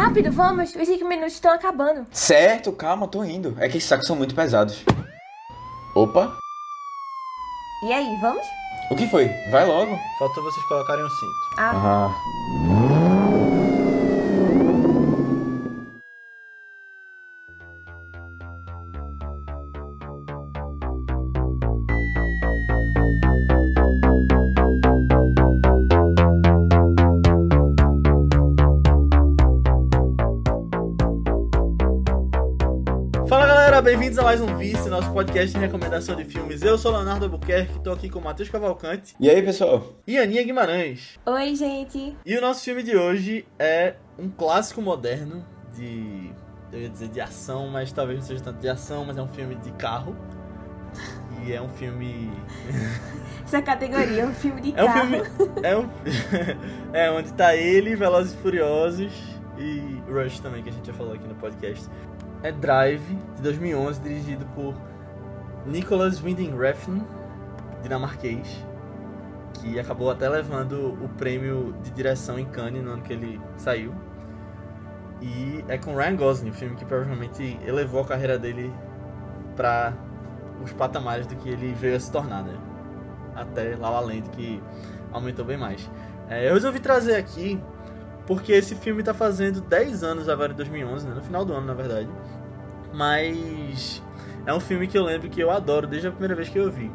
Rápido, 0.00 0.32
vamos. 0.32 0.74
Os 0.74 0.88
5 0.88 1.06
minutos 1.06 1.34
estão 1.34 1.52
acabando. 1.52 2.06
Certo, 2.10 2.72
calma, 2.72 3.06
tô 3.06 3.22
indo. 3.22 3.54
É 3.58 3.68
que 3.68 3.76
esses 3.76 3.86
sacos 3.86 4.06
são 4.06 4.16
muito 4.16 4.34
pesados. 4.34 4.82
Opa, 5.94 6.32
E 7.84 7.92
aí, 7.92 8.16
vamos? 8.22 8.42
o 8.90 8.96
que 8.96 9.06
foi? 9.08 9.28
Vai 9.50 9.66
logo. 9.66 9.98
Faltou 10.18 10.42
vocês 10.42 10.64
colocarem 10.66 11.04
o 11.04 11.10
cinto. 11.10 11.34
Ah, 11.58 11.72
Ah. 11.74 12.79
Mais 34.30 34.40
um 34.40 34.56
Vice, 34.56 34.88
nosso 34.88 35.12
podcast 35.12 35.52
de 35.52 35.58
recomendação 35.58 36.14
de 36.14 36.24
filmes. 36.24 36.62
Eu 36.62 36.78
sou 36.78 36.92
Leonardo 36.92 37.24
Albuquerque, 37.24 37.80
tô 37.80 37.90
aqui 37.90 38.08
com 38.08 38.20
o 38.20 38.22
Matheus 38.22 38.48
Cavalcante 38.48 39.16
E 39.18 39.28
aí, 39.28 39.42
pessoal? 39.42 39.82
e 40.06 40.16
Aninha 40.16 40.44
Guimarães. 40.44 41.18
oi, 41.26 41.56
gente. 41.56 42.16
E 42.24 42.38
o 42.38 42.40
nosso 42.40 42.62
filme 42.62 42.84
de 42.84 42.96
hoje 42.96 43.44
é 43.58 43.96
um 44.16 44.30
clássico 44.30 44.80
moderno 44.80 45.44
de. 45.74 46.30
Eu 46.70 46.80
ia 46.80 46.88
dizer 46.88 47.08
de 47.08 47.20
ação, 47.20 47.66
mas 47.70 47.90
talvez 47.90 48.20
não 48.20 48.26
seja 48.28 48.40
tanto 48.40 48.60
de 48.60 48.68
ação, 48.68 49.04
mas 49.04 49.18
é 49.18 49.22
um 49.22 49.26
filme 49.26 49.56
de 49.56 49.72
carro. 49.72 50.14
E 51.44 51.52
é 51.52 51.60
um 51.60 51.68
filme. 51.68 52.30
Essa 53.44 53.60
categoria 53.60 54.22
é 54.22 54.26
um 54.26 54.34
filme 54.34 54.60
de 54.60 54.78
É 54.78 54.84
um 54.84 54.86
carro. 54.86 55.08
filme. 55.08 55.28
É 55.64 55.76
um. 55.76 55.88
é 56.94 57.10
onde 57.10 57.32
tá 57.32 57.56
ele, 57.56 57.96
Velozes 57.96 58.32
e 58.32 58.36
Furiosos 58.36 59.12
e 59.58 60.00
Rush 60.08 60.38
também, 60.38 60.62
que 60.62 60.68
a 60.68 60.72
gente 60.72 60.86
já 60.86 60.92
falou 60.94 61.14
aqui 61.14 61.26
no 61.26 61.34
podcast. 61.34 61.84
É 62.42 62.50
Drive, 62.50 63.18
de 63.36 63.42
2011, 63.42 64.00
dirigido 64.00 64.46
por 64.54 64.74
Nicholas 65.66 66.22
Winding 66.22 66.56
Refn, 66.56 67.02
dinamarquês, 67.82 68.64
que 69.52 69.78
acabou 69.78 70.10
até 70.10 70.26
levando 70.26 70.96
o 71.04 71.08
prêmio 71.18 71.74
de 71.82 71.90
direção 71.90 72.38
em 72.38 72.46
Cannes 72.46 72.82
no 72.82 72.92
ano 72.92 73.02
que 73.02 73.12
ele 73.12 73.38
saiu. 73.58 73.94
E 75.20 75.62
é 75.68 75.76
com 75.76 75.94
Ryan 75.94 76.16
Gosling, 76.16 76.48
o 76.48 76.54
filme 76.54 76.76
que 76.76 76.84
provavelmente 76.86 77.60
elevou 77.62 78.00
a 78.00 78.06
carreira 78.06 78.38
dele 78.38 78.72
para 79.54 79.92
os 80.64 80.72
patamares 80.72 81.26
do 81.26 81.36
que 81.36 81.50
ele 81.50 81.74
veio 81.74 81.96
a 81.96 82.00
se 82.00 82.10
tornar, 82.10 82.42
né? 82.42 82.56
Até 83.34 83.76
La 83.76 83.90
La 83.90 84.00
Land, 84.00 84.30
que 84.30 84.62
aumentou 85.12 85.44
bem 85.44 85.58
mais. 85.58 85.90
É, 86.26 86.48
eu 86.48 86.54
resolvi 86.54 86.80
trazer 86.80 87.16
aqui 87.16 87.62
porque 88.30 88.52
esse 88.52 88.76
filme 88.76 89.02
tá 89.02 89.12
fazendo 89.12 89.60
10 89.60 90.04
anos 90.04 90.28
agora 90.28 90.52
em 90.52 90.54
2011, 90.54 91.04
né? 91.04 91.14
no 91.16 91.20
final 91.20 91.44
do 91.44 91.52
ano, 91.52 91.66
na 91.66 91.74
verdade. 91.74 92.08
Mas 92.94 94.00
é 94.46 94.54
um 94.54 94.60
filme 94.60 94.86
que 94.86 94.96
eu 94.96 95.02
lembro 95.02 95.28
que 95.28 95.40
eu 95.40 95.50
adoro 95.50 95.84
desde 95.84 96.06
a 96.06 96.12
primeira 96.12 96.36
vez 96.36 96.48
que 96.48 96.56
eu 96.56 96.70
vi. 96.70 96.92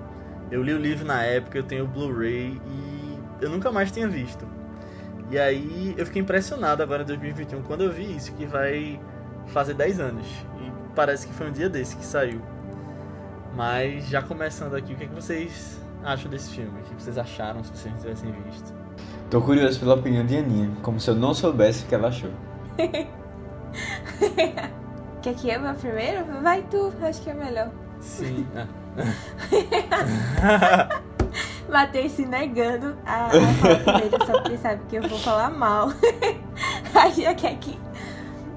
Eu 0.50 0.64
li 0.64 0.73
o 0.73 0.77
livro 0.77 1.05
na 1.05 1.23
época, 1.23 1.58
eu 1.58 1.64
tenho 1.64 1.83
o 1.83 1.88
Blu-ray 1.89 2.61
e 2.66 3.19
eu 3.42 3.50
nunca 3.50 3.69
mais 3.69 3.92
tinha 3.92 4.08
visto. 4.08 4.47
E 5.30 5.38
aí 5.38 5.94
eu 5.97 6.05
fiquei 6.05 6.22
impressionado 6.22 6.81
agora 6.81 7.03
em 7.03 7.05
2021 7.05 7.64
quando 7.64 7.83
eu 7.83 7.92
vi 7.92 8.16
isso, 8.16 8.31
que 8.31 8.45
vai 8.45 8.97
fazer 9.47 9.73
10 9.73 9.99
anos. 9.99 10.27
E 10.61 10.72
parece 10.95 11.27
que 11.27 11.33
foi 11.33 11.49
um 11.49 11.52
dia 11.52 11.67
desse 11.67 11.97
que 11.97 12.05
saiu. 12.05 12.42
Mas 13.53 14.08
já 14.08 14.22
começando 14.22 14.73
aqui, 14.73 14.94
o 14.94 14.95
que, 14.95 15.03
é 15.03 15.08
que 15.08 15.14
vocês 15.14 15.81
acham 16.02 16.31
desse 16.31 16.55
filme? 16.55 16.80
O 16.80 16.83
que 16.83 16.94
vocês 16.94 17.17
acharam 17.17 17.61
se 17.61 17.72
vocês 17.72 17.94
não 17.94 17.99
tivessem 17.99 18.31
visto? 18.31 18.84
Tô 19.30 19.42
curioso 19.42 19.80
pela 19.80 19.95
opinião 19.95 20.26
de 20.26 20.38
Aninha, 20.38 20.72
como 20.81 21.00
se 21.00 21.09
eu 21.09 21.16
não 21.16 21.34
soubesse 21.34 21.84
o 21.84 21.88
que 21.88 21.95
ela 21.95 22.09
achou. 22.09 22.30
Quer 25.22 25.34
que 25.34 25.50
eu 25.50 25.62
vá 25.62 25.73
primeiro? 25.73 26.23
Vai 26.44 26.62
tu, 26.64 26.94
acho 27.02 27.22
que 27.22 27.32
é 27.32 27.34
melhor. 27.34 27.72
Sim. 28.00 28.45
ah. 28.56 28.67
Matheus 31.67 32.11
se 32.11 32.26
negando 32.26 32.95
a, 33.05 33.30
falar 33.30 33.80
primeiro, 33.80 34.26
só 34.26 34.33
porque 34.33 34.49
ele 34.49 34.58
sabe 34.58 34.82
que 34.88 34.95
eu 34.98 35.10
vou 35.10 35.17
falar 35.17 35.49
mal. 35.49 35.89
Aí 36.94 37.11
já 37.11 37.33
quer 37.33 37.58
que. 37.58 37.78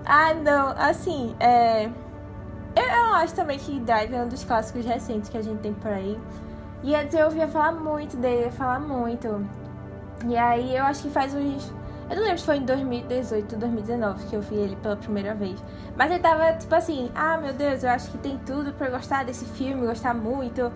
Ah, 0.05 0.35
não, 0.35 0.69
assim, 0.77 1.35
é. 1.41 1.87
Eu, 2.77 2.85
eu 2.85 3.15
acho 3.15 3.35
também 3.35 3.59
que 3.59 3.81
Drive 3.81 4.13
é 4.15 4.23
um 4.23 4.29
dos 4.29 4.45
clássicos 4.45 4.85
recentes 4.85 5.31
que 5.31 5.39
a 5.39 5.43
gente 5.43 5.61
tem 5.61 5.73
por 5.73 5.91
aí. 5.91 6.19
E 6.83 6.95
antes 6.95 7.15
eu 7.15 7.25
ouvia 7.25 7.49
falar 7.49 7.73
muito 7.73 8.17
dele, 8.17 8.45
ia 8.45 8.53
falar 8.53 8.79
muito. 8.79 9.45
E 10.27 10.37
aí 10.37 10.77
eu 10.77 10.85
acho 10.85 11.03
que 11.03 11.11
faz 11.11 11.35
uns. 11.35 11.73
Eu 12.11 12.17
não 12.17 12.23
lembro 12.23 12.39
se 12.39 12.45
foi 12.45 12.57
em 12.57 12.65
2018 12.65 13.53
ou 13.53 13.59
2019 13.59 14.27
que 14.27 14.35
eu 14.37 14.41
vi 14.41 14.55
ele 14.57 14.77
pela 14.77 14.97
primeira 14.97 15.35
vez. 15.35 15.63
Mas 15.97 16.11
ele 16.11 16.21
tava 16.21 16.53
tipo 16.55 16.75
assim: 16.75 17.11
ah, 17.15 17.37
meu 17.37 17.53
Deus, 17.53 17.83
eu 17.85 17.91
acho 17.91 18.11
que 18.11 18.19
tem 18.19 18.39
tudo 18.47 18.73
pra 18.73 18.87
eu 18.89 18.93
gostar 18.93 19.25
desse 19.25 19.45
filme, 19.45 19.87
gostar 19.87 20.15
muito. 20.15 20.73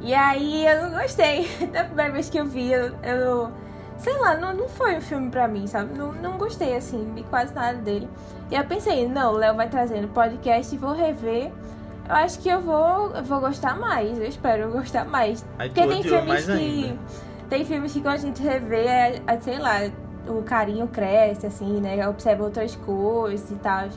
E 0.00 0.14
aí 0.14 0.66
eu 0.66 0.82
não 0.88 1.00
gostei. 1.00 1.48
Da 1.72 1.84
primeira 1.84 2.12
vez 2.12 2.30
que 2.30 2.38
eu 2.38 2.46
vi, 2.46 2.72
eu. 2.72 2.94
eu- 3.02 3.50
sei 3.98 4.16
lá, 4.18 4.36
não, 4.36 4.54
não 4.54 4.68
foi 4.68 4.96
um 4.96 5.00
filme 5.00 5.28
pra 5.28 5.48
mim, 5.48 5.66
sabe? 5.66 5.98
Não, 5.98 6.12
não 6.12 6.38
gostei, 6.38 6.76
assim, 6.76 7.10
vi 7.16 7.24
quase 7.24 7.52
nada 7.52 7.78
dele. 7.78 8.08
E 8.48 8.54
eu 8.54 8.64
pensei, 8.64 9.08
não, 9.08 9.32
o 9.32 9.36
Léo 9.36 9.56
vai 9.56 9.68
trazendo 9.68 10.06
podcast 10.06 10.72
e 10.72 10.78
vou 10.78 10.92
rever. 10.94 11.50
Eu 12.08 12.14
acho 12.14 12.38
que 12.38 12.48
eu 12.48 12.60
vou, 12.60 13.10
eu 13.14 13.24
vou 13.24 13.40
gostar 13.40 13.76
mais, 13.76 14.16
eu 14.16 14.24
espero 14.24 14.62
eu 14.62 14.70
gostar 14.70 15.04
mais. 15.04 15.44
Aí 15.58 15.68
Porque 15.68 15.86
tem 15.88 16.02
filmes 16.04 16.44
que. 16.46 16.52
ainda. 16.52 16.98
Tem 17.48 17.64
filmes 17.64 17.92
que 17.92 18.00
quando 18.00 18.14
a 18.14 18.18
gente 18.18 18.42
revê, 18.42 18.86
é, 18.86 19.22
é, 19.26 19.40
sei 19.40 19.58
lá, 19.58 19.78
o 20.28 20.42
carinho 20.42 20.86
cresce, 20.88 21.46
assim, 21.46 21.80
né? 21.80 22.06
Observa 22.06 22.44
outras 22.44 22.76
coisas 22.76 23.50
e 23.50 23.54
tal. 23.56 23.88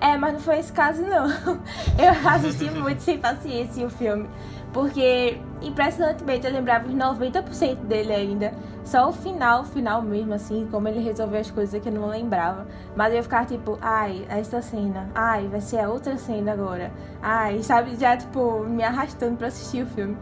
É, 0.00 0.16
mas 0.16 0.32
não 0.32 0.40
foi 0.40 0.58
esse 0.58 0.72
caso, 0.72 1.02
não. 1.02 1.28
Eu 1.98 2.28
assisti 2.28 2.70
muito 2.70 3.00
sem 3.02 3.18
paciência 3.18 3.86
o 3.86 3.90
filme. 3.90 4.28
Porque, 4.72 5.40
impressionantemente, 5.60 6.46
eu 6.46 6.52
lembrava 6.52 6.86
os 6.86 6.94
90% 6.94 7.76
dele 7.86 8.12
ainda. 8.12 8.54
Só 8.84 9.08
o 9.08 9.12
final, 9.12 9.62
o 9.62 9.64
final 9.64 10.00
mesmo, 10.00 10.32
assim, 10.32 10.66
como 10.70 10.86
ele 10.86 11.00
resolveu 11.00 11.40
as 11.40 11.50
coisas 11.50 11.82
que 11.82 11.88
eu 11.88 11.92
não 11.92 12.06
lembrava. 12.06 12.68
Mas 12.94 13.12
eu 13.12 13.22
ficar 13.22 13.46
tipo, 13.46 13.76
ai, 13.82 14.24
essa 14.28 14.62
cena. 14.62 15.10
Ai, 15.12 15.48
vai 15.48 15.60
ser 15.60 15.80
a 15.80 15.88
outra 15.88 16.16
cena 16.16 16.52
agora. 16.52 16.92
Ai, 17.20 17.62
sabe, 17.64 17.96
já, 17.96 18.16
tipo, 18.16 18.60
me 18.64 18.84
arrastando 18.84 19.36
pra 19.36 19.48
assistir 19.48 19.82
o 19.82 19.86
filme. 19.86 20.16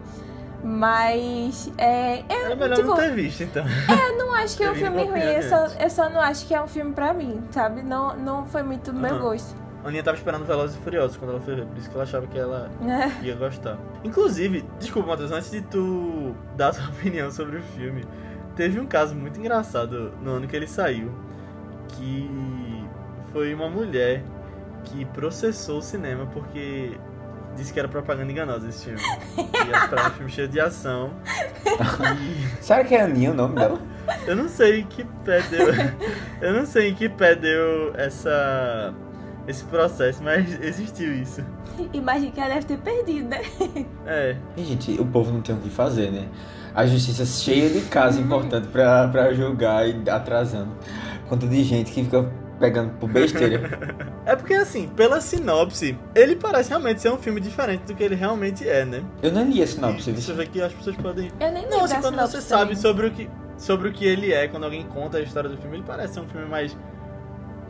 Mas, 0.63 1.71
é. 1.79 2.21
Eu, 2.29 2.47
Era 2.47 2.57
melhor 2.57 2.77
tipo, 2.77 2.89
não 2.89 2.97
ter 2.97 3.15
visto, 3.15 3.43
então. 3.43 3.65
eu 3.65 4.19
não 4.19 4.35
acho 4.35 4.57
que 4.57 4.65
é 4.65 4.71
um 4.71 4.75
filme 4.75 5.05
ruim, 5.05 5.21
eu 5.21 5.43
só, 5.43 5.67
eu 5.79 5.91
só 5.91 6.11
não 6.11 6.21
acho 6.21 6.47
que 6.47 6.55
é 6.55 6.63
um 6.63 6.67
filme 6.67 6.93
pra 6.93 7.13
mim, 7.15 7.43
sabe? 7.51 7.83
Não, 7.83 8.17
não 8.17 8.45
foi 8.47 8.63
muito 8.63 8.93
do 8.93 8.99
meu 8.99 9.15
Aham. 9.15 9.21
gosto. 9.21 9.57
A 9.85 9.89
Aninha 9.89 10.03
tava 10.03 10.17
esperando 10.17 10.45
Velozes 10.45 10.77
e 10.77 10.81
Furiosos 10.81 11.17
quando 11.17 11.31
ela 11.31 11.41
foi 11.41 11.55
ver, 11.55 11.67
por 11.67 11.79
isso 11.79 11.89
que 11.89 11.95
ela 11.95 12.03
achava 12.03 12.27
que 12.27 12.37
ela 12.39 12.69
É. 12.83 13.25
ia 13.25 13.37
gostar. 13.37 13.79
Inclusive, 14.03 14.65
desculpa, 14.81 15.11
Matheus, 15.11 15.31
antes 15.31 15.51
de 15.51 15.63
tu 15.63 16.35
dar 16.57 16.69
a 16.69 16.73
tua 16.73 16.89
opinião 16.91 17.31
sobre 17.31 17.59
o 17.59 17.63
filme, 17.63 18.05
teve 18.57 18.81
um 18.81 18.87
caso 18.87 19.15
muito 19.15 19.39
engraçado 19.39 20.13
no 20.21 20.33
ano 20.33 20.49
que 20.49 20.57
ele 20.57 20.67
saiu, 20.67 21.13
que 21.89 22.29
foi 23.33 23.55
uma 23.55 23.69
mulher 23.71 24.23
que 24.85 25.05
processou 25.07 25.79
o 25.79 25.83
cinema 25.83 26.27
porque 26.27 26.99
disse 27.59 27.73
que 27.73 27.79
era 27.79 27.89
propaganda 27.89 28.31
enganosa 28.33 28.69
esse 28.69 28.85
filme. 28.87 29.01
E 29.37 29.71
ela 29.71 29.85
esperava 29.85 30.09
um 30.09 30.13
filme 30.13 30.31
cheio 30.31 30.49
de 30.49 30.61
ação. 30.61 31.13
E 31.67 32.63
Será 32.65 32.85
que 32.85 32.95
é 32.95 33.03
Aninha 33.03 33.33
o 33.33 33.35
nome 33.35 33.55
dela? 33.57 33.79
eu 34.27 34.35
não 34.37 34.49
sei 34.49 34.81
em 34.81 34.87
que 34.87 35.05
pé 35.25 35.43
deu. 35.43 35.67
Eu 36.41 36.55
não 36.55 36.65
sei 36.65 36.91
em 36.91 36.95
que 36.95 37.09
pé 37.09 37.35
deu 37.35 37.93
essa. 37.95 38.95
esse 39.47 39.65
processo, 39.65 40.23
mas 40.23 40.59
existiu 40.63 41.13
isso. 41.15 41.45
Imagina 41.93 42.31
que 42.33 42.41
ela 42.41 42.55
deve 42.55 42.67
ter 42.67 42.79
perdido, 42.79 43.29
né? 43.29 43.41
É. 44.07 44.37
E, 44.57 44.65
gente, 44.65 44.93
o 45.01 45.05
povo 45.07 45.31
não 45.33 45.41
tem 45.43 45.55
o 45.55 45.59
que 45.59 45.69
fazer, 45.71 46.11
né? 46.11 46.29
A 46.75 46.87
justiça 46.87 47.23
é 47.25 47.27
cheia 47.27 47.69
de 47.71 47.81
casos 47.83 48.21
importantes 48.21 48.71
pra, 48.71 49.09
pra 49.09 49.33
julgar 49.35 49.87
e 49.89 50.09
atrasando. 50.09 50.71
Quanto 51.29 51.47
de 51.47 51.63
gente 51.65 51.93
que 51.93 52.05
fica 52.05 52.31
pegando 52.59 52.93
por 52.99 53.09
besteira. 53.09 54.09
É 54.29 54.37
porque 54.37 54.53
assim, 54.53 54.89
pela 54.89 55.23
sinopse, 55.23 55.97
ele 56.15 56.37
parece 56.37 56.69
realmente 56.69 57.01
ser 57.01 57.11
um 57.11 57.17
filme 57.17 57.41
diferente 57.41 57.85
do 57.87 57.95
que 57.95 58.03
ele 58.03 58.15
realmente 58.15 58.69
é, 58.69 58.85
né? 58.85 59.03
Eu 59.23 59.33
não 59.33 59.43
li 59.43 59.63
a 59.63 59.67
sinopse, 59.67 60.13
você 60.13 60.35
vê 60.35 60.45
que 60.47 60.61
as 60.61 60.71
pessoas 60.71 60.97
podem. 60.97 61.31
Eu 61.41 61.51
nem 61.51 61.63
lembro 61.63 61.71
Não, 61.79 61.85
assim, 61.85 61.95
quando 61.95 62.15
sinopse 62.15 62.33
você 62.33 62.43
sabe 62.43 62.77
sobre 62.77 63.07
o 63.07 63.11
que. 63.11 63.27
Sobre 63.57 63.89
o 63.89 63.93
que 63.93 64.05
ele 64.05 64.31
é, 64.33 64.47
quando 64.47 64.65
alguém 64.65 64.85
conta 64.85 65.17
a 65.17 65.23
história 65.23 65.49
do 65.49 65.57
filme, 65.57 65.77
ele 65.79 65.85
parece 65.87 66.13
ser 66.15 66.21
um 66.21 66.27
filme 66.29 66.47
mais 66.47 66.77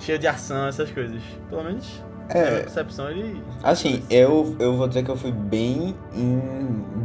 cheio 0.00 0.18
de 0.18 0.26
ação, 0.26 0.66
essas 0.66 0.90
coisas. 0.90 1.22
Pelo 1.48 1.62
menos 1.62 2.02
É, 2.28 2.62
percepção 2.62 3.08
ele. 3.08 3.40
assim, 3.62 4.02
eu, 4.10 4.56
eu 4.58 4.76
vou 4.76 4.88
dizer 4.88 5.04
que 5.04 5.10
eu 5.12 5.16
fui 5.16 5.30
bem 5.30 5.94
em 6.12 6.40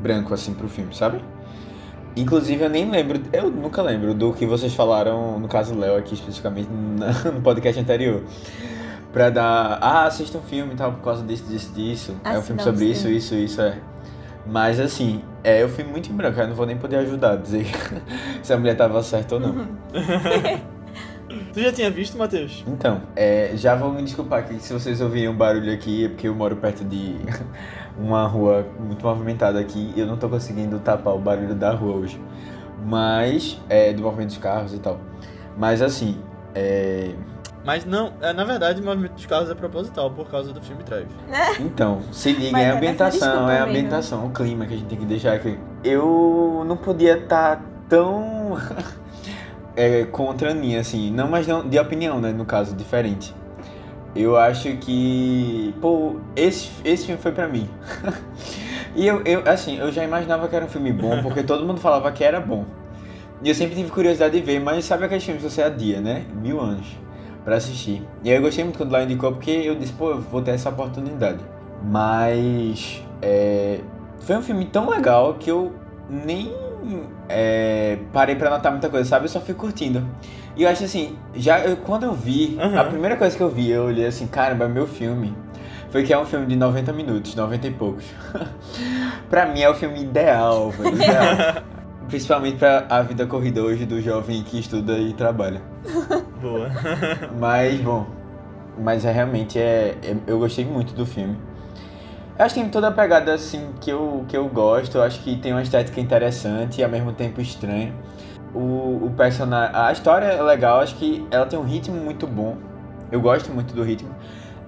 branco, 0.02 0.34
assim, 0.34 0.54
pro 0.56 0.68
filme, 0.68 0.96
sabe? 0.96 1.22
Inclusive, 2.16 2.64
eu 2.64 2.70
nem 2.70 2.90
lembro, 2.90 3.22
eu 3.34 3.50
nunca 3.50 3.82
lembro 3.82 4.14
do 4.14 4.34
que 4.34 4.46
vocês 4.46 4.74
falaram, 4.74 5.40
no 5.40 5.48
caso 5.48 5.76
Léo 5.76 5.98
aqui 5.98 6.14
especificamente, 6.14 6.70
no 7.34 7.42
podcast 7.42 7.80
anterior. 7.80 8.24
Pra 9.12 9.30
dar, 9.30 9.78
ah, 9.82 10.06
assista 10.06 10.38
um 10.38 10.42
filme 10.42 10.74
e 10.74 10.76
tal, 10.76 10.94
por 10.94 11.04
causa 11.04 11.24
disso, 11.24 11.44
disso, 11.46 11.72
disso. 11.74 12.16
Ah, 12.24 12.34
é 12.34 12.40
um 12.40 12.42
filme 12.42 12.58
não, 12.58 12.72
sobre 12.72 12.86
sim. 12.86 12.92
isso, 12.92 13.08
isso, 13.10 13.36
isso, 13.36 13.62
é. 13.62 13.78
Mas 14.46 14.80
assim, 14.80 15.22
é, 15.44 15.62
eu 15.62 15.70
fui 15.70 15.84
muito 15.84 16.12
em 16.12 16.16
branco, 16.16 16.40
eu 16.40 16.48
não 16.48 16.56
vou 16.56 16.66
nem 16.66 16.78
poder 16.78 16.98
ajudar 16.98 17.34
a 17.34 17.36
dizer 17.36 17.66
se 18.44 18.52
a 18.52 18.58
mulher 18.58 18.76
tava 18.76 19.02
certa 19.02 19.36
ou 19.36 19.42
não. 19.42 19.68
Tu 21.54 21.62
já 21.62 21.72
tinha 21.72 21.90
visto, 21.90 22.18
Matheus? 22.18 22.64
Então, 22.68 23.02
é, 23.16 23.52
já 23.56 23.76
vou 23.76 23.92
me 23.92 24.02
desculpar 24.02 24.40
aqui 24.40 24.60
se 24.60 24.74
vocês 24.74 25.02
ouvirem 25.02 25.30
um 25.30 25.36
barulho 25.36 25.72
aqui, 25.72 26.06
é 26.06 26.10
porque 26.10 26.28
eu 26.28 26.36
moro 26.36 26.56
perto 26.56 26.84
de 26.84 27.16
uma 27.98 28.26
rua 28.28 28.66
muito 28.80 29.06
movimentada 29.06 29.60
aqui 29.60 29.94
e 29.96 30.00
eu 30.00 30.08
não 30.08 30.18
tô 30.18 30.28
conseguindo 30.30 30.80
tapar 30.80 31.14
o 31.16 31.20
barulho 31.20 31.56
da 31.56 31.72
rua 31.72 31.96
hoje. 31.96 32.22
Mas, 32.86 33.62
é, 33.70 33.94
do 33.94 34.02
movimento 34.02 34.30
dos 34.30 34.38
carros 34.38 34.74
e 34.74 34.80
tal. 34.80 35.00
Mas 35.58 35.82
assim, 35.82 36.20
é, 36.54 37.12
Mas 37.64 37.86
não, 37.86 38.12
é, 38.22 38.34
na 38.34 38.44
verdade 38.44 38.82
o 38.82 38.86
movimento 38.86 39.14
dos 39.14 39.26
carros 39.26 39.50
é 39.50 39.56
proposital 39.56 40.12
por 40.12 40.30
causa 40.30 40.52
do 40.52 40.62
filme 40.62 40.84
Drive. 40.84 41.08
Então, 41.60 42.02
se 42.12 42.34
liga, 42.34 42.52
Mas 42.52 42.62
é 42.64 42.66
é 42.66 42.72
a 42.72 42.76
ambientação, 42.76 43.50
é 43.50 43.60
a 43.60 43.66
mesmo. 43.66 43.70
ambientação, 43.70 44.26
o 44.26 44.30
clima 44.32 44.66
que 44.66 44.74
a 44.74 44.78
gente 44.78 44.88
tem 44.90 44.98
que 44.98 45.06
deixar 45.06 45.34
aqui. 45.34 45.58
Eu 45.84 46.64
não 46.66 46.76
podia 46.76 47.18
estar 47.18 47.64
tão 47.88 48.58
é, 49.76 50.04
contra 50.06 50.52
a 50.52 50.54
minha, 50.54 50.82
assim, 50.82 51.12
não, 51.12 51.28
mas 51.30 51.48
não, 51.48 51.68
de 51.68 51.80
opinião, 51.80 52.20
né, 52.20 52.32
no 52.32 52.46
caso, 52.46 52.76
diferente. 52.76 53.34
Eu 54.16 54.38
acho 54.38 54.78
que, 54.78 55.74
pô, 55.82 56.18
esse, 56.36 56.70
esse 56.86 57.08
filme 57.08 57.22
foi 57.22 57.32
pra 57.32 57.48
mim. 57.48 57.68
e 58.96 59.08
eu, 59.08 59.22
eu, 59.24 59.42
assim, 59.46 59.80
eu 59.80 59.92
já 59.92 60.04
imaginava 60.04 60.48
que 60.48 60.56
era 60.56 60.66
um 60.66 60.70
filme 60.70 60.92
bom, 60.94 61.22
porque 61.24 61.42
todo 61.44 61.66
mundo 61.66 61.80
falava 61.80 62.12
que 62.12 62.24
era 62.24 62.40
bom. 62.40 62.66
E 63.44 63.50
eu 63.50 63.56
sempre 63.56 63.76
tive 63.76 63.90
curiosidade 63.90 64.40
de 64.40 64.46
ver, 64.46 64.60
mas 64.60 64.86
sabe 64.86 65.06
aqueles 65.06 65.24
filmes 65.24 65.44
que 65.44 65.50
você 65.50 65.64
adia, 65.64 66.00
né? 66.00 66.26
Mil 66.34 66.62
anos 66.62 66.86
pra 67.44 67.58
assistir. 67.58 68.02
E 68.24 68.30
aí 68.30 68.36
eu 68.36 68.42
gostei 68.42 68.64
muito 68.64 68.78
quando 68.78 68.92
lá 68.92 69.04
indicou, 69.04 69.32
porque 69.34 69.52
eu 69.52 69.76
disse, 69.76 69.94
pô, 69.94 70.12
eu 70.12 70.22
vou 70.22 70.42
ter 70.42 70.52
essa 70.52 70.70
oportunidade. 70.70 71.40
Mas 71.84 73.04
é, 73.22 73.82
foi 74.20 74.38
um 74.38 74.42
filme 74.42 74.66
tão 74.66 74.90
legal 74.90 75.34
que 75.34 75.52
eu 75.52 75.74
nem 76.10 76.54
é, 77.28 77.98
parei 78.12 78.36
pra 78.36 78.50
notar 78.50 78.72
muita 78.72 78.90
coisa, 78.90 79.10
sabe? 79.10 79.26
Eu 79.26 79.30
só 79.30 79.42
fui 79.42 79.54
curtindo. 79.54 80.06
E 80.56 80.64
eu 80.64 80.70
acho 80.70 80.84
assim, 80.84 81.18
já 81.34 81.60
eu- 81.62 81.78
quando 81.78 82.04
eu 82.04 82.14
vi, 82.14 82.58
Aham. 82.62 82.80
a 82.80 82.84
primeira 82.86 83.16
coisa 83.16 83.36
que 83.36 83.42
eu 83.42 83.50
vi, 83.50 83.70
eu 83.72 83.86
olhei 83.86 84.06
assim, 84.06 84.28
caramba, 84.28 84.66
é 84.66 84.68
meu 84.68 84.86
filme. 84.88 85.36
Foi 85.90 86.04
que 86.04 86.12
é 86.14 86.18
um 86.18 86.26
filme 86.26 86.46
de 86.48 86.56
90 86.56 86.92
minutos, 86.94 87.36
90 87.36 87.68
e 87.68 87.72
poucos. 87.72 88.06
pra 89.30 89.46
mim 89.46 89.62
é 89.62 89.70
o 89.70 89.74
filme 89.76 90.02
ideal, 90.02 90.70
velho, 90.72 90.96
ideal. 90.96 91.64
Principalmente 92.10 92.58
pra 92.58 92.86
a 92.90 93.02
vida 93.02 93.26
corrida 93.26 93.62
hoje 93.64 93.86
do 93.86 94.00
jovem 94.02 94.44
que 94.44 94.60
estuda 94.60 94.94
e 94.98 95.14
trabalha. 95.14 95.62
Boa. 96.42 96.70
Mas, 97.40 97.80
bom. 97.82 98.06
Mas 98.78 99.06
é 99.06 99.12
realmente 99.12 99.58
é, 99.58 99.96
é- 100.04 100.16
Eu 100.28 100.38
gostei 100.40 100.66
muito 100.66 100.94
do 100.94 101.06
filme. 101.06 101.38
Eu 102.38 102.46
acho 102.46 102.56
que 102.56 102.62
tem 102.62 102.70
toda 102.70 102.88
a 102.88 102.92
pegada 102.92 103.34
assim 103.34 103.70
que 103.80 103.90
eu, 103.92 104.26
que 104.28 104.36
eu 104.36 104.48
gosto. 104.50 104.98
Eu 104.98 105.04
acho 105.04 105.22
que 105.22 105.38
tem 105.38 105.54
uma 105.54 105.62
estética 105.62 106.00
interessante 106.02 106.82
e 106.82 106.84
ao 106.84 106.90
mesmo 106.90 107.14
tempo 107.14 107.40
estranha. 107.40 107.94
O, 108.54 109.06
o 109.06 109.14
personagem. 109.18 109.76
A 109.76 109.92
história 109.92 110.26
é 110.26 110.42
legal, 110.42 110.80
acho 110.80 110.96
que 110.96 111.26
ela 111.32 111.46
tem 111.46 111.58
um 111.58 111.64
ritmo 111.64 111.96
muito 111.96 112.28
bom. 112.28 112.58
Eu 113.12 113.20
gosto 113.22 113.52
muito 113.52 113.74
do 113.74 113.84
ritmo. 113.84 114.10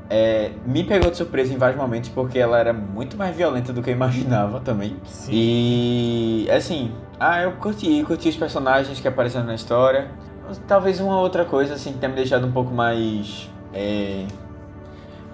É, 0.09 0.51
me 0.65 0.83
pegou 0.83 1.09
de 1.09 1.17
surpresa 1.17 1.51
em 1.51 1.57
vários 1.57 1.79
momentos 1.79 2.09
porque 2.09 2.37
ela 2.37 2.59
era 2.59 2.71
muito 2.71 3.17
mais 3.17 3.35
violenta 3.35 3.73
do 3.73 3.81
que 3.81 3.89
eu 3.89 3.93
imaginava 3.93 4.59
também. 4.59 4.97
Sim. 5.03 5.31
E 5.33 6.47
assim, 6.51 6.91
ah, 7.19 7.41
eu 7.41 7.53
curti, 7.53 8.03
curti 8.05 8.29
os 8.29 8.37
personagens 8.37 8.99
que 8.99 9.07
apareceram 9.07 9.45
na 9.45 9.55
história. 9.55 10.11
Talvez 10.67 10.99
uma 10.99 11.19
outra 11.19 11.43
coisa 11.43 11.73
assim 11.73 11.93
que 11.93 11.97
tenha 11.97 12.09
me 12.09 12.15
deixado 12.15 12.45
um 12.45 12.51
pouco 12.51 12.71
mais 12.71 13.49
é, 13.73 14.25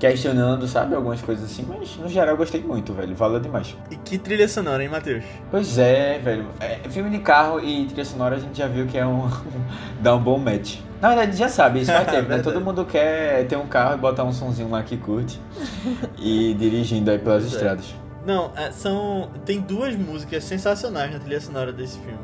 questionando, 0.01 0.67
sabe? 0.67 0.95
Algumas 0.95 1.21
coisas 1.21 1.45
assim, 1.45 1.63
mas 1.67 1.95
no 1.95 2.09
geral 2.09 2.29
eu 2.29 2.37
gostei 2.37 2.63
muito, 2.63 2.91
velho. 2.91 3.15
Valeu 3.15 3.39
demais. 3.39 3.77
E 3.91 3.95
que 3.95 4.17
trilha 4.17 4.47
sonora, 4.47 4.81
hein, 4.81 4.89
Matheus? 4.89 5.23
Pois 5.51 5.77
é, 5.77 6.17
velho. 6.17 6.47
É, 6.59 6.79
filme 6.89 7.11
de 7.11 7.19
carro 7.19 7.63
e 7.63 7.85
trilha 7.85 8.03
sonora 8.03 8.35
a 8.35 8.39
gente 8.39 8.57
já 8.57 8.67
viu 8.67 8.87
que 8.87 8.97
é 8.97 9.05
um. 9.05 9.29
dá 10.01 10.15
um 10.15 10.19
bom 10.19 10.39
match. 10.39 10.79
Na 10.99 11.09
verdade, 11.09 11.37
já 11.37 11.47
sabe, 11.47 11.81
isso 11.81 11.91
faz 11.91 12.07
tempo, 12.09 12.29
né? 12.29 12.39
Todo 12.39 12.59
mundo 12.59 12.83
quer 12.83 13.45
ter 13.45 13.55
um 13.57 13.67
carro 13.67 13.93
e 13.93 13.97
botar 13.97 14.23
um 14.23 14.33
sonzinho 14.33 14.71
lá 14.71 14.81
que 14.81 14.97
curte. 14.97 15.39
e 16.17 16.55
dirigindo 16.55 17.11
aí 17.11 17.19
pelas 17.19 17.43
Pois 17.43 17.53
é. 17.53 17.55
estradas. 17.57 17.95
Não, 18.25 18.51
é, 18.55 18.71
são. 18.71 19.29
Tem 19.45 19.61
duas 19.61 19.95
músicas 19.95 20.43
sensacionais 20.43 21.13
na 21.13 21.19
trilha 21.19 21.39
sonora 21.39 21.71
desse 21.71 21.99
filme. 21.99 22.19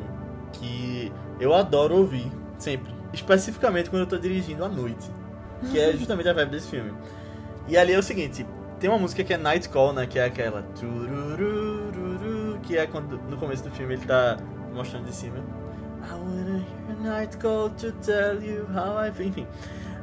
Que 0.54 1.12
eu 1.40 1.54
adoro 1.54 1.96
ouvir, 1.96 2.32
sempre. 2.58 2.92
Especificamente 3.14 3.92
quando 3.92 4.02
eu 4.02 4.08
tô 4.08 4.18
dirigindo 4.18 4.66
à 4.66 4.68
noite. 4.68 5.12
Que 5.72 5.80
é 5.80 5.92
justamente 5.92 6.28
a 6.30 6.34
vibe 6.34 6.52
desse 6.52 6.70
filme. 6.70 6.92
E 7.68 7.78
ali 7.78 7.94
é 7.94 7.98
o 7.98 8.04
seguinte: 8.04 8.46
tem 8.80 8.90
uma 8.90 9.00
música 9.00 9.24
que 9.24 9.34
é 9.34 9.38
Night 9.38 9.70
Call, 9.70 9.94
né? 9.94 10.06
Que 10.06 10.20
é 10.20 10.26
aquela. 10.26 10.64
Que 12.64 12.78
é 12.78 12.86
quando 12.88 13.18
no 13.30 13.38
começo 13.38 13.64
do 13.64 13.72
filme 13.72 13.94
ele 13.96 14.06
tá 14.06 14.38
mostrando 14.74 15.06
de 15.06 15.16
cima. 15.16 15.38
I 16.04 16.12
wanna 16.14 16.60
hear 16.60 16.98
a 16.98 17.04
night 17.20 17.38
call 17.38 17.70
to 17.72 17.92
tell 17.94 18.42
you 18.42 18.66
how 18.74 19.04
I 19.06 19.12
feel. 19.12 19.28
Enfim. 19.28 19.48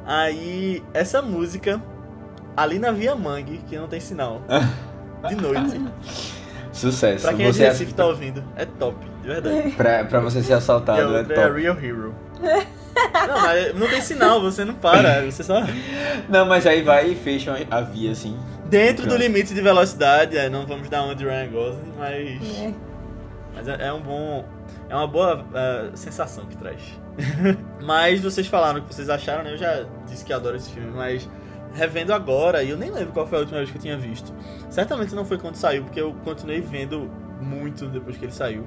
Aí, 0.05 0.83
essa 0.93 1.21
música, 1.21 1.81
ali 2.55 2.77
na 2.77 2.91
Via 2.91 3.15
Mangue, 3.15 3.57
que 3.67 3.75
não 3.77 3.87
tem 3.87 3.99
sinal, 3.99 4.41
de 5.27 5.35
noite. 5.35 5.81
Sucesso. 6.71 7.25
Pra 7.25 7.33
quem 7.33 7.45
é 7.47 7.51
de 7.51 7.57
Você 7.57 7.67
Recife 7.67 7.93
tá 7.93 8.05
ouvindo, 8.05 8.43
é 8.55 8.65
top, 8.65 8.97
de 9.21 9.27
verdade. 9.27 9.71
pra, 9.71 10.03
pra 10.05 10.19
você 10.19 10.43
ser 10.43 10.53
assaltado, 10.53 11.15
é 11.15 11.19
é 11.19 11.21
a 11.21 11.23
top. 11.23 11.61
Real 11.61 11.77
Hero. 11.79 12.13
Não, 13.27 13.41
mas 13.41 13.75
não 13.75 13.87
tem 13.87 14.01
sinal, 14.01 14.41
você 14.41 14.63
não 14.63 14.73
para, 14.73 15.25
você 15.25 15.43
só. 15.43 15.61
Não, 16.29 16.45
mas 16.45 16.65
aí 16.65 16.81
vai 16.81 17.11
e 17.11 17.15
fecha 17.15 17.55
a 17.69 17.81
via, 17.81 18.11
assim. 18.11 18.37
Dentro 18.65 19.05
do 19.05 19.15
limite 19.15 19.53
de 19.53 19.61
velocidade, 19.61 20.37
é, 20.37 20.49
não 20.49 20.65
vamos 20.65 20.89
dar 20.89 21.03
uma 21.03 21.15
de 21.15 21.23
Ryan 21.23 21.51
Gosling, 21.51 21.93
mas. 21.97 22.59
É. 22.59 22.73
Mas 23.55 23.67
é, 23.67 23.87
é 23.87 23.93
um 23.93 24.01
bom. 24.01 24.45
É 24.89 24.95
uma 24.95 25.07
boa 25.07 25.45
é, 25.53 25.95
sensação 25.95 26.45
que 26.45 26.57
traz. 26.57 26.81
mas 27.81 28.21
vocês 28.21 28.47
falaram 28.47 28.79
o 28.79 28.83
que 28.83 28.93
vocês 28.93 29.09
acharam, 29.09 29.43
né? 29.43 29.53
Eu 29.53 29.57
já 29.57 29.85
disse 30.07 30.23
que 30.23 30.33
adoro 30.33 30.55
esse 30.55 30.69
filme, 30.69 30.91
mas 30.91 31.27
revendo 31.73 32.13
agora, 32.13 32.63
e 32.63 32.69
eu 32.69 32.77
nem 32.77 32.89
lembro 32.89 33.13
qual 33.13 33.27
foi 33.27 33.37
a 33.37 33.41
última 33.41 33.57
vez 33.59 33.69
que 33.69 33.77
eu 33.77 33.81
tinha 33.81 33.97
visto. 33.97 34.33
Certamente 34.69 35.13
não 35.13 35.25
foi 35.25 35.37
quando 35.37 35.55
saiu, 35.55 35.83
porque 35.83 35.99
eu 35.99 36.13
continuei 36.23 36.61
vendo 36.61 37.09
muito 37.41 37.87
depois 37.87 38.17
que 38.17 38.25
ele 38.25 38.31
saiu. 38.31 38.65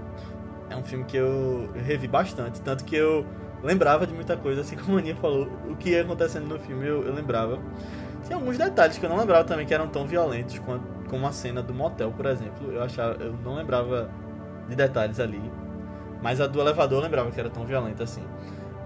É 0.70 0.76
um 0.76 0.82
filme 0.82 1.04
que 1.04 1.16
eu 1.16 1.70
eu 1.74 1.82
revi 1.82 2.06
bastante, 2.06 2.60
tanto 2.60 2.84
que 2.84 2.96
eu 2.96 3.26
lembrava 3.62 4.06
de 4.06 4.14
muita 4.14 4.36
coisa, 4.36 4.60
assim 4.60 4.76
como 4.76 4.96
a 4.96 5.00
Aninha 5.00 5.16
falou, 5.16 5.48
o 5.68 5.76
que 5.76 5.90
ia 5.90 6.02
acontecendo 6.02 6.46
no 6.46 6.58
filme 6.58 6.86
eu, 6.86 7.02
eu 7.04 7.12
lembrava. 7.12 7.58
Tinha 8.24 8.36
alguns 8.36 8.58
detalhes 8.58 8.98
que 8.98 9.06
eu 9.06 9.10
não 9.10 9.16
lembrava 9.16 9.44
também 9.44 9.66
que 9.66 9.72
eram 9.72 9.88
tão 9.88 10.06
violentos 10.06 10.58
quanto 10.58 10.84
como 11.08 11.26
a 11.26 11.32
cena 11.32 11.62
do 11.62 11.72
motel, 11.72 12.12
por 12.12 12.26
exemplo. 12.26 12.70
Eu 12.70 12.82
achava, 12.82 13.16
eu 13.22 13.34
não 13.44 13.54
lembrava 13.54 14.10
de 14.68 14.76
detalhes 14.76 15.18
ali. 15.18 15.40
Mas 16.22 16.40
a 16.40 16.46
do 16.46 16.60
elevador 16.60 16.98
eu 16.98 17.04
lembrava 17.04 17.30
que 17.30 17.40
era 17.40 17.48
tão 17.48 17.64
violenta 17.64 18.04
assim. 18.04 18.22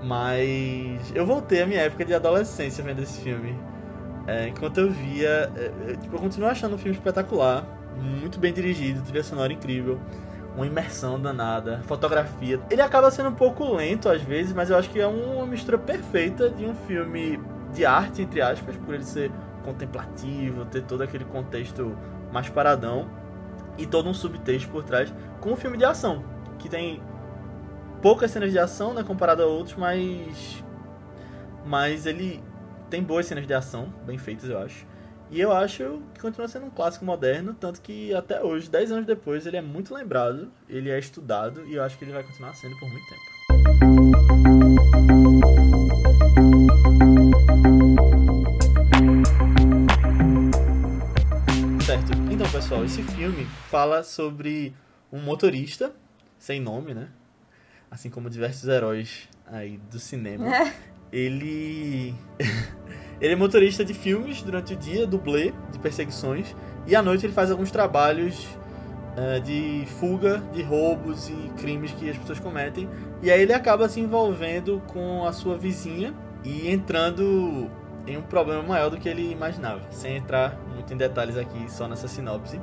Mas 0.02 1.12
eu 1.14 1.24
voltei 1.26 1.62
à 1.62 1.66
minha 1.66 1.80
época 1.80 2.04
de 2.04 2.14
adolescência 2.14 2.82
vendo 2.82 3.02
esse 3.02 3.20
filme. 3.20 3.56
É, 4.26 4.48
enquanto 4.48 4.78
eu 4.78 4.90
via, 4.90 5.50
é, 5.56 5.72
eu, 5.88 5.96
tipo, 5.96 6.16
eu 6.16 6.20
continuo 6.20 6.48
achando 6.48 6.74
o 6.74 6.78
filme 6.78 6.96
espetacular, 6.96 7.66
muito 8.00 8.38
bem 8.38 8.52
dirigido, 8.52 9.02
trilha 9.02 9.22
sonora 9.24 9.52
incrível, 9.52 9.98
uma 10.56 10.66
imersão 10.66 11.18
danada, 11.18 11.82
fotografia. 11.86 12.60
Ele 12.70 12.82
acaba 12.82 13.10
sendo 13.10 13.30
um 13.30 13.34
pouco 13.34 13.64
lento 13.74 14.08
às 14.08 14.22
vezes, 14.22 14.52
mas 14.52 14.70
eu 14.70 14.76
acho 14.76 14.90
que 14.90 15.00
é 15.00 15.06
uma 15.06 15.46
mistura 15.46 15.78
perfeita 15.78 16.50
de 16.50 16.64
um 16.64 16.74
filme 16.74 17.40
de 17.72 17.86
arte, 17.86 18.22
entre 18.22 18.40
aspas, 18.40 18.76
por 18.76 18.94
ele 18.94 19.04
ser 19.04 19.30
contemplativo, 19.64 20.64
ter 20.66 20.82
todo 20.82 21.02
aquele 21.02 21.24
contexto 21.24 21.96
mais 22.32 22.48
paradão 22.48 23.08
e 23.78 23.86
todo 23.86 24.08
um 24.08 24.14
subtexto 24.14 24.70
por 24.70 24.84
trás, 24.84 25.12
com 25.40 25.52
um 25.52 25.56
filme 25.56 25.78
de 25.78 25.84
ação, 25.84 26.22
que 26.58 26.68
tem 26.68 27.02
poucas 28.02 28.30
cenas 28.30 28.50
de 28.50 28.58
ação, 28.58 28.92
né, 28.92 29.02
comparado 29.02 29.42
a 29.42 29.46
outros, 29.46 29.76
mas 29.76 30.62
mas 31.64 32.06
ele 32.06 32.42
tem 32.90 33.02
boas 33.02 33.24
cenas 33.26 33.46
de 33.46 33.54
ação, 33.54 33.92
bem 34.04 34.18
feitas, 34.18 34.50
eu 34.50 34.58
acho. 34.58 34.84
E 35.32 35.40
eu 35.40 35.50
acho 35.50 36.02
que 36.12 36.20
continua 36.20 36.46
sendo 36.46 36.66
um 36.66 36.70
clássico 36.70 37.06
moderno, 37.06 37.54
tanto 37.54 37.80
que 37.80 38.12
até 38.12 38.42
hoje, 38.42 38.68
10 38.68 38.92
anos 38.92 39.06
depois, 39.06 39.46
ele 39.46 39.56
é 39.56 39.62
muito 39.62 39.94
lembrado, 39.94 40.52
ele 40.68 40.90
é 40.90 40.98
estudado 40.98 41.66
e 41.66 41.72
eu 41.72 41.82
acho 41.82 41.96
que 41.96 42.04
ele 42.04 42.12
vai 42.12 42.22
continuar 42.22 42.54
sendo 42.54 42.78
por 42.78 42.86
muito 42.90 43.06
tempo. 43.08 43.22
Certo. 51.82 52.12
Então, 52.30 52.50
pessoal, 52.52 52.84
esse 52.84 53.02
filme 53.02 53.46
fala 53.70 54.02
sobre 54.02 54.74
um 55.10 55.18
motorista 55.18 55.94
sem 56.38 56.60
nome, 56.60 56.92
né? 56.92 57.08
Assim 57.90 58.10
como 58.10 58.28
diversos 58.28 58.68
heróis 58.68 59.30
aí 59.46 59.78
do 59.90 59.98
cinema. 59.98 60.44
Ele 61.10 62.14
ele 63.22 63.34
é 63.34 63.36
motorista 63.36 63.84
de 63.84 63.94
filmes 63.94 64.42
durante 64.42 64.74
o 64.74 64.76
dia, 64.76 65.06
dublê 65.06 65.54
de 65.70 65.78
perseguições, 65.78 66.56
e 66.88 66.96
à 66.96 67.00
noite 67.00 67.24
ele 67.24 67.32
faz 67.32 67.52
alguns 67.52 67.70
trabalhos 67.70 68.48
eh, 69.16 69.38
de 69.38 69.86
fuga 70.00 70.42
de 70.52 70.60
roubos 70.60 71.28
e 71.28 71.52
crimes 71.56 71.92
que 71.92 72.10
as 72.10 72.18
pessoas 72.18 72.40
cometem. 72.40 72.88
E 73.22 73.30
aí 73.30 73.42
ele 73.42 73.52
acaba 73.52 73.88
se 73.88 74.00
envolvendo 74.00 74.82
com 74.88 75.24
a 75.24 75.32
sua 75.32 75.56
vizinha 75.56 76.12
e 76.42 76.68
entrando 76.68 77.70
em 78.08 78.16
um 78.16 78.22
problema 78.22 78.60
maior 78.64 78.90
do 78.90 78.96
que 78.96 79.08
ele 79.08 79.30
imaginava. 79.30 79.82
Sem 79.92 80.16
entrar 80.16 80.58
muito 80.74 80.92
em 80.92 80.96
detalhes 80.96 81.36
aqui 81.36 81.70
só 81.70 81.86
nessa 81.86 82.08
sinopse. 82.08 82.60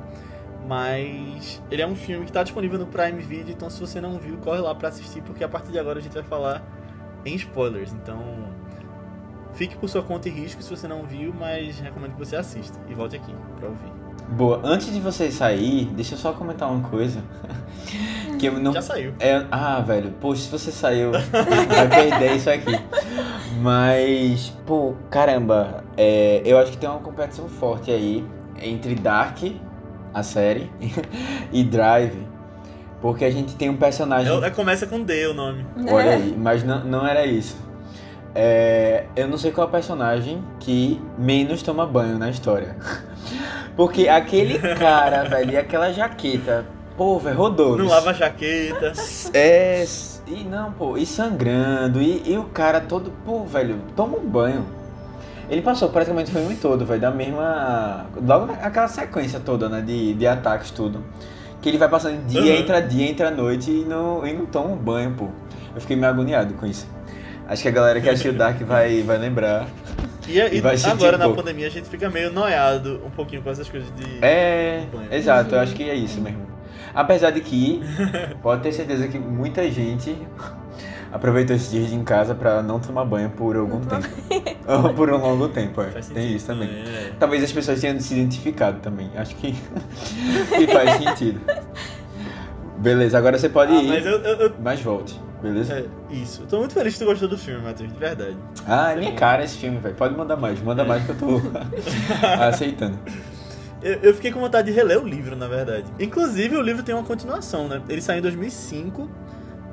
Mas 0.68 1.62
ele 1.70 1.80
é 1.80 1.86
um 1.86 1.96
filme 1.96 2.24
que 2.24 2.30
está 2.30 2.42
disponível 2.42 2.78
no 2.78 2.86
Prime 2.86 3.22
Video, 3.22 3.50
então 3.50 3.70
se 3.70 3.80
você 3.80 3.98
não 3.98 4.18
viu, 4.18 4.36
corre 4.36 4.60
lá 4.60 4.74
para 4.74 4.88
assistir, 4.88 5.22
porque 5.22 5.42
a 5.42 5.48
partir 5.48 5.72
de 5.72 5.78
agora 5.78 6.00
a 6.00 6.02
gente 6.02 6.12
vai 6.12 6.22
falar 6.22 6.62
em 7.24 7.34
spoilers. 7.34 7.94
Então 7.94 8.20
fique 9.60 9.76
por 9.76 9.90
sua 9.90 10.02
conta 10.02 10.26
e 10.26 10.32
risco 10.32 10.62
se 10.62 10.70
você 10.70 10.88
não 10.88 11.02
viu, 11.02 11.34
mas 11.38 11.78
recomendo 11.80 12.12
que 12.12 12.18
você 12.18 12.34
assista 12.34 12.80
e 12.88 12.94
volte 12.94 13.16
aqui 13.16 13.30
pra 13.58 13.68
ouvir. 13.68 13.92
Boa, 14.30 14.58
antes 14.64 14.90
de 14.90 14.98
você 14.98 15.30
sair, 15.30 15.84
deixa 15.92 16.14
eu 16.14 16.18
só 16.18 16.32
comentar 16.32 16.70
uma 16.72 16.88
coisa. 16.88 17.22
que 18.40 18.46
eu 18.46 18.54
não... 18.54 18.72
Já 18.72 18.80
saiu. 18.80 19.12
É, 19.20 19.44
ah, 19.50 19.78
velho, 19.82 20.14
poxa, 20.18 20.44
se 20.44 20.48
você 20.48 20.72
saiu, 20.72 21.12
vai 21.12 21.88
perder 21.90 22.36
isso 22.36 22.48
aqui. 22.48 22.72
Mas, 23.60 24.50
pô, 24.64 24.94
caramba, 25.10 25.84
é, 25.94 26.40
eu 26.42 26.56
acho 26.56 26.70
que 26.70 26.78
tem 26.78 26.88
uma 26.88 27.00
competição 27.00 27.46
forte 27.46 27.90
aí 27.90 28.24
entre 28.62 28.94
Dark, 28.94 29.42
a 30.14 30.22
série, 30.22 30.70
e 31.52 31.62
Drive. 31.62 32.26
Porque 33.02 33.26
a 33.26 33.30
gente 33.30 33.54
tem 33.56 33.68
um 33.68 33.76
personagem. 33.76 34.42
É, 34.42 34.48
começa 34.48 34.86
com 34.86 35.02
D 35.02 35.26
o 35.26 35.34
nome. 35.34 35.66
Olha 35.90 36.12
aí, 36.12 36.34
mas 36.34 36.64
não, 36.64 36.82
não 36.82 37.06
era 37.06 37.26
isso. 37.26 37.68
É, 38.34 39.04
eu 39.16 39.26
não 39.26 39.36
sei 39.36 39.50
qual 39.50 39.66
é 39.66 39.68
o 39.68 39.72
personagem 39.72 40.42
que 40.60 41.00
menos 41.18 41.62
toma 41.62 41.86
banho 41.86 42.18
na 42.18 42.30
história. 42.30 42.76
Porque 43.76 44.08
aquele 44.08 44.58
cara, 44.76 45.24
velho, 45.28 45.52
e 45.52 45.56
aquela 45.56 45.92
jaqueta, 45.92 46.64
pô, 46.96 47.18
velho, 47.18 47.36
rodou. 47.36 47.76
Não 47.76 47.86
lava 47.86 48.10
a 48.10 48.12
jaqueta. 48.12 48.92
É. 49.34 49.84
E 50.26 50.44
não, 50.44 50.70
pô, 50.72 50.96
e 50.96 51.04
sangrando, 51.04 52.00
e, 52.00 52.22
e 52.24 52.38
o 52.38 52.44
cara 52.44 52.80
todo, 52.80 53.10
pô, 53.24 53.44
velho, 53.44 53.78
toma 53.96 54.16
um 54.16 54.24
banho. 54.24 54.64
Ele 55.48 55.60
passou 55.62 55.88
praticamente 55.88 56.30
o 56.30 56.34
filme 56.34 56.54
todo, 56.54 56.86
velho, 56.86 57.00
da 57.00 57.10
mesma. 57.10 58.06
Logo 58.24 58.52
aquela 58.62 58.86
sequência 58.86 59.40
toda, 59.40 59.68
né, 59.68 59.80
de, 59.80 60.14
de 60.14 60.26
ataques, 60.26 60.70
tudo. 60.70 61.02
Que 61.60 61.68
ele 61.68 61.78
vai 61.78 61.88
passando 61.88 62.24
dia, 62.26 62.40
Uhum. 62.40 62.60
entra 62.60 62.80
dia, 62.80 63.10
entra 63.10 63.30
noite 63.30 63.70
e 63.70 63.84
não, 63.84 64.24
e 64.24 64.32
não 64.32 64.46
toma 64.46 64.68
um 64.68 64.76
banho, 64.76 65.12
pô. 65.18 65.26
Eu 65.74 65.80
fiquei 65.80 65.96
meio 65.96 66.12
agoniado 66.12 66.54
com 66.54 66.64
isso. 66.64 66.86
Acho 67.50 67.62
que 67.62 67.68
a 67.68 67.72
galera 67.72 68.00
que 68.00 68.08
assistiu 68.08 68.32
Dark 68.32 68.60
vai, 68.62 69.02
vai 69.02 69.18
lembrar. 69.18 69.66
E, 70.28 70.38
e 70.38 70.56
E 70.58 70.60
vai 70.60 70.76
agora 70.84 71.16
um 71.16 71.18
na 71.18 71.28
pandemia 71.28 71.66
a 71.66 71.70
gente 71.70 71.88
fica 71.88 72.08
meio 72.08 72.32
noiado 72.32 73.00
um 73.04 73.10
pouquinho 73.10 73.42
com 73.42 73.50
essas 73.50 73.68
coisas 73.68 73.88
de. 73.96 74.24
É, 74.24 74.84
exato, 75.10 75.56
eu 75.56 75.60
acho 75.60 75.74
que 75.74 75.82
é 75.82 75.94
isso 75.94 76.20
mesmo. 76.20 76.46
Apesar 76.94 77.30
de 77.32 77.40
que, 77.40 77.82
pode 78.40 78.62
ter 78.62 78.72
certeza 78.72 79.08
que 79.08 79.18
muita 79.18 79.68
gente 79.68 80.16
aproveitou 81.12 81.56
esses 81.56 81.68
dias 81.72 81.88
de 81.88 81.96
em 81.96 82.04
casa 82.04 82.36
pra 82.36 82.62
não 82.62 82.78
tomar 82.78 83.04
banho 83.04 83.30
por 83.30 83.56
algum 83.56 83.80
tempo. 83.80 84.06
Ou 84.86 84.94
por 84.94 85.10
um 85.10 85.16
longo 85.16 85.48
tempo, 85.48 85.82
é. 85.82 85.86
Tem 86.14 86.32
isso 86.36 86.46
também. 86.46 86.68
é. 86.68 87.10
Talvez 87.18 87.42
as 87.42 87.50
pessoas 87.50 87.80
tenham 87.80 87.98
se 87.98 88.14
identificado 88.14 88.78
também. 88.78 89.10
Acho 89.16 89.34
que, 89.34 89.50
que 90.56 90.66
faz 90.68 91.02
sentido. 91.02 91.40
Beleza, 92.78 93.18
agora 93.18 93.36
você 93.36 93.48
pode 93.48 93.72
Ah, 93.72 93.82
ir, 93.82 93.88
mas 93.88 94.06
eu, 94.06 94.18
eu- 94.22 94.36
eu- 94.36 94.52
mas 94.62 94.80
volte. 94.80 95.20
Beleza? 95.42 95.74
é, 95.74 96.14
isso. 96.14 96.42
Eu 96.42 96.46
tô 96.46 96.58
muito 96.58 96.74
feliz 96.74 96.94
que 96.94 96.98
tu 97.00 97.06
gostou 97.06 97.28
do 97.28 97.38
filme, 97.38 97.62
Matheus, 97.62 97.92
de 97.92 97.98
verdade. 97.98 98.36
Ah, 98.66 98.92
é 98.92 98.96
minha 98.96 99.14
cara 99.14 99.44
esse 99.44 99.56
filme, 99.58 99.78
velho. 99.78 99.94
Pode 99.94 100.16
mandar 100.16 100.36
mais, 100.36 100.60
manda 100.62 100.84
mais 100.84 101.04
que 101.04 101.10
eu 101.10 101.18
tô 101.18 101.40
aceitando. 102.40 102.98
Eu, 103.82 103.94
eu 104.02 104.14
fiquei 104.14 104.30
com 104.30 104.40
vontade 104.40 104.70
de 104.70 104.76
reler 104.76 105.02
o 105.02 105.06
livro, 105.06 105.34
na 105.34 105.48
verdade. 105.48 105.86
Inclusive, 105.98 106.56
o 106.56 106.60
livro 106.62 106.82
tem 106.82 106.94
uma 106.94 107.04
continuação, 107.04 107.66
né? 107.66 107.80
Ele 107.88 108.02
saiu 108.02 108.18
em 108.18 108.22
2005 108.22 109.08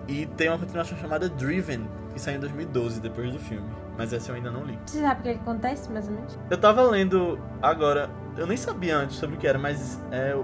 e 0.08 0.26
tem 0.26 0.48
uma 0.50 0.58
continuação 0.58 0.98
chamada 0.98 1.28
Driven, 1.28 1.86
que 2.14 2.22
saiu 2.22 2.38
em 2.38 2.40
2012, 2.40 3.02
depois 3.02 3.32
do 3.32 3.40
filme. 3.40 3.68
Mas 3.98 4.14
essa 4.14 4.32
eu 4.32 4.36
ainda 4.36 4.52
não 4.52 4.64
li. 4.64 4.78
Você 4.86 5.02
sabe 5.02 5.20
o 5.20 5.24
que 5.24 5.30
acontece, 5.32 5.92
mais 5.92 6.08
ou 6.08 6.14
menos? 6.14 6.40
Eu 6.50 6.58
tava 6.58 6.84
lendo 6.84 7.38
agora, 7.62 8.10
eu 8.38 8.48
nem 8.48 8.56
sabia 8.56 8.96
antes 8.96 9.18
sobre 9.18 9.36
o 9.36 9.40
que 9.40 9.48
era, 9.48 9.58
mas 9.58 10.00
é, 10.12 10.34
o, 10.36 10.40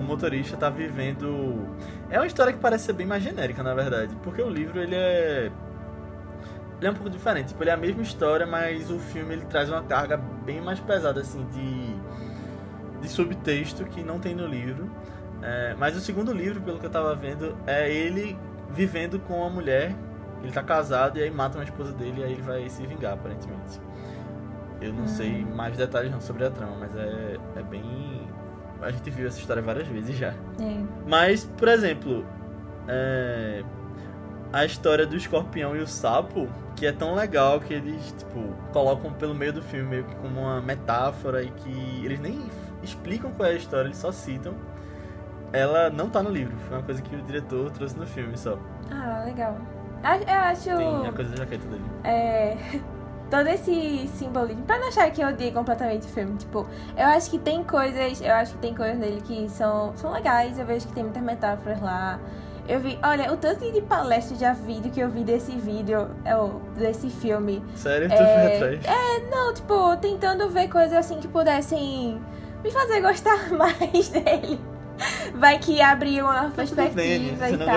o 0.00 0.02
motorista 0.02 0.56
tá 0.56 0.70
vivendo. 0.70 1.68
É 2.08 2.18
uma 2.18 2.26
história 2.26 2.52
que 2.52 2.58
parece 2.58 2.86
ser 2.86 2.94
bem 2.94 3.06
mais 3.06 3.22
genérica, 3.22 3.62
na 3.62 3.74
verdade. 3.74 4.16
Porque 4.22 4.42
o 4.42 4.48
livro 4.48 4.80
ele 4.80 4.94
é. 4.94 5.52
Ele 6.78 6.88
é 6.88 6.90
um 6.90 6.94
pouco 6.94 7.10
diferente. 7.10 7.48
Tipo, 7.48 7.62
ele 7.62 7.70
é 7.70 7.74
a 7.74 7.76
mesma 7.76 8.02
história, 8.02 8.46
mas 8.46 8.90
o 8.90 8.98
filme 8.98 9.34
ele 9.34 9.44
traz 9.44 9.68
uma 9.68 9.82
carga 9.82 10.16
bem 10.16 10.60
mais 10.60 10.80
pesada, 10.80 11.20
assim, 11.20 11.46
de. 11.46 13.00
de 13.02 13.08
subtexto 13.08 13.84
que 13.84 14.02
não 14.02 14.18
tem 14.18 14.34
no 14.34 14.46
livro. 14.46 14.90
É, 15.42 15.74
mas 15.78 15.96
o 15.96 16.00
segundo 16.00 16.32
livro, 16.32 16.60
pelo 16.62 16.78
que 16.78 16.86
eu 16.86 16.90
tava 16.90 17.14
vendo, 17.14 17.56
é 17.66 17.90
ele 17.90 18.38
vivendo 18.70 19.20
com 19.20 19.38
uma 19.40 19.50
mulher. 19.50 19.94
Ele 20.42 20.52
tá 20.52 20.62
casado 20.62 21.18
e 21.18 21.22
aí 21.22 21.30
matam 21.30 21.60
a 21.60 21.64
esposa 21.64 21.92
dele 21.92 22.22
e 22.22 22.24
aí 22.24 22.32
ele 22.32 22.42
vai 22.42 22.66
se 22.70 22.86
vingar, 22.86 23.12
aparentemente. 23.12 23.78
Eu 24.80 24.94
não 24.94 25.06
sei 25.06 25.44
mais 25.44 25.76
detalhes 25.76 26.10
não 26.10 26.22
sobre 26.22 26.46
a 26.46 26.50
trama, 26.50 26.76
mas 26.80 26.96
é, 26.96 27.36
é 27.56 27.62
bem. 27.62 28.29
A 28.82 28.90
gente 28.90 29.10
viu 29.10 29.26
essa 29.26 29.38
história 29.38 29.62
várias 29.62 29.86
vezes 29.88 30.16
já. 30.16 30.28
É. 30.60 30.82
Mas, 31.06 31.44
por 31.44 31.68
exemplo, 31.68 32.24
é, 32.88 33.62
a 34.52 34.64
história 34.64 35.06
do 35.06 35.16
escorpião 35.16 35.76
e 35.76 35.80
o 35.80 35.86
sapo, 35.86 36.48
que 36.76 36.86
é 36.86 36.92
tão 36.92 37.14
legal 37.14 37.60
que 37.60 37.74
eles, 37.74 38.14
tipo, 38.18 38.54
colocam 38.72 39.12
pelo 39.12 39.34
meio 39.34 39.52
do 39.52 39.62
filme 39.62 39.88
meio 39.88 40.04
que 40.04 40.14
como 40.16 40.40
uma 40.40 40.60
metáfora 40.60 41.42
e 41.42 41.50
que 41.50 42.02
eles 42.04 42.18
nem 42.18 42.40
explicam 42.82 43.30
qual 43.32 43.48
é 43.48 43.52
a 43.52 43.56
história, 43.56 43.86
eles 43.86 43.98
só 43.98 44.10
citam. 44.10 44.54
Ela 45.52 45.90
não 45.90 46.08
tá 46.08 46.22
no 46.22 46.30
livro, 46.30 46.56
foi 46.68 46.76
uma 46.76 46.82
coisa 46.84 47.02
que 47.02 47.14
o 47.14 47.22
diretor 47.22 47.70
trouxe 47.72 47.98
no 47.98 48.06
filme 48.06 48.36
só. 48.36 48.56
Ah, 48.90 49.22
legal. 49.24 49.56
Eu 50.02 50.34
acho. 50.34 50.64
Tem 50.64 51.06
a 51.08 51.12
coisa 51.12 51.30
da 51.32 51.36
jaqueta 51.38 51.66
dele. 51.66 51.84
é, 52.04 52.56
todo 53.30 53.46
esse 53.46 54.08
simbolismo. 54.16 54.62
Pra 54.64 54.78
não 54.78 54.88
achar 54.88 55.10
que 55.10 55.20
eu 55.22 55.28
odiei 55.28 55.52
completamente 55.52 56.06
o 56.06 56.10
filme, 56.10 56.36
tipo, 56.36 56.66
eu 56.96 57.06
acho 57.06 57.30
que 57.30 57.38
tem 57.38 57.62
coisas. 57.64 58.20
Eu 58.20 58.34
acho 58.34 58.52
que 58.52 58.58
tem 58.58 58.74
coisas 58.74 58.98
nele 58.98 59.20
que 59.22 59.48
são, 59.48 59.92
são 59.96 60.12
legais. 60.12 60.58
Eu 60.58 60.66
vejo 60.66 60.86
que 60.88 60.92
tem 60.92 61.04
muitas 61.04 61.22
metáforas 61.22 61.80
lá. 61.80 62.18
Eu 62.68 62.78
vi, 62.78 62.98
olha, 63.02 63.32
o 63.32 63.36
tanto 63.36 63.70
de 63.72 63.80
palestra 63.80 64.36
já 64.36 64.52
vídeo 64.52 64.92
que 64.92 65.00
eu 65.00 65.10
vi 65.10 65.24
desse 65.24 65.52
vídeo, 65.52 66.08
é, 66.24 66.34
desse 66.78 67.10
filme. 67.10 67.64
Sério, 67.74 68.08
tu 68.08 68.14
É, 68.14 68.58
foi 68.58 68.76
atrás? 68.76 69.30
Não, 69.30 69.54
tipo, 69.54 69.96
tentando 69.96 70.48
ver 70.50 70.68
coisas 70.68 70.92
assim 70.92 71.18
que 71.18 71.26
pudessem 71.26 72.20
me 72.62 72.70
fazer 72.70 73.00
gostar 73.00 73.50
mais 73.56 74.08
dele. 74.10 74.60
Vai 75.34 75.58
que 75.58 75.80
abre 75.80 76.20
uma 76.20 76.34
Tá 76.34 76.40
bem, 76.40 76.52
perspectiva 76.54 77.48
você 77.48 77.54
e 77.54 77.58
tal. 77.58 77.74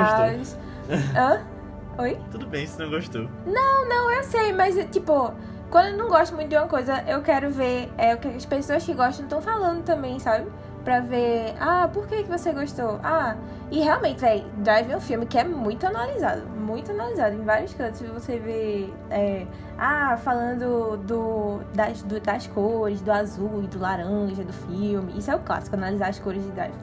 Hã? 1.16 1.53
Oi? 1.98 2.20
Tudo 2.32 2.48
bem 2.48 2.66
se 2.66 2.80
não 2.80 2.90
gostou. 2.90 3.30
Não, 3.46 4.12
eu 4.12 4.24
sei, 4.24 4.52
mas 4.54 4.76
tipo, 4.92 5.34
quando 5.70 5.90
eu 5.90 5.98
não 5.98 6.08
gosto 6.10 6.34
muito 6.36 6.50
de 6.50 6.56
uma 6.58 6.68
coisa, 6.68 7.04
eu 7.08 7.22
quero 7.22 7.50
ver 7.52 7.92
é, 7.98 8.16
o 8.16 8.18
que 8.18 8.28
as 8.30 8.46
pessoas 8.46 8.84
que 8.84 8.94
gostam 8.94 9.26
estão 9.26 9.42
falando 9.42 9.84
também, 9.84 10.20
sabe? 10.20 10.48
Pra 10.84 11.00
ver, 11.00 11.54
ah, 11.62 11.88
por 11.94 12.08
que, 12.08 12.24
que 12.24 12.30
você 12.30 12.52
gostou? 12.52 13.00
Ah, 13.04 13.36
e 13.72 13.80
realmente, 13.80 14.20
véi, 14.20 14.46
Drive 14.58 14.92
é 14.92 14.98
um 14.98 15.00
filme 15.00 15.26
que 15.26 15.38
é 15.38 15.44
muito 15.44 15.86
analisado, 15.88 16.42
muito 16.48 16.92
analisado. 16.92 17.36
Em 17.36 17.44
vários 17.44 17.74
cantos 17.74 18.02
você 18.02 18.38
vê, 18.38 18.90
é, 19.10 19.46
ah, 19.78 20.18
falando 20.18 20.98
do 20.98 21.60
das, 21.74 22.02
do- 22.04 22.20
das 22.20 22.48
cores, 22.48 23.00
do 23.02 23.12
azul 23.12 23.62
e 23.64 23.68
do 23.68 23.80
laranja 23.80 24.44
do 24.44 24.52
filme. 24.52 25.18
Isso 25.18 25.32
é 25.32 25.36
o 25.36 25.40
clássico, 25.40 25.76
analisar 25.78 26.10
as 26.10 26.20
cores 26.20 26.44
de 26.44 26.52
Drive. 26.52 26.74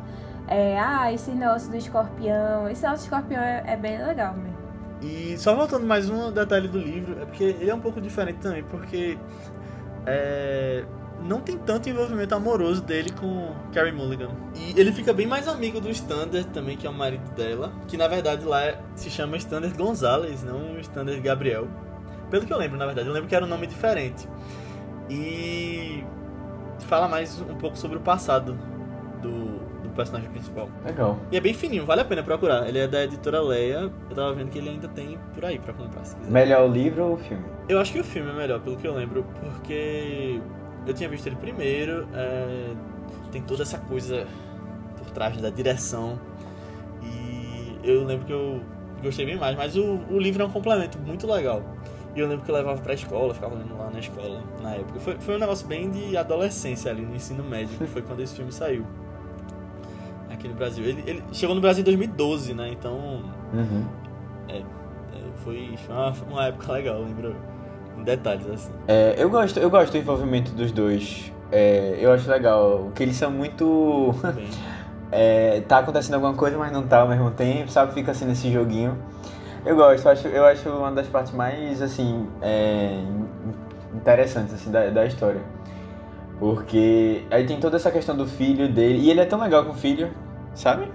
É, 0.49 0.79
ah, 0.81 1.13
esse 1.13 1.31
negócio 1.33 1.71
do 1.71 1.77
escorpião. 1.77 2.69
Esse 2.71 2.83
negócio 2.83 3.03
do 3.03 3.15
escorpião 3.15 3.43
é, 3.43 3.63
é 3.67 3.77
bem 3.77 4.03
legal 4.03 4.33
mesmo. 4.35 4.60
E 5.03 5.37
só 5.39 5.55
voltando 5.55 5.87
mais 5.87 6.11
um 6.11 6.31
detalhe 6.31 6.69
do 6.69 6.79
livro, 6.79 7.21
é 7.21 7.25
porque 7.25 7.45
ele 7.45 7.71
é 7.71 7.75
um 7.75 7.81
pouco 7.81 8.01
diferente 8.01 8.39
também, 8.39 8.63
porque 8.63 9.17
é, 10.07 10.85
não 11.23 11.41
tem 11.41 11.57
tanto 11.59 11.89
envolvimento 11.89 12.35
amoroso 12.35 12.83
dele 12.83 13.11
com 13.13 13.55
Carrie 13.73 13.93
Mulligan. 13.93 14.31
E 14.55 14.79
ele 14.79 14.93
fica 14.93 15.13
bem 15.13 15.27
mais 15.27 15.49
amigo 15.49 15.81
do 15.81 15.91
Standard 15.91 16.47
também, 16.49 16.77
que 16.77 16.87
é 16.87 16.91
o 16.91 16.93
marido 16.93 17.31
dela, 17.35 17.73
que 17.89 17.97
na 17.97 18.09
verdade 18.09 18.45
lá 18.45 18.63
é- 18.63 18.79
se 18.95 19.11
chama 19.11 19.37
Standard 19.37 19.77
Gonzalez, 19.77 20.43
não 20.43 20.79
Standard 20.81 21.21
Gabriel. 21.21 21.69
Pelo 22.31 22.47
que 22.47 22.53
eu 22.53 22.59
lembro, 22.59 22.79
na 22.79 22.87
verdade, 22.87 23.09
eu 23.09 23.13
lembro 23.13 23.29
que 23.29 23.35
era 23.35 23.45
um 23.45 23.49
nome 23.49 23.67
diferente. 23.67 24.29
E 25.09 26.05
fala 26.87 27.09
mais 27.09 27.41
um 27.41 27.57
pouco 27.57 27.77
sobre 27.77 27.99
o 27.99 28.01
passado 28.01 28.53
do, 28.53 28.55
do 28.55 28.70
personagem 30.01 30.31
principal. 30.31 30.69
Legal. 30.85 31.19
E 31.31 31.37
é 31.37 31.41
bem 31.41 31.53
fininho, 31.53 31.85
vale 31.85 32.01
a 32.01 32.05
pena 32.05 32.23
procurar. 32.23 32.67
Ele 32.69 32.79
é 32.79 32.89
da 32.89 33.05
editora 33.05 33.41
Leia. 33.41 33.91
Eu 34.09 34.17
tava 34.17 34.33
vendo 34.35 34.51
que 34.51 34.59
ele 34.59 34.71
ainda 34.71 34.89
tem 34.89 35.19
por 35.35 35.45
aí 35.45 35.59
pra 35.59 35.73
comprar, 35.75 36.05
se 36.05 36.17
quiser. 36.17 36.31
Melhor 36.31 36.69
o 36.69 36.73
livro 36.73 37.05
ou 37.05 37.15
o 37.15 37.17
filme? 37.19 37.45
Eu 37.69 37.79
acho 37.81 37.93
que 37.93 38.01
o 38.01 38.05
filme 38.05 38.31
é 38.31 38.35
melhor, 38.35 38.61
pelo 38.61 38.77
que 38.77 38.87
eu 38.87 38.95
lembro, 38.95 39.25
porque 39.41 40.41
eu 40.87 40.95
tinha 40.95 41.09
visto 41.09 41.27
ele 41.27 41.37
primeiro. 41.37 42.07
é, 42.15 42.73
Tem 43.31 43.43
toda 43.43 43.63
essa 43.63 43.79
coisa 43.79 44.27
por 44.99 45.11
trás 45.11 45.37
da 45.37 45.51
direção. 45.51 46.19
E 47.03 47.79
eu 47.85 48.05
lembro 48.05 48.27
que 48.27 48.33
eu 48.33 48.61
gostei 49.03 49.27
bem 49.27 49.37
mais. 49.37 49.57
Mas 49.57 49.77
o, 49.77 50.01
o 50.11 50.19
livro 50.19 50.43
é 50.43 50.47
um 50.47 50.51
complemento 50.51 50.99
muito 50.99 51.27
legal. 51.27 51.63
E 52.15 52.19
eu 52.19 52.27
lembro 52.27 52.45
que 52.45 52.51
eu 52.51 52.55
levava 52.57 52.81
pra 52.83 52.93
escola, 52.93 53.33
ficava 53.33 53.55
lendo 53.55 53.77
lá 53.79 53.89
na 53.89 54.01
escola 54.01 54.43
na 54.61 54.75
época. 54.75 54.99
Foi, 54.99 55.17
foi 55.21 55.37
um 55.37 55.39
negócio 55.39 55.65
bem 55.69 55.89
de 55.91 56.17
adolescência 56.17 56.91
ali 56.91 57.03
no 57.03 57.15
ensino 57.15 57.45
médio, 57.45 57.79
que 57.79 57.87
foi 57.87 58.03
quando 58.03 58.21
esse 58.21 58.35
filme 58.35 58.51
saiu. 58.51 58.85
Aqui 60.41 60.49
no 60.49 60.55
Brasil. 60.55 60.83
Ele, 60.85 61.05
ele 61.07 61.23
chegou 61.33 61.55
no 61.55 61.61
Brasil 61.61 61.83
em 61.83 61.85
2012, 61.85 62.55
né? 62.55 62.71
Então 62.73 63.23
Uhum. 63.53 63.85
é, 64.49 64.63
foi, 65.45 65.75
foi 65.77 65.95
uma, 65.95 66.15
uma 66.31 66.47
época 66.47 66.73
legal, 66.73 67.03
lembro 67.03 67.37
em 67.99 68.03
detalhes 68.03 68.49
assim. 68.49 68.73
É, 68.89 69.15
eu 69.19 69.29
gosto, 69.29 69.61
eu 69.61 69.69
gosto 69.69 69.93
do 69.93 69.99
envolvimento 69.99 70.53
dos 70.53 70.73
dois. 70.73 71.31
É, 71.53 71.99
eu 72.01 72.11
acho 72.11 72.31
legal, 72.31 72.91
que 72.95 73.03
eles 73.03 73.17
são 73.17 73.31
muito. 73.31 74.15
É, 75.13 75.63
tá 75.63 75.79
acontecendo 75.79 76.15
alguma 76.15 76.35
coisa, 76.35 76.57
mas 76.57 76.71
não 76.71 76.85
tá 76.87 77.01
ao 77.01 77.09
mesmo 77.09 77.33
tempo, 77.33 77.69
sabe? 77.69 77.93
Fica 77.93 78.13
assim 78.13 78.25
nesse 78.25 78.49
joguinho. 78.53 78.97
Eu 79.67 79.75
gosto, 79.75 80.07
eu 80.07 80.13
acho, 80.13 80.29
eu 80.29 80.45
acho 80.47 80.69
uma 80.71 80.93
das 80.93 81.09
partes 81.09 81.33
mais, 81.33 81.83
assim, 81.83 82.29
é, 82.41 83.03
interessantes, 83.93 84.55
assim, 84.55 84.71
da, 84.71 84.89
da 84.91 85.05
história. 85.05 85.41
Porque 86.39 87.25
aí 87.29 87.45
tem 87.45 87.59
toda 87.59 87.77
essa 87.77 87.91
questão 87.91 88.17
do 88.17 88.25
filho 88.25 88.69
dele, 88.73 89.01
e 89.01 89.11
ele 89.11 89.19
é 89.19 89.25
tão 89.25 89.41
legal 89.41 89.65
com 89.65 89.73
o 89.73 89.75
filho, 89.75 90.11
sabe? 90.55 90.91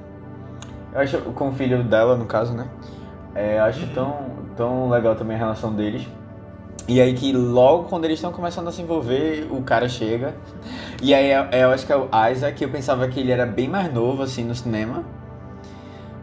Eu 0.94 1.02
acho, 1.02 1.18
com 1.20 1.50
o 1.50 1.52
filho 1.52 1.84
dela, 1.84 2.16
no 2.16 2.26
caso, 2.26 2.54
né? 2.54 2.68
É, 3.34 3.58
eu 3.60 3.64
acho 3.64 3.86
tão, 3.88 4.18
tão 4.56 4.90
legal 4.90 5.16
também 5.16 5.36
a 5.36 5.40
relação 5.40 5.74
deles. 5.74 6.08
E 6.88 7.02
aí 7.02 7.14
que 7.14 7.34
logo 7.34 7.86
quando 7.86 8.06
eles 8.06 8.18
estão 8.18 8.32
começando 8.32 8.68
a 8.68 8.72
se 8.72 8.82
envolver, 8.82 9.48
o 9.50 9.62
cara 9.62 9.90
chega. 9.90 10.36
E 11.02 11.14
aí 11.14 11.32
eu, 11.32 11.44
eu 11.52 11.72
acho 11.72 11.86
que 11.86 11.92
é 11.92 11.98
o 11.98 12.08
Isaac, 12.32 12.62
eu 12.64 12.70
pensava 12.70 13.08
que 13.08 13.20
ele 13.20 13.32
era 13.32 13.46
bem 13.46 13.68
mais 13.68 13.92
novo, 13.94 14.22
assim, 14.22 14.44
no 14.44 14.54
cinema. 14.54 15.04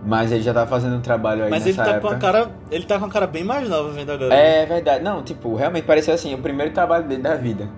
Mas 0.04 0.32
ele 0.32 0.42
já 0.42 0.52
tá 0.52 0.66
fazendo 0.66 0.96
um 0.96 1.00
trabalho 1.00 1.44
aí 1.44 1.50
Mas 1.50 1.64
ele 1.64 1.76
tá 1.76 1.90
época. 1.90 2.00
com 2.00 2.14
a 2.14 2.18
cara. 2.18 2.50
Ele 2.70 2.84
tá 2.84 2.98
com 2.98 3.04
a 3.04 3.08
cara 3.08 3.26
bem 3.26 3.44
mais 3.44 3.68
nova 3.68 3.90
vendo 3.90 4.10
agora. 4.10 4.34
É 4.34 4.66
verdade. 4.66 5.04
Não, 5.04 5.22
tipo, 5.22 5.54
realmente 5.54 5.84
parecia 5.84 6.12
assim, 6.12 6.34
o 6.34 6.38
primeiro 6.38 6.72
trabalho 6.72 7.06
dele 7.06 7.22
da 7.22 7.36
vida. 7.36 7.68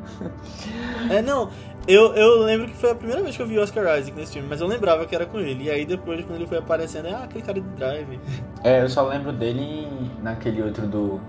É, 1.10 1.20
não. 1.20 1.50
Eu, 1.86 2.14
eu 2.14 2.42
lembro 2.42 2.66
que 2.66 2.76
foi 2.76 2.90
a 2.90 2.94
primeira 2.94 3.22
vez 3.22 3.36
que 3.36 3.42
eu 3.42 3.46
vi 3.46 3.58
Oscar 3.58 3.98
Isaac 3.98 4.16
nesse 4.16 4.32
filme, 4.32 4.48
mas 4.48 4.60
eu 4.60 4.66
lembrava 4.66 5.04
que 5.04 5.14
era 5.14 5.26
com 5.26 5.38
ele. 5.38 5.64
E 5.64 5.70
aí 5.70 5.84
depois, 5.84 6.24
quando 6.24 6.36
ele 6.36 6.46
foi 6.46 6.58
aparecendo, 6.58 7.08
é 7.08 7.12
ah, 7.12 7.24
aquele 7.24 7.44
cara 7.44 7.60
de 7.60 7.68
drive. 7.70 8.18
É, 8.62 8.82
eu 8.82 8.88
só 8.88 9.06
lembro 9.06 9.32
dele 9.32 9.86
naquele 10.22 10.62
outro 10.62 10.86
do 10.86 11.20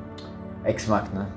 Ex 0.63 0.87
Machina. 0.87 1.27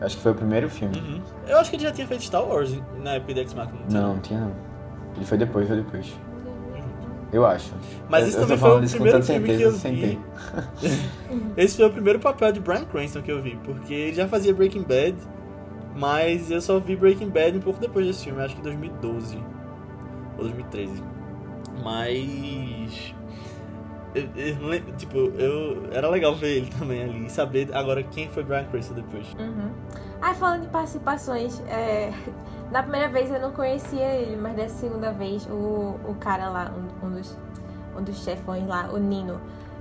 Acho 0.00 0.16
que 0.16 0.22
foi 0.22 0.32
o 0.32 0.34
primeiro 0.34 0.68
filme. 0.68 0.96
Uhum. 0.98 1.22
Eu 1.46 1.58
acho 1.58 1.70
que 1.70 1.76
ele 1.76 1.84
já 1.84 1.92
tinha 1.92 2.06
feito 2.06 2.24
Star 2.24 2.44
Wars 2.44 2.76
na 3.02 3.12
época 3.14 3.34
de 3.34 3.40
X-Machina. 3.40 3.78
Não, 3.88 4.14
não 4.14 4.20
tinha 4.20 4.40
não. 4.40 4.52
Ele 5.16 5.24
foi 5.24 5.38
depois, 5.38 5.68
foi 5.68 5.76
depois. 5.76 6.12
Eu 7.32 7.46
acho. 7.46 7.72
Mas 8.10 8.22
Eu- 8.22 8.28
esse 8.28 8.36
eu 8.36 8.40
tô 8.42 8.46
também 8.48 8.58
foi 8.58 8.80
o 8.80 8.84
isso 8.84 8.94
primeiro 8.96 9.22
filme 9.22 9.56
que 9.56 9.62
eu 9.62 9.72
vi. 9.72 10.18
Esse 11.56 11.76
foi 11.76 11.86
o 11.86 11.90
primeiro 11.90 12.18
papel 12.18 12.52
de 12.52 12.60
Bryan 12.60 12.84
Cranston 12.84 13.22
que 13.22 13.32
eu 13.32 13.40
vi, 13.40 13.58
porque 13.64 13.94
ele 13.94 14.14
já 14.14 14.28
fazia 14.28 14.52
Breaking 14.52 14.82
Bad, 14.82 15.14
mas 15.94 16.50
eu 16.50 16.60
só 16.60 16.78
vi 16.78 16.96
Breaking 16.96 17.28
Bad 17.30 17.56
um 17.58 17.60
pouco 17.60 17.80
depois 17.80 18.06
desse 18.06 18.24
filme, 18.24 18.40
acho 18.42 18.56
que 18.56 18.62
2012 18.62 19.36
ou 20.36 20.44
2013. 20.44 21.02
Mas 21.82 23.14
eu- 24.14 24.28
eu 24.36 24.96
tipo, 24.96 25.16
eu 25.18 25.88
era 25.92 26.08
legal 26.08 26.34
ver 26.34 26.58
ele 26.58 26.70
também 26.78 27.02
ali, 27.02 27.26
e 27.26 27.30
saber 27.30 27.68
agora 27.74 28.02
quem 28.02 28.28
foi 28.28 28.42
Bryan 28.42 28.64
Cranston 28.64 28.94
depois. 28.94 29.26
Uhum. 29.38 29.70
Ah, 30.20 30.34
falando 30.34 30.62
de 30.62 30.68
participações, 30.68 31.60
é, 31.68 32.12
na 32.70 32.82
primeira 32.82 33.08
vez 33.08 33.30
eu 33.30 33.40
não 33.40 33.52
conhecia 33.52 34.04
ele, 34.14 34.36
mas 34.36 34.54
dessa 34.54 34.76
segunda 34.76 35.12
vez 35.12 35.46
o, 35.46 35.96
o 36.08 36.16
cara 36.20 36.48
lá, 36.48 36.70
um, 37.02 37.06
um 37.06 37.10
dos, 37.10 37.36
um 37.98 38.02
dos 38.02 38.22
chefões 38.22 38.66
lá, 38.66 38.88
o 38.92 38.98
Nino. 38.98 39.40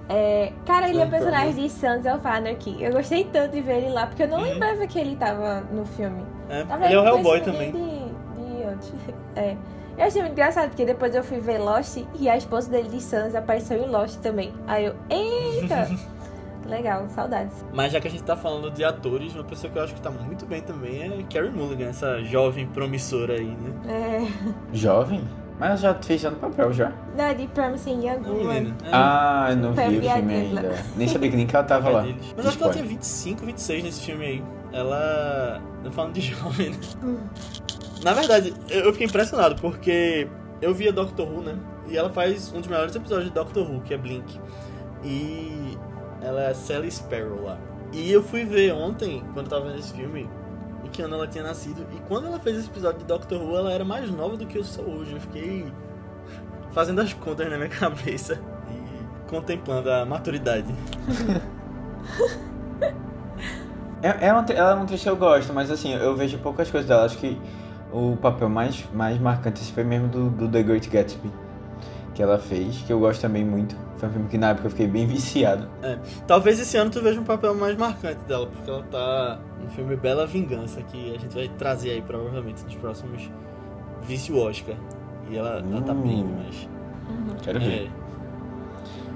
É, 0.09 0.51
cara, 0.65 0.89
ele 0.89 0.97
é 0.97 1.01
o 1.01 1.03
Lembra, 1.05 1.19
personagem 1.19 1.53
de 1.53 1.69
Sons 1.69 2.05
of 2.05 2.25
Anarchy. 2.27 2.77
Eu 2.83 2.91
gostei 2.93 3.23
tanto 3.25 3.51
de 3.53 3.61
ver 3.61 3.77
ele 3.77 3.89
lá, 3.89 4.07
porque 4.07 4.23
eu 4.23 4.27
não 4.27 4.37
Uhum. 4.39 4.43
lembrava 4.43 4.85
que 4.87 4.99
ele 4.99 5.15
tava 5.15 5.61
no 5.71 5.85
filme. 5.85 6.23
É, 6.49 6.63
Tava 6.65 6.85
ele 6.85 6.93
é 6.95 6.99
o 6.99 7.05
Hellboy 7.05 7.39
conhecia 7.41 7.53
também. 7.53 7.71
De, 7.71 8.87
de. 8.87 9.13
É. 9.35 9.55
Eu 9.97 10.05
achei 10.05 10.21
muito 10.21 10.33
engraçado, 10.33 10.69
porque 10.69 10.85
depois 10.85 11.13
eu 11.13 11.23
fui 11.23 11.39
ver 11.39 11.59
Lost 11.59 11.97
e 12.19 12.27
a 12.29 12.35
esposa 12.35 12.69
dele 12.69 12.89
de 12.89 12.99
Sans 13.01 13.35
apareceu 13.35 13.77
em 13.77 13.87
Lost 13.87 14.17
também. 14.21 14.51
Aí 14.67 14.85
eu, 14.85 14.95
eita! 15.09 15.87
Legal, 16.67 17.07
saudades. 17.09 17.65
Mas 17.73 17.91
já 17.91 17.99
que 17.99 18.07
a 18.07 18.11
gente 18.11 18.23
tá 18.23 18.35
falando 18.37 18.69
de 18.71 18.83
atores, 18.83 19.33
uma 19.33 19.43
pessoa 19.43 19.71
que 19.71 19.77
eu 19.79 19.83
acho 19.83 19.93
que 19.95 20.01
tá 20.01 20.11
muito 20.11 20.45
bem 20.45 20.61
também 20.61 21.01
é 21.01 21.23
Carrie 21.23 21.49
Mulligan, 21.51 21.87
essa 21.89 22.21
jovem 22.23 22.67
promissora 22.67 23.33
aí, 23.33 23.47
né? 23.47 23.71
É. 23.87 24.27
Jovem? 24.71 25.21
Mas 25.61 25.79
já 25.79 25.93
fez 25.93 26.19
tanto 26.23 26.37
papel 26.37 26.73
já. 26.73 26.91
Não, 27.15 27.33
de 27.35 27.45
Promising 27.49 28.07
Young 28.07 28.27
Woman. 28.27 28.73
É, 28.83 28.89
Ah, 28.91 29.47
eu 29.51 29.57
não 29.57 29.73
vi 29.73 29.99
o 29.99 30.01
filme 30.01 30.33
ainda. 30.33 30.75
Nem 30.97 31.07
sabia 31.07 31.29
que 31.29 31.35
nem 31.37 31.45
que 31.45 31.55
ela 31.55 31.63
tava 31.65 31.87
é 31.89 31.91
lá. 31.91 32.03
Mas 32.35 32.45
acho 32.47 32.57
que 32.57 32.63
ela 32.63 32.73
tinha 32.73 32.83
Spoiler. 32.83 32.87
25, 32.87 33.45
26 33.45 33.83
nesse 33.83 34.01
filme 34.01 34.25
aí. 34.25 34.43
Ela. 34.73 35.61
Não 35.83 35.91
falando 35.91 36.13
de 36.13 36.21
jovem, 36.33 36.71
né? 36.71 36.77
Na 38.03 38.13
verdade, 38.13 38.55
eu 38.71 38.91
fiquei 38.91 39.05
impressionado 39.05 39.55
porque 39.61 40.27
eu 40.63 40.73
via 40.73 40.91
Doctor 40.91 41.31
Who, 41.31 41.41
né? 41.41 41.55
E 41.87 41.95
ela 41.95 42.09
faz 42.09 42.51
um 42.51 42.59
dos 42.59 42.67
melhores 42.67 42.95
episódios 42.95 43.27
de 43.27 43.33
Doctor 43.35 43.69
Who, 43.69 43.81
que 43.81 43.93
é 43.93 43.97
Blink. 43.97 44.39
E 45.03 45.77
ela 46.23 46.41
é 46.45 46.53
Sally 46.55 46.89
Sparrow 46.89 47.43
lá. 47.43 47.59
E 47.93 48.11
eu 48.11 48.23
fui 48.23 48.45
ver 48.45 48.73
ontem, 48.73 49.23
quando 49.33 49.45
eu 49.45 49.49
tava 49.51 49.65
vendo 49.65 49.77
esse 49.77 49.93
filme, 49.93 50.27
que 50.91 51.01
ano 51.01 51.15
ela 51.15 51.27
tinha 51.27 51.43
nascido. 51.43 51.85
E 51.93 51.99
quando 52.07 52.27
ela 52.27 52.39
fez 52.39 52.57
esse 52.57 52.67
episódio 52.67 52.99
de 52.99 53.05
Doctor 53.05 53.41
Who, 53.41 53.57
ela 53.57 53.71
era 53.71 53.83
mais 53.83 54.11
nova 54.11 54.37
do 54.37 54.45
que 54.45 54.57
eu 54.57 54.63
sou 54.63 54.85
hoje. 54.85 55.13
Eu 55.13 55.21
fiquei 55.21 55.71
fazendo 56.71 57.01
as 57.01 57.13
contas 57.13 57.49
na 57.49 57.57
minha 57.57 57.69
cabeça 57.71 58.39
e 58.69 59.29
contemplando 59.29 59.89
a 59.91 60.05
maturidade. 60.05 60.67
É, 64.03 64.27
é 64.27 64.33
uma, 64.33 64.43
ela 64.51 64.71
é 64.71 64.73
uma 64.73 64.83
atriz 64.83 65.03
que 65.03 65.09
eu 65.09 65.15
gosto, 65.15 65.53
mas 65.53 65.69
assim, 65.69 65.93
eu 65.93 66.15
vejo 66.15 66.37
poucas 66.39 66.71
coisas 66.71 66.87
dela. 66.89 67.05
Acho 67.05 67.17
que 67.19 67.39
o 67.93 68.17
papel 68.17 68.49
mais, 68.49 68.83
mais 68.93 69.19
marcante 69.19 69.61
esse 69.61 69.71
foi 69.71 69.83
mesmo 69.83 70.07
do, 70.07 70.29
do 70.29 70.49
The 70.49 70.63
Great 70.63 70.89
Gatsby. 70.89 71.31
Que 72.15 72.23
ela 72.23 72.39
fez, 72.39 72.77
que 72.81 72.91
eu 72.91 72.99
gosto 72.99 73.21
também 73.21 73.45
muito. 73.45 73.75
Foi 74.01 74.09
um 74.09 74.13
filme 74.13 74.27
que 74.29 74.37
na 74.37 74.49
época 74.49 74.65
eu 74.65 74.71
fiquei 74.71 74.87
bem 74.87 75.05
viciado. 75.05 75.69
Talvez 76.25 76.59
esse 76.59 76.75
ano 76.75 76.89
tu 76.89 77.01
veja 77.03 77.21
um 77.21 77.23
papel 77.23 77.53
mais 77.53 77.77
marcante 77.77 78.19
dela, 78.23 78.47
porque 78.47 78.67
ela 78.67 78.81
tá 78.83 79.39
no 79.63 79.69
filme 79.69 79.95
Bela 79.95 80.25
Vingança, 80.25 80.81
que 80.81 81.13
a 81.15 81.19
gente 81.19 81.35
vai 81.35 81.47
trazer 81.49 81.91
aí 81.91 82.01
provavelmente 82.01 82.63
nos 82.65 82.73
próximos 82.75 83.29
Vício 84.01 84.37
Oscar. 84.39 84.75
E 85.29 85.37
ela, 85.37 85.59
ela 85.71 85.81
tá 85.83 85.93
bem, 85.93 86.23
Hum. 86.23 86.35
mas. 86.43 86.67
Quero 87.43 87.59
ver. 87.59 87.85
É, 87.85 87.89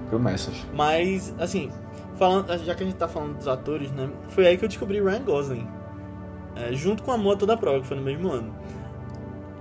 Promessas. 0.09 0.53
mas, 0.73 1.33
assim, 1.39 1.71
falando, 2.15 2.55
já 2.63 2.75
que 2.75 2.83
a 2.83 2.85
gente 2.85 2.95
tá 2.95 3.07
falando 3.07 3.37
dos 3.37 3.47
atores, 3.47 3.91
né? 3.91 4.07
Foi 4.29 4.45
aí 4.45 4.55
que 4.55 4.63
eu 4.65 4.69
descobri 4.69 5.01
Ryan 5.01 5.23
Gosling. 5.23 5.67
É, 6.55 6.71
junto 6.73 7.01
com 7.01 7.11
Amor 7.11 7.33
a 7.33 7.37
Toda 7.37 7.57
Prova, 7.57 7.79
que 7.81 7.87
foi 7.87 7.97
no 7.97 8.03
mesmo 8.03 8.31
ano. 8.31 8.53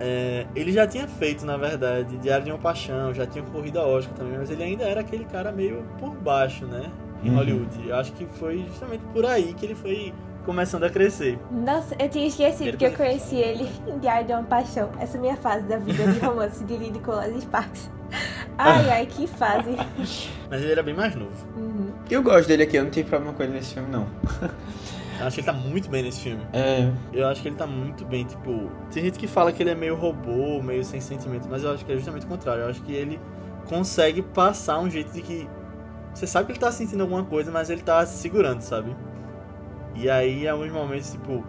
É, 0.01 0.47
ele 0.57 0.73
já 0.73 0.87
tinha 0.87 1.07
feito, 1.07 1.47
na 1.47 1.57
verdade, 1.57 2.17
Diário 2.19 2.45
de 2.45 2.51
uma 2.51 2.59
Paixão, 2.59 3.15
já 3.15 3.27
tinha 3.27 3.45
corrido 3.45 3.79
a 3.79 3.87
Oscar 3.87 4.15
também, 4.15 4.37
mas 4.39 4.51
ele 4.51 4.63
ainda 4.63 4.85
era 4.85 5.01
aquele 5.01 5.25
cara 5.25 5.53
meio 5.53 5.85
por 5.99 6.11
baixo, 6.17 6.67
né? 6.67 6.91
Em 7.23 7.31
Uhum. 7.31 7.37
Hollywood. 7.37 7.89
Eu 7.89 7.97
acho 7.97 8.13
que 8.13 8.27
foi 8.27 8.65
justamente 8.69 9.03
por 9.13 9.25
aí 9.25 9.55
que 9.55 9.65
ele 9.65 9.75
foi 9.75 10.13
começando 10.45 10.85
a 10.85 10.91
crescer. 10.91 11.39
Nossa, 11.51 11.95
eu 11.99 12.09
tinha 12.09 12.27
esquecido 12.27 12.57
Primeiro 12.77 12.79
que 12.79 12.85
eu 12.85 12.91
que- 12.91 12.97
conheci 12.97 13.37
ele 13.37 13.69
em 13.89 13.99
Diário 13.99 14.27
de 14.27 14.33
uma 14.33 14.43
Paixão. 14.43 14.91
Essa 15.01 15.17
é 15.17 15.19
a 15.19 15.21
minha 15.21 15.37
fase 15.37 15.67
da 15.67 15.79
vida 15.79 16.07
de 16.13 16.19
romance 16.19 16.63
de 16.65 16.77
Nicolas 16.77 17.35
Sparks. 17.43 17.91
Ai, 18.59 18.91
ai, 18.91 19.07
que 19.07 19.27
fase. 19.27 19.71
Mas 20.51 20.61
ele 20.63 20.73
era 20.73 20.83
bem 20.83 20.95
mais 20.95 21.15
novo. 21.17 21.33
Uhum. 21.57 21.91
Eu 22.11 22.23
gosto 22.23 22.47
dele 22.47 22.65
aqui, 22.65 22.77
eu 22.77 22.85
não 22.85 22.91
tive 22.91 23.09
problema 23.09 23.33
com 23.35 23.43
ele 23.43 23.53
nesse 23.53 23.75
filme, 23.75 23.89
não. 23.91 24.07
Eu 25.25 25.29
acho 25.29 25.37
que 25.37 25.41
ele 25.41 25.47
tá 25.47 25.53
muito 25.55 25.89
bem 25.89 26.03
nesse 26.03 26.21
filme. 26.21 26.47
É. 26.53 26.93
Eu 27.11 27.27
acho 27.27 27.41
que 27.41 27.49
ele 27.49 27.57
tá 27.57 27.67
muito 27.67 28.05
bem, 28.05 28.25
tipo. 28.25 28.71
Tem 28.93 29.05
gente 29.05 29.19
que 29.19 29.27
fala 29.27 29.53
que 29.53 29.63
ele 29.63 29.71
é 29.71 29.75
meio 29.75 29.97
robô, 29.97 30.63
meio 30.63 30.85
sem 30.85 31.01
sentimento, 31.01 31.49
mas 31.49 31.65
eu 31.65 31.73
acho 31.73 31.83
que 31.83 31.93
é 31.93 31.97
justamente 31.97 32.27
o 32.27 32.29
contrário. 32.29 32.65
Eu 32.65 32.69
acho 32.69 32.83
que 32.83 32.93
ele 32.93 33.19
consegue 33.67 34.21
passar 34.21 34.79
um 34.79 34.91
jeito 34.91 35.13
de 35.13 35.23
que. 35.23 35.49
Você 36.13 36.27
sabe 36.27 36.47
que 36.47 36.53
ele 36.53 36.59
tá 36.59 36.71
sentindo 36.71 37.01
alguma 37.01 37.25
coisa, 37.25 37.51
mas 37.51 37.71
ele 37.71 37.81
tá 37.81 38.05
se 38.05 38.19
segurando, 38.19 38.61
sabe? 38.61 38.95
E 39.95 40.11
aí, 40.11 40.45
em 40.45 40.49
alguns 40.49 40.71
momentos, 40.71 41.11
tipo. 41.11 41.43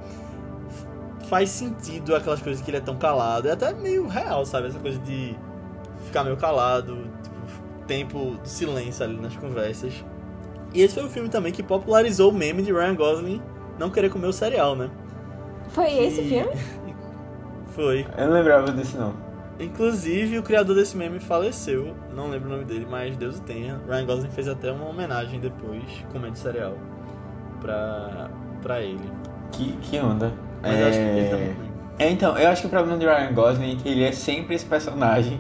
Faz 1.27 1.49
sentido 1.49 2.15
aquelas 2.15 2.41
coisas 2.41 2.63
que 2.63 2.69
ele 2.69 2.77
é 2.77 2.81
tão 2.81 2.95
calado. 2.95 3.49
É 3.49 3.51
até 3.51 3.73
meio 3.73 4.07
real, 4.07 4.45
sabe? 4.45 4.67
Essa 4.67 4.79
coisa 4.79 4.99
de 4.99 5.35
ficar 6.05 6.23
meio 6.23 6.38
calado, 6.38 6.95
tipo, 7.21 7.35
tempo 7.85 8.38
de 8.41 8.49
silêncio 8.49 9.03
ali 9.03 9.17
nas 9.17 9.35
conversas. 9.35 10.05
E 10.73 10.81
esse 10.81 10.93
foi 10.93 11.03
o 11.03 11.09
filme 11.09 11.27
também 11.27 11.51
que 11.51 11.63
popularizou 11.63 12.31
o 12.31 12.33
meme 12.33 12.63
de 12.63 12.71
Ryan 12.71 12.95
Gosling 12.95 13.41
não 13.79 13.89
querer 13.89 14.09
comer 14.09 14.27
o 14.27 14.33
cereal, 14.33 14.75
né? 14.75 14.89
Foi 15.69 15.91
esse 15.91 16.21
Que- 16.21 16.29
filme? 16.29 16.51
Foi. 17.69 18.05
Eu 18.17 18.27
não 18.27 18.33
lembrava 18.33 18.71
disso, 18.71 18.97
não. 18.97 19.13
Inclusive, 19.59 20.38
o 20.39 20.43
criador 20.43 20.75
desse 20.75 20.95
meme 20.97 21.19
faleceu. 21.19 21.93
Não 22.13 22.29
lembro 22.29 22.49
o 22.49 22.51
nome 22.53 22.65
dele, 22.65 22.85
mas 22.89 23.15
Deus 23.17 23.38
o 23.38 23.41
tenha. 23.41 23.79
Ryan 23.89 24.05
Gosling 24.05 24.29
fez 24.31 24.47
até 24.47 24.71
uma 24.71 24.85
homenagem 24.88 25.39
depois, 25.39 25.83
comendo 26.11 26.38
cereal, 26.38 26.73
pra, 27.61 28.29
pra 28.61 28.81
ele. 28.81 29.09
Que, 29.51 29.71
que 29.81 29.97
onda. 29.99 30.33
Mas 30.61 30.79
eu 30.79 30.88
acho 30.88 30.97
que 30.97 31.03
ele 31.05 31.29
tá 31.29 31.35
É... 31.38 31.45
muito 31.45 31.59
bem. 31.59 31.71
É, 31.97 32.09
então, 32.11 32.38
eu 32.38 32.49
acho 32.49 32.61
que 32.61 32.67
o 32.67 32.69
problema 32.69 32.97
de 32.97 33.05
Ryan 33.05 33.33
Gosling 33.33 33.73
é 33.73 33.75
que 33.77 33.88
ele 33.88 34.03
é 34.03 34.11
sempre 34.11 34.55
esse 34.55 34.65
personagem 34.65 35.39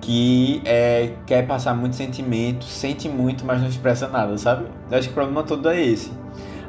que 0.00 0.60
é, 0.64 1.14
quer 1.26 1.46
passar 1.46 1.74
muito 1.74 1.94
sentimento, 1.94 2.64
sente 2.64 3.08
muito, 3.08 3.44
mas 3.44 3.60
não 3.60 3.68
expressa 3.68 4.08
nada, 4.08 4.36
sabe? 4.38 4.66
Eu 4.90 4.98
acho 4.98 5.08
que 5.08 5.12
o 5.12 5.14
problema 5.14 5.42
todo 5.44 5.68
é 5.68 5.80
esse. 5.80 6.12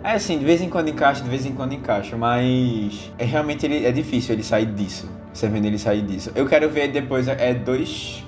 É 0.03 0.13
assim, 0.13 0.37
de 0.39 0.45
vez 0.45 0.61
em 0.61 0.69
quando 0.69 0.87
encaixa, 0.89 1.21
de 1.23 1.29
vez 1.29 1.45
em 1.45 1.53
quando 1.53 1.73
encaixa, 1.73 2.15
mas 2.15 3.11
é, 3.17 3.25
realmente 3.25 3.65
ele, 3.65 3.85
é 3.85 3.91
difícil 3.91 4.33
ele 4.33 4.43
sair 4.43 4.65
disso. 4.67 5.09
Você 5.33 5.47
vendo 5.47 5.65
ele 5.65 5.77
sair 5.77 6.01
disso. 6.01 6.31
Eu 6.35 6.47
quero 6.47 6.69
ver 6.69 6.89
depois, 6.91 7.27
é 7.27 7.53
dois, 7.53 8.23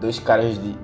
dois 0.00 0.18
caras 0.18 0.56
de... 0.60 0.74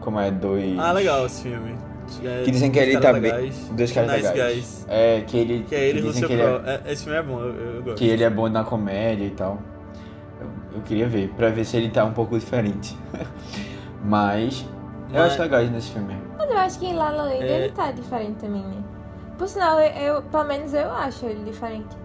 Como 0.00 0.18
é? 0.18 0.30
Dois... 0.30 0.76
Ah, 0.78 0.92
legal 0.92 1.24
esse 1.26 1.42
filme. 1.44 1.76
É, 2.24 2.42
Que 2.44 2.50
dizem 2.50 2.70
que 2.70 2.78
ele 2.78 2.98
tá 2.98 3.12
bem- 3.12 3.52
Dois 3.72 3.92
caras 3.92 4.10
nice 4.12 4.28
legais. 4.28 4.54
Guys. 4.54 4.86
É, 4.88 5.20
que 5.26 5.36
ele... 5.36 5.64
Que 5.68 5.74
é 5.76 5.88
ele 5.88 5.98
e 6.00 6.02
dizem 6.02 6.22
Russell 6.22 6.28
que 6.28 6.34
ele 6.34 6.42
é- 6.42 6.44
Crowe. 6.44 6.68
É, 6.88 6.92
Esse 6.92 7.04
filme 7.04 7.18
é 7.18 7.22
bom, 7.22 7.40
eu, 7.40 7.54
eu 7.76 7.82
gosto. 7.82 7.96
que 7.98 8.04
ele 8.08 8.24
é 8.24 8.30
bom 8.30 8.48
na 8.48 8.64
comédia 8.64 9.24
e 9.24 9.30
tal. 9.30 9.58
Eu, 10.40 10.48
eu 10.76 10.82
queria 10.82 11.08
ver, 11.08 11.28
pra 11.36 11.48
ver 11.50 11.64
se 11.64 11.76
ele 11.76 11.88
tá 11.88 12.04
um 12.04 12.12
pouco 12.12 12.36
diferente. 12.36 12.96
Mas 14.04 14.66
eu 15.12 15.22
acho 15.22 15.40
legal 15.40 15.62
nesse 15.66 15.92
filme. 15.92 16.16
Mas 16.36 16.50
eu 16.50 16.58
acho 16.58 16.78
que 16.80 16.86
em 16.86 16.94
La 16.94 17.10
La 17.10 17.22
Land 17.24 17.42
É. 17.44 17.64
ele 17.64 17.72
tá 17.72 17.92
diferente 17.92 18.38
também, 18.40 18.62
né? 18.62 18.81
Por 19.42 19.48
sinal, 19.48 19.80
eu, 19.80 19.90
eu- 20.14 20.22
pelo 20.22 20.44
menos 20.44 20.72
eu 20.72 20.88
acho 20.92 21.26
ele 21.26 21.42
diferente. 21.50 21.96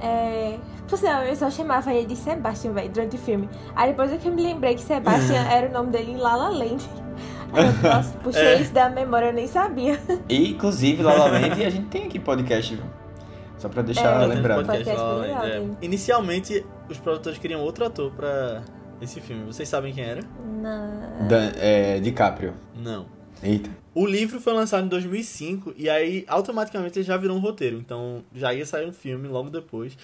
É, 0.00 0.58
por 0.88 0.96
sinal, 0.96 1.24
eu 1.24 1.34
só 1.34 1.50
chamava 1.50 1.92
ele 1.92 2.06
de 2.06 2.14
Sebastian, 2.14 2.70
velho, 2.72 2.88
durante 2.88 3.16
o 3.16 3.18
filme. 3.18 3.48
Aí 3.74 3.90
depois 3.90 4.12
é 4.12 4.16
que 4.16 4.28
eu 4.28 4.32
me 4.32 4.40
lembrei 4.40 4.76
que 4.76 4.80
Sebastian 4.80 5.42
era 5.50 5.68
o 5.68 5.72
nome 5.72 5.90
dele 5.90 6.12
em 6.12 6.16
La 6.16 6.36
La 6.36 6.50
Land. 6.50 6.88
Aí 7.52 7.64
eu, 7.66 7.90
nossa, 7.90 8.16
puxei 8.18 8.44
É. 8.46 8.60
isso 8.60 8.72
da 8.72 8.88
memória, 8.88 9.26
eu 9.26 9.32
nem 9.32 9.48
sabia. 9.48 9.98
E, 10.28 10.52
inclusive, 10.52 11.02
La 11.02 11.14
La 11.14 11.24
Land, 11.26 11.64
a 11.64 11.68
gente 11.70 11.86
tem 11.86 12.04
aqui 12.04 12.20
podcast, 12.20 12.76
viu? 12.76 12.84
Só 13.58 13.68
pra 13.68 13.82
deixar 13.82 14.22
É, 14.22 14.26
lembrado. 14.26 14.64
podcast 14.64 14.94
bem 14.94 15.20
legal, 15.20 15.44
é. 15.46 15.62
Inicialmente, 15.82 16.64
os 16.88 16.98
produtores 16.98 17.38
queriam 17.40 17.60
outro 17.60 17.84
ator 17.86 18.12
pra 18.12 18.62
esse 19.02 19.20
filme. 19.20 19.42
Vocês 19.46 19.68
sabem 19.68 19.92
quem 19.92 20.04
era? 20.04 20.20
Não. 20.44 21.26
Dan, 21.26 21.50
é, 21.56 21.98
DiCaprio. 21.98 22.54
Não. 22.76 23.06
Eita. 23.42 23.68
O 23.94 24.06
livro 24.06 24.40
foi 24.40 24.52
lançado 24.52 24.84
em 24.84 24.88
2005 24.88 25.74
e 25.76 25.88
aí 25.88 26.24
automaticamente 26.26 26.98
ele 26.98 27.06
já 27.06 27.16
virou 27.16 27.36
um 27.36 27.40
roteiro. 27.40 27.78
Então 27.78 28.24
já 28.34 28.52
ia 28.52 28.66
sair 28.66 28.86
um 28.88 28.92
filme 28.92 29.28
logo 29.28 29.50
depois 29.50 29.96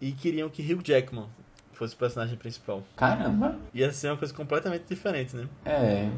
e 0.00 0.12
queriam 0.12 0.48
que 0.48 0.62
Hugh 0.62 0.82
Jackman 0.82 1.26
fosse 1.72 1.94
o 1.94 1.98
personagem 1.98 2.36
principal. 2.36 2.82
Caramba. 2.94 3.56
Ia 3.72 3.90
ser 3.92 4.08
uma 4.08 4.16
coisa 4.16 4.34
completamente 4.34 4.84
diferente, 4.88 5.34
né? 5.34 5.48
É. 5.64 6.10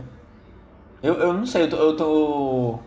Eu, 1.02 1.14
eu 1.14 1.32
não 1.32 1.46
sei, 1.46 1.62
eu 1.62 1.70
tô. 1.70 1.76
Eu 1.76 1.96
tô... 1.96 2.78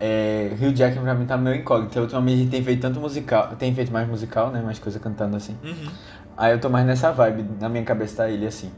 É, 0.00 0.50
Hugh 0.60 0.74
Jackman 0.74 1.04
pra 1.04 1.14
mim 1.14 1.24
tá 1.24 1.36
meio 1.36 1.56
incógnito. 1.56 2.00
Ultimamente 2.00 2.40
ele 2.40 2.50
tem 2.50 2.64
feito 2.64 2.80
tanto 2.80 2.98
musical. 2.98 3.54
Tem 3.56 3.72
feito 3.72 3.92
mais 3.92 4.08
musical, 4.08 4.50
né? 4.50 4.60
Mais 4.60 4.78
coisa 4.80 4.98
cantando 4.98 5.36
assim. 5.36 5.56
Uhum. 5.62 5.90
Aí 6.36 6.52
eu 6.52 6.60
tô 6.60 6.68
mais 6.68 6.84
nessa 6.84 7.12
vibe. 7.12 7.46
Na 7.60 7.68
minha 7.68 7.84
cabeça 7.84 8.16
tá 8.16 8.28
ele 8.28 8.46
assim. 8.46 8.72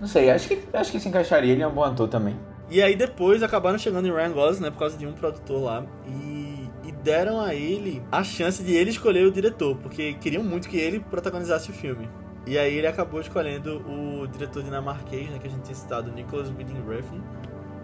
Não 0.00 0.08
sei, 0.08 0.30
acho 0.30 0.48
que, 0.48 0.62
acho 0.72 0.90
que 0.90 0.98
se 0.98 1.08
encaixaria. 1.08 1.52
Ele 1.52 1.62
é 1.62 1.66
um 1.66 1.74
bom 1.74 1.84
ator 1.84 2.08
também. 2.08 2.34
E 2.68 2.82
aí 2.82 2.96
depois 2.96 3.42
acabaram 3.42 3.78
chegando 3.78 4.08
em 4.08 4.12
Ryan 4.12 4.32
Gosling, 4.32 4.62
né, 4.64 4.70
por 4.70 4.78
causa 4.78 4.98
de 4.98 5.06
um 5.06 5.12
produtor 5.12 5.62
lá, 5.62 5.86
e, 6.06 6.68
e 6.84 6.92
deram 6.92 7.40
a 7.40 7.54
ele 7.54 8.02
a 8.10 8.24
chance 8.24 8.62
de 8.62 8.74
ele 8.74 8.90
escolher 8.90 9.24
o 9.24 9.30
diretor, 9.30 9.76
porque 9.76 10.14
queriam 10.14 10.42
muito 10.42 10.68
que 10.68 10.76
ele 10.76 10.98
protagonizasse 10.98 11.70
o 11.70 11.72
filme. 11.72 12.08
E 12.46 12.58
aí 12.58 12.74
ele 12.76 12.86
acabou 12.86 13.20
escolhendo 13.20 13.82
o 13.88 14.26
diretor 14.26 14.62
dinamarquês, 14.62 15.30
né, 15.30 15.38
que 15.38 15.46
a 15.46 15.50
gente 15.50 15.62
tinha 15.62 15.74
citado, 15.74 16.10
Nicholas 16.10 16.48
Winding 16.48 16.82
Refn, 16.88 17.20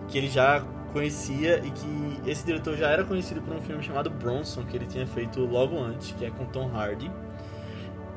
que 0.09 0.19
ele 0.19 0.29
já 0.29 0.65
conhecia 0.93 1.59
e 1.65 1.71
que 1.71 2.31
esse 2.31 2.45
diretor 2.45 2.77
já 2.77 2.89
era 2.89 3.05
conhecido 3.05 3.41
por 3.41 3.57
um 3.57 3.61
filme 3.61 3.83
chamado 3.83 4.11
Bronson, 4.11 4.65
que 4.65 4.77
ele 4.77 4.87
tinha 4.87 5.07
feito 5.07 5.41
logo 5.41 5.79
antes, 5.79 6.13
que 6.13 6.25
é 6.25 6.31
com 6.31 6.45
Tom 6.47 6.69
Hardy. 6.69 7.11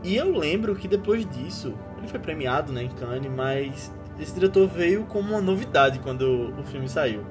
E 0.04 0.16
eu 0.16 0.38
lembro 0.38 0.76
que 0.76 0.88
depois 0.88 1.28
disso, 1.28 1.74
ele 1.98 2.08
foi 2.08 2.20
premiado 2.20 2.72
né, 2.72 2.84
em 2.84 2.90
Cannes, 2.90 3.32
mas 3.32 3.92
esse 4.20 4.34
diretor 4.34 4.68
veio 4.68 5.04
como 5.06 5.32
uma 5.32 5.42
novidade 5.42 6.00
quando 6.00 6.54
o 6.60 6.64
filme 6.64 6.88
saiu. 6.90 7.24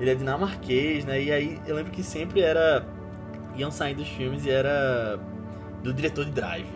Ele 0.00 0.10
é 0.10 0.14
dinamarquês, 0.14 1.04
né? 1.04 1.22
E 1.22 1.30
aí 1.32 1.60
eu 1.66 1.76
lembro 1.76 1.90
que 1.92 2.02
sempre 2.02 2.40
era. 2.40 2.84
iam 3.56 3.70
saindo 3.70 4.00
os 4.02 4.08
filmes 4.08 4.44
e 4.46 4.50
era 4.50 5.18
do 5.82 5.92
diretor 5.92 6.24
de 6.24 6.30
Drive. 6.30 6.66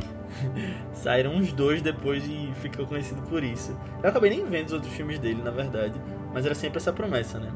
Saíram 0.92 1.32
uns 1.34 1.52
dois 1.52 1.80
depois 1.80 2.24
e 2.26 2.52
ficou 2.60 2.86
conhecido 2.86 3.22
por 3.22 3.42
isso. 3.42 3.74
Eu 4.02 4.08
acabei 4.10 4.30
nem 4.30 4.44
vendo 4.44 4.66
os 4.66 4.72
outros 4.74 4.92
filmes 4.92 5.18
dele, 5.18 5.40
na 5.42 5.50
verdade, 5.50 5.94
mas 6.32 6.44
era 6.44 6.54
sempre 6.54 6.78
essa 6.78 6.92
promessa, 6.92 7.38
né? 7.38 7.50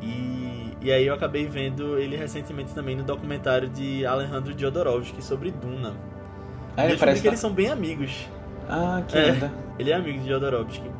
E, 0.00 0.76
e 0.80 0.90
aí 0.92 1.06
eu 1.06 1.14
acabei 1.14 1.46
vendo 1.46 1.98
ele 1.98 2.16
recentemente 2.16 2.74
também 2.74 2.96
no 2.96 3.04
documentário 3.04 3.68
de 3.68 4.04
Alejandro 4.04 4.58
Jodorowsky 4.58 5.22
sobre 5.22 5.50
Duna. 5.52 5.94
E 6.76 6.80
ele 6.82 6.96
parece. 6.96 7.22
que 7.22 7.28
eles 7.28 7.38
são 7.40 7.52
bem 7.52 7.70
amigos. 7.70 8.28
Ah, 8.68 9.02
que 9.06 9.16
É. 9.16 9.32
onda. 9.32 9.52
Ele 9.78 9.90
é 9.90 9.94
amigo 9.94 10.18
de 10.20 10.28
Jodorowsky. 10.28 10.90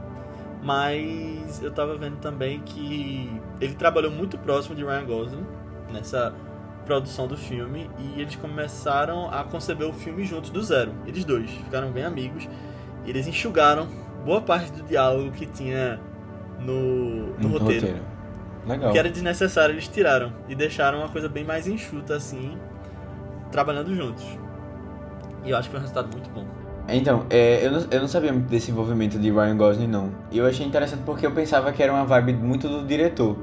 Mas 0.62 1.61
eu 1.62 1.72
tava 1.72 1.96
vendo 1.96 2.18
também 2.18 2.61
que 2.61 3.29
ele 3.61 3.75
trabalhou 3.75 4.12
muito 4.12 4.38
próximo 4.38 4.77
de 4.77 4.85
Ryan 4.85 5.05
Gosling 5.05 5.46
nessa 5.92 6.33
produção 6.87 7.27
do 7.27 7.37
filme 7.37 7.90
e 7.98 8.20
eles 8.20 8.37
começaram 8.37 9.29
a 9.33 9.44
conceber 9.44 9.88
o 9.88 9.92
filme 9.92 10.25
juntos 10.25 10.51
do 10.51 10.62
zero. 10.62 10.92
Eles 11.07 11.25
dois 11.25 11.51
ficaram 11.51 11.90
bem 11.90 12.05
amigos 12.05 12.48
e 13.05 13.11
eles 13.11 13.27
enxugaram 13.27 13.88
boa 14.25 14.40
parte 14.40 14.70
do 14.72 14.83
diálogo 14.85 15.33
que 15.33 15.46
tinha 15.46 16.01
no, 16.61 17.37
no 17.38 17.48
No 17.48 17.59
roteiro. 17.59 18.01
Legal. 18.66 18.92
Que 18.92 18.98
era 18.98 19.11
desnecessário 19.11 19.72
eles 19.72 19.88
tiraram 19.88 20.33
e 20.48 20.55
deixaram 20.55 20.98
uma 20.98 21.09
coisa 21.09 21.29
bem 21.29 21.42
mais 21.44 21.66
enxuta 21.66 22.14
assim, 22.14 22.57
trabalhando 23.51 23.94
juntos. 23.94 24.25
E 25.44 25.51
eu 25.51 25.57
acho 25.57 25.68
que 25.68 25.72
foi 25.72 25.81
um 25.81 25.83
resultado 25.83 26.12
muito 26.12 26.31
bom. 26.31 26.62
Então, 26.88 27.25
é, 27.31 27.64
eu, 27.64 27.71
não, 27.73 27.81
eu 27.90 28.01
não 28.01 28.09
sabia 28.09 28.33
muito 28.33 28.49
desse 28.49 28.71
envolvimento 28.71 29.18
de 29.18 29.31
Ryan 29.31 29.57
Gosling, 29.57 29.87
não. 29.87 30.11
E 30.31 30.38
eu 30.38 30.47
achei 30.47 30.66
interessante 30.66 31.03
porque 31.05 31.25
eu 31.25 31.31
pensava 31.33 31.73
que 31.73 31.83
era 31.83 31.92
uma 31.92 32.05
vibe 32.05 32.35
muito 32.35 32.68
do 32.68 32.85
diretor. 32.87 33.37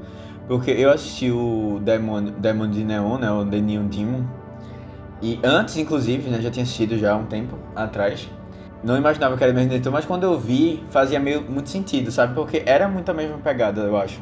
Porque 0.47 0.71
eu 0.71 0.89
assisti 0.91 1.31
o 1.31 1.79
Demon, 1.83 2.23
Demon 2.37 2.69
de 2.69 2.83
Neon, 2.83 3.17
né, 3.19 3.31
o 3.31 3.45
The 3.45 3.59
Neon 3.61 3.87
Demon. 3.87 4.23
E 5.21 5.39
antes, 5.43 5.77
inclusive, 5.77 6.29
né, 6.29 6.41
já 6.41 6.49
tinha 6.51 6.63
assistido 6.63 6.97
já 6.97 7.13
há 7.13 7.17
um 7.17 7.25
tempo 7.25 7.57
atrás. 7.75 8.29
Não 8.83 8.97
imaginava 8.97 9.35
que 9.37 9.43
era 9.43 9.51
o 9.51 9.55
mesmo 9.55 9.69
diretor, 9.69 9.91
mas 9.91 10.05
quando 10.05 10.23
eu 10.23 10.39
vi, 10.39 10.83
fazia 10.89 11.19
meio, 11.19 11.41
muito 11.43 11.69
sentido, 11.69 12.11
sabe? 12.11 12.33
Porque 12.33 12.63
era 12.65 12.87
muito 12.87 13.09
a 13.11 13.13
mesma 13.13 13.37
pegada, 13.37 13.81
eu 13.81 13.97
acho. 13.97 14.21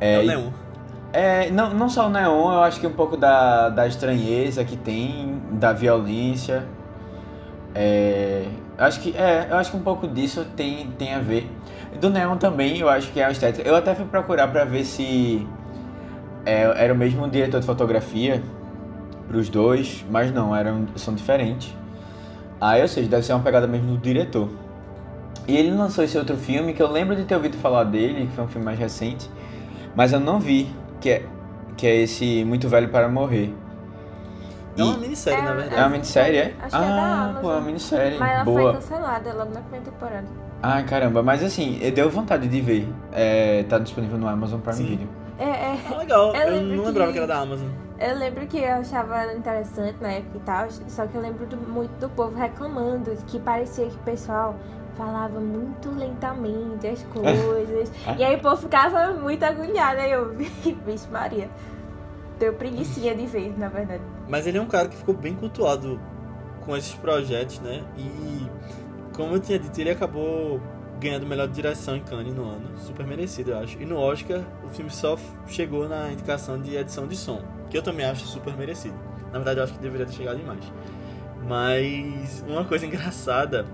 É, 0.00 0.18
o 0.18 0.22
e- 0.22 0.26
Neon. 0.26 0.52
é, 1.12 1.50
não, 1.50 1.74
não 1.74 1.88
só 1.88 2.06
o 2.08 2.10
neon, 2.10 2.52
eu 2.52 2.62
acho 2.62 2.80
que 2.80 2.86
um 2.86 2.92
pouco 2.94 3.16
da, 3.16 3.68
da 3.70 3.86
estranheza 3.86 4.64
que 4.64 4.76
tem, 4.76 5.40
da 5.52 5.72
violência. 5.72 6.66
É, 7.74 8.46
acho 8.78 9.00
que 9.00 9.16
é, 9.16 9.48
eu 9.50 9.56
acho 9.56 9.70
que 9.70 9.76
um 9.76 9.82
pouco 9.82 10.06
disso 10.06 10.46
tem, 10.56 10.88
tem 10.98 11.14
a 11.14 11.20
ver. 11.20 11.50
Do 12.00 12.10
neon 12.10 12.36
também, 12.36 12.78
eu 12.78 12.88
acho 12.88 13.10
que 13.12 13.20
é 13.20 13.24
a 13.24 13.30
estética. 13.30 13.66
Eu 13.66 13.76
até 13.76 13.94
fui 13.94 14.04
procurar 14.06 14.48
pra 14.48 14.64
ver 14.64 14.84
se 14.84 15.46
é, 16.44 16.62
era 16.84 16.92
o 16.92 16.96
mesmo 16.96 17.28
diretor 17.28 17.60
de 17.60 17.66
fotografia 17.66 18.42
pros 19.28 19.48
dois, 19.48 20.04
mas 20.10 20.32
não, 20.32 20.54
eram, 20.54 20.86
são 20.96 21.14
diferentes. 21.14 21.74
Aí, 22.60 22.82
ou 22.82 22.88
seja, 22.88 23.08
deve 23.08 23.24
ser 23.24 23.32
uma 23.32 23.42
pegada 23.42 23.66
mesmo 23.66 23.92
do 23.92 23.98
diretor. 23.98 24.48
E 25.48 25.56
ele 25.56 25.70
lançou 25.72 26.04
esse 26.04 26.16
outro 26.16 26.36
filme 26.36 26.72
que 26.72 26.82
eu 26.82 26.90
lembro 26.90 27.16
de 27.16 27.24
ter 27.24 27.34
ouvido 27.34 27.56
falar 27.56 27.84
dele, 27.84 28.26
que 28.26 28.32
foi 28.32 28.44
um 28.44 28.48
filme 28.48 28.64
mais 28.64 28.78
recente, 28.78 29.28
mas 29.96 30.12
eu 30.12 30.20
não 30.20 30.38
vi, 30.38 30.68
que 31.00 31.10
é, 31.10 31.26
que 31.76 31.86
é 31.86 31.96
esse 31.96 32.44
Muito 32.44 32.68
Velho 32.68 32.88
para 32.88 33.08
Morrer. 33.08 33.52
É 34.76 34.82
uma 34.82 34.96
minissérie, 34.98 35.38
É, 35.38 35.42
na 35.42 35.50
é 35.50 35.54
verdade. 35.54 35.80
uma 35.82 35.88
minissérie, 35.90 36.36
é? 36.38 36.54
Acho 36.60 36.70
que 36.78 36.82
é 36.84 36.86
da 36.88 37.02
ah, 37.02 37.22
Amazon. 37.24 37.40
pô, 37.42 37.50
é 37.50 37.54
uma 37.54 37.60
minissérie. 37.60 38.18
Mas 38.18 38.30
ela 38.32 38.44
foi 38.44 38.54
Boa. 38.62 38.72
cancelada 38.74 39.32
logo 39.34 39.52
na 39.52 39.60
primeira 39.60 39.84
temporada. 39.84 40.26
Ai, 40.62 40.84
caramba, 40.84 41.22
mas 41.22 41.42
assim, 41.42 41.78
deu 41.94 42.08
vontade 42.08 42.46
de 42.48 42.60
ver. 42.60 42.88
É, 43.12 43.64
tá 43.64 43.78
disponível 43.78 44.16
no 44.18 44.28
Amazon 44.28 44.60
Prime 44.60 44.76
Sim. 44.76 44.86
Video. 44.86 45.08
É, 45.38 45.44
é. 45.48 45.78
Ah, 45.92 45.96
legal. 45.98 46.34
Eu 46.36 46.40
Eu, 46.54 46.62
não 46.62 46.76
que- 46.82 46.86
lembrava 46.88 47.12
que 47.12 47.18
era 47.18 47.26
da 47.26 47.38
Amazon. 47.40 47.68
Eu 47.98 48.16
lembro 48.16 48.46
que 48.46 48.58
eu 48.58 48.72
achava 48.74 49.22
ela 49.22 49.34
interessante 49.34 49.96
na 50.00 50.10
época 50.12 50.36
e 50.36 50.40
tal, 50.40 50.66
só 50.70 51.06
que 51.06 51.14
eu 51.16 51.20
lembro 51.20 51.46
do- 51.46 51.56
muito 51.56 51.90
do 52.00 52.08
povo 52.08 52.36
reclamando, 52.36 53.12
que 53.26 53.38
parecia 53.38 53.86
que 53.86 53.94
o 53.94 53.98
pessoal 54.00 54.56
falava 54.96 55.38
muito 55.40 55.88
lentamente 55.90 56.86
as 56.86 57.02
coisas. 57.14 57.92
e 58.18 58.24
aí 58.24 58.36
o 58.36 58.40
povo 58.40 58.56
ficava 58.56 59.12
muito 59.12 59.42
agoniado, 59.44 60.00
aí 60.00 60.10
eu 60.12 60.32
vi, 60.34 60.44
vixe 60.86 61.08
Maria. 61.10 61.48
Deu 62.38 62.52
preguiçinha 62.54 63.14
de 63.14 63.26
ver, 63.26 63.54
na 63.58 63.68
verdade. 63.68 64.02
Mas 64.32 64.46
ele 64.46 64.56
é 64.56 64.62
um 64.62 64.66
cara 64.66 64.88
que 64.88 64.96
ficou 64.96 65.14
bem 65.14 65.34
cultuado 65.34 66.00
com 66.64 66.74
esses 66.74 66.94
projetos, 66.94 67.60
né? 67.60 67.84
E 67.98 68.48
como 69.14 69.34
eu 69.34 69.40
tinha 69.40 69.58
dito, 69.58 69.78
ele 69.78 69.90
acabou 69.90 70.58
ganhando 70.98 71.26
melhor 71.26 71.46
direção 71.48 71.94
em 71.94 72.00
Cannes 72.00 72.34
no 72.34 72.48
ano. 72.48 72.78
Super 72.78 73.06
merecido, 73.06 73.50
eu 73.50 73.58
acho. 73.58 73.78
E 73.78 73.84
no 73.84 73.98
Oscar, 73.98 74.40
o 74.64 74.70
filme 74.70 74.90
só 74.90 75.18
chegou 75.46 75.86
na 75.86 76.10
indicação 76.10 76.58
de 76.58 76.74
edição 76.74 77.06
de 77.06 77.14
som, 77.14 77.42
que 77.68 77.76
eu 77.76 77.82
também 77.82 78.06
acho 78.06 78.24
super 78.24 78.56
merecido. 78.56 78.94
Na 79.26 79.32
verdade, 79.32 79.60
eu 79.60 79.64
acho 79.64 79.74
que 79.74 79.80
deveria 79.80 80.06
ter 80.06 80.14
chegado 80.14 80.40
em 80.40 80.44
mais. 80.44 80.64
Mas 81.46 82.42
uma 82.48 82.64
coisa 82.64 82.86
engraçada 82.86 83.66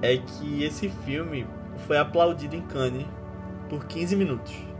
é 0.00 0.16
que 0.16 0.64
esse 0.64 0.88
filme 0.88 1.46
foi 1.86 1.98
aplaudido 1.98 2.56
em 2.56 2.62
Cannes 2.62 3.04
por 3.68 3.84
15 3.84 4.16
minutos. 4.16 4.73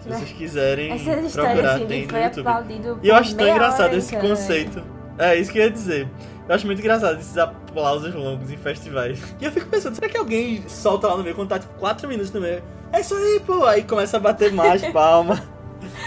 Se 0.00 0.08
vocês 0.08 0.30
quiserem 0.32 0.92
Essas 0.92 1.32
procurar, 1.32 1.74
assim, 1.74 1.86
tem 1.86 2.08
foi 2.08 2.24
aplaudido 2.24 2.98
E 3.02 3.08
eu 3.08 3.14
acho 3.16 3.34
tão 3.34 3.48
engraçado 3.48 3.86
hora, 3.86 3.96
esse 3.96 4.14
né? 4.14 4.20
conceito. 4.20 4.82
É 5.18 5.36
isso 5.36 5.50
que 5.50 5.58
eu 5.58 5.64
ia 5.64 5.70
dizer. 5.70 6.08
Eu 6.48 6.54
acho 6.54 6.64
muito 6.66 6.78
engraçado 6.78 7.18
esses 7.18 7.36
aplausos 7.36 8.14
longos 8.14 8.50
em 8.50 8.56
festivais. 8.56 9.20
E 9.40 9.44
eu 9.44 9.50
fico 9.52 9.66
pensando, 9.66 9.94
será 9.94 10.08
que 10.08 10.16
alguém 10.16 10.62
solta 10.68 11.08
lá 11.08 11.16
no 11.16 11.22
meio 11.24 11.34
quando 11.34 11.48
tá 11.48 11.58
tipo 11.58 11.74
4 11.74 12.06
minutos 12.08 12.32
no 12.32 12.40
meio? 12.40 12.62
É 12.92 13.00
isso 13.00 13.14
aí, 13.14 13.40
pô! 13.44 13.64
Aí 13.64 13.82
começa 13.82 14.16
a 14.16 14.20
bater 14.20 14.52
mais 14.52 14.80
palma. 14.92 15.42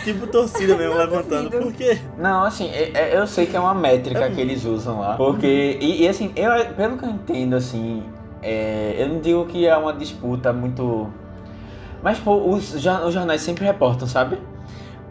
tipo 0.04 0.26
torcida 0.28 0.76
mesmo 0.76 0.98
levantando. 0.98 1.50
duvido. 1.50 1.64
Por 1.64 1.74
quê? 1.74 2.00
Não, 2.18 2.44
assim, 2.44 2.70
é- 2.72 2.92
é- 2.94 3.18
eu 3.18 3.28
sei 3.28 3.46
que 3.46 3.56
é 3.56 3.60
uma 3.60 3.76
métrica 3.76 4.30
que 4.32 4.40
eles 4.42 4.64
usam 4.66 5.00
lá. 5.00 5.16
Porque, 5.16 5.78
e, 5.80 6.04
e, 6.04 6.08
assim, 6.08 6.32
eu, 6.36 6.50
pelo 6.76 6.98
que 6.98 7.06
eu 7.06 7.10
entendo, 7.10 7.56
assim, 7.56 8.04
é, 8.42 8.96
eu 8.98 9.10
não 9.10 9.20
digo 9.20 9.46
que 9.46 9.68
é 9.68 9.76
uma 9.78 9.94
disputa 9.94 10.52
muito. 10.54 11.12
Mas, 12.04 12.20
pô, 12.20 12.36
os, 12.50 12.74
os 12.74 12.82
jornais 13.14 13.42
sempre 13.42 13.66
reportam, 13.66 14.08
sabe? 14.08 14.38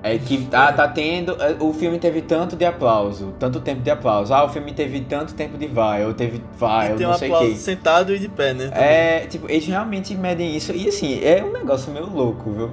É 0.02 0.16
que 0.18 0.46
tá, 0.46 0.72
tá 0.72 0.88
tendo. 0.88 1.32
é, 1.42 1.56
O 1.60 1.72
filme 1.74 1.98
teve 1.98 2.22
tanto 2.22 2.56
de 2.56 2.64
aplauso, 2.64 3.34
tanto 3.38 3.60
tempo 3.60 3.82
de 3.82 3.90
aplauso. 3.90 4.32
Ah, 4.32 4.44
o 4.44 4.48
filme 4.48 4.72
teve 4.72 5.00
tanto 5.02 5.34
tempo 5.34 5.58
de 5.58 5.66
vai, 5.66 6.04
ou 6.06 6.14
teve 6.14 6.42
vai, 6.58 6.92
eu 6.92 6.96
tem 6.96 7.06
um 7.06 7.10
não 7.10 7.14
sei 7.14 7.30
o 7.30 7.34
aplauso 7.34 7.54
que. 7.54 7.58
sentado 7.58 8.14
e 8.14 8.18
de 8.18 8.28
pé, 8.28 8.54
né? 8.54 8.70
também. 8.70 8.88
É, 8.88 9.26
tipo, 9.26 9.50
eles 9.50 9.66
realmente 9.66 10.14
medem 10.14 10.56
isso. 10.56 10.72
E 10.72 10.88
assim, 10.88 11.22
é 11.22 11.44
um 11.44 11.52
negócio 11.52 11.92
meio 11.92 12.06
louco, 12.08 12.50
viu? 12.50 12.70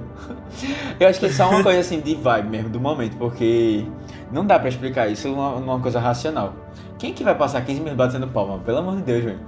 Eu 0.98 1.08
acho 1.08 1.20
que 1.20 1.26
é 1.26 1.28
só 1.30 1.48
uma 1.50 1.62
coisa 1.62 1.80
assim 1.80 2.00
de 2.00 2.14
vibe 2.14 2.48
mesmo, 2.48 2.70
do 2.70 2.80
momento, 2.80 3.16
porque 3.18 3.84
Não 4.32 4.46
dá 4.46 4.58
pra 4.58 4.68
explicar 4.68 5.08
isso 5.08 5.28
numa, 5.28 5.60
numa 5.60 5.80
coisa 5.80 6.00
racional. 6.00 6.54
Quem 6.98 7.12
que 7.14 7.22
vai 7.22 7.34
passar 7.34 7.60
15 7.60 7.80
minutos 7.80 7.96
batendo 7.96 8.26
palma? 8.28 8.58
Pelo 8.58 8.78
amor 8.78 8.96
de 8.96 9.02
Deus, 9.02 9.24
velho. 9.24 9.38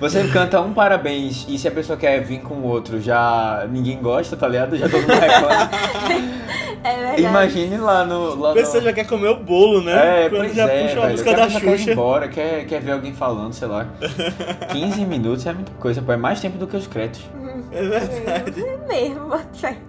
Você 0.00 0.26
canta 0.28 0.60
um 0.60 0.72
parabéns 0.72 1.46
e 1.48 1.56
se 1.56 1.68
a 1.68 1.70
pessoa 1.70 1.96
quer 1.96 2.20
vir 2.24 2.40
com 2.40 2.54
o 2.54 2.64
outro, 2.66 3.00
já 3.00 3.66
ninguém 3.70 3.98
gosta, 4.02 4.36
tá 4.36 4.48
ligado? 4.48 4.76
Já 4.76 4.88
todo 4.88 5.00
mundo 5.02 5.12
reclama. 5.12 5.70
É 6.84 6.94
verdade. 6.94 7.22
Imagine 7.22 7.76
lá 7.78 8.04
no. 8.04 8.36
Lá 8.36 8.52
A 8.52 8.54
pessoa 8.54 8.78
no... 8.78 8.82
já 8.84 8.92
quer 8.92 9.04
comer 9.04 9.28
o 9.28 9.36
bolo, 9.42 9.82
né? 9.82 10.26
É, 10.26 10.28
Quando 10.28 10.42
pois 10.42 10.54
já 10.54 10.68
é, 10.68 10.82
puxa 10.82 10.94
uma 10.94 11.00
velho. 11.02 11.10
música 11.10 11.30
O 11.30 11.36
da 11.36 11.48
já 11.48 11.60
quer 11.60 11.66
ir 11.66 11.78
Xuxa. 11.78 11.90
embora, 11.92 12.28
quer, 12.28 12.66
quer 12.66 12.80
ver 12.80 12.92
alguém 12.92 13.12
falando, 13.12 13.52
sei 13.52 13.66
lá. 13.68 13.88
15 14.70 15.04
minutos 15.04 15.44
é 15.44 15.52
muita 15.52 15.72
coisa, 15.72 16.00
pô. 16.00 16.12
É 16.12 16.16
mais 16.16 16.40
tempo 16.40 16.56
do 16.56 16.68
que 16.68 16.76
os 16.76 16.86
créditos. 16.86 17.28
É 17.72 17.82
verdade. 17.82 18.64
É 18.64 18.88
mesmo. 18.88 19.28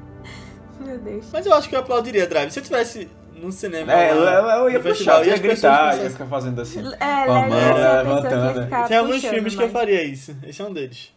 Meu 0.83 0.97
Deus. 0.97 1.25
Mas 1.31 1.45
eu 1.45 1.53
acho 1.53 1.69
que 1.69 1.75
eu 1.75 1.79
aplaudiria 1.79 2.25
Drive. 2.25 2.49
Se 2.51 2.59
eu 2.59 2.63
tivesse 2.63 3.07
num 3.39 3.51
cinema. 3.51 3.93
É, 3.93 4.11
eu, 4.11 4.23
lá 4.23 4.33
eu, 4.33 4.45
eu 4.47 4.69
ia 4.71 4.77
no 4.79 4.83
puxar, 4.83 5.19
eu 5.19 5.25
ia 5.31 5.37
gritar, 5.37 5.97
ia 5.97 6.09
ficar 6.09 6.25
fazendo 6.25 6.61
assim. 6.61 6.79
É, 6.99 7.25
Com 7.25 7.31
a 7.33 7.47
mão, 7.47 7.73
levantando. 8.03 8.87
Tem 8.87 8.97
alguns 8.97 9.15
puxando, 9.15 9.31
filmes 9.33 9.55
que 9.55 9.61
eu 9.61 9.67
mas- 9.67 9.73
faria 9.73 10.03
isso. 10.03 10.35
Esse 10.45 10.61
é 10.61 10.65
um 10.65 10.73
deles. 10.73 11.11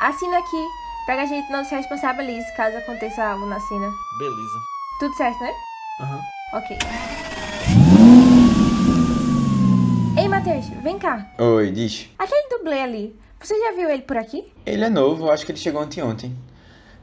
Assina 0.00 0.38
aqui, 0.38 0.66
pra 1.06 1.14
que 1.16 1.20
a 1.22 1.26
gente 1.26 1.50
não 1.52 1.64
se 1.64 1.74
responsabilize 1.74 2.46
caso 2.56 2.76
aconteça 2.76 3.22
algo 3.24 3.46
na 3.46 3.60
cena. 3.60 3.88
Beleza. 4.18 4.58
Tudo 4.98 5.14
certo, 5.16 5.40
né? 5.40 5.52
Aham. 6.00 6.20
Ok. 6.54 6.76
Ei, 10.18 10.28
Matheus, 10.28 10.66
vem 10.82 10.98
cá. 10.98 11.26
Oi, 11.38 11.70
diz. 11.70 12.08
Aquele 12.18 12.48
dublê 12.48 12.80
ali, 12.82 13.16
você 13.40 13.58
já 13.58 13.72
viu 13.72 13.88
ele 13.90 14.02
por 14.02 14.16
aqui? 14.16 14.52
Ele 14.66 14.84
é 14.84 14.90
novo, 14.90 15.30
acho 15.30 15.44
que 15.46 15.52
ele 15.52 15.58
chegou 15.58 15.82
ontem 15.82 16.02
ontem. 16.02 16.36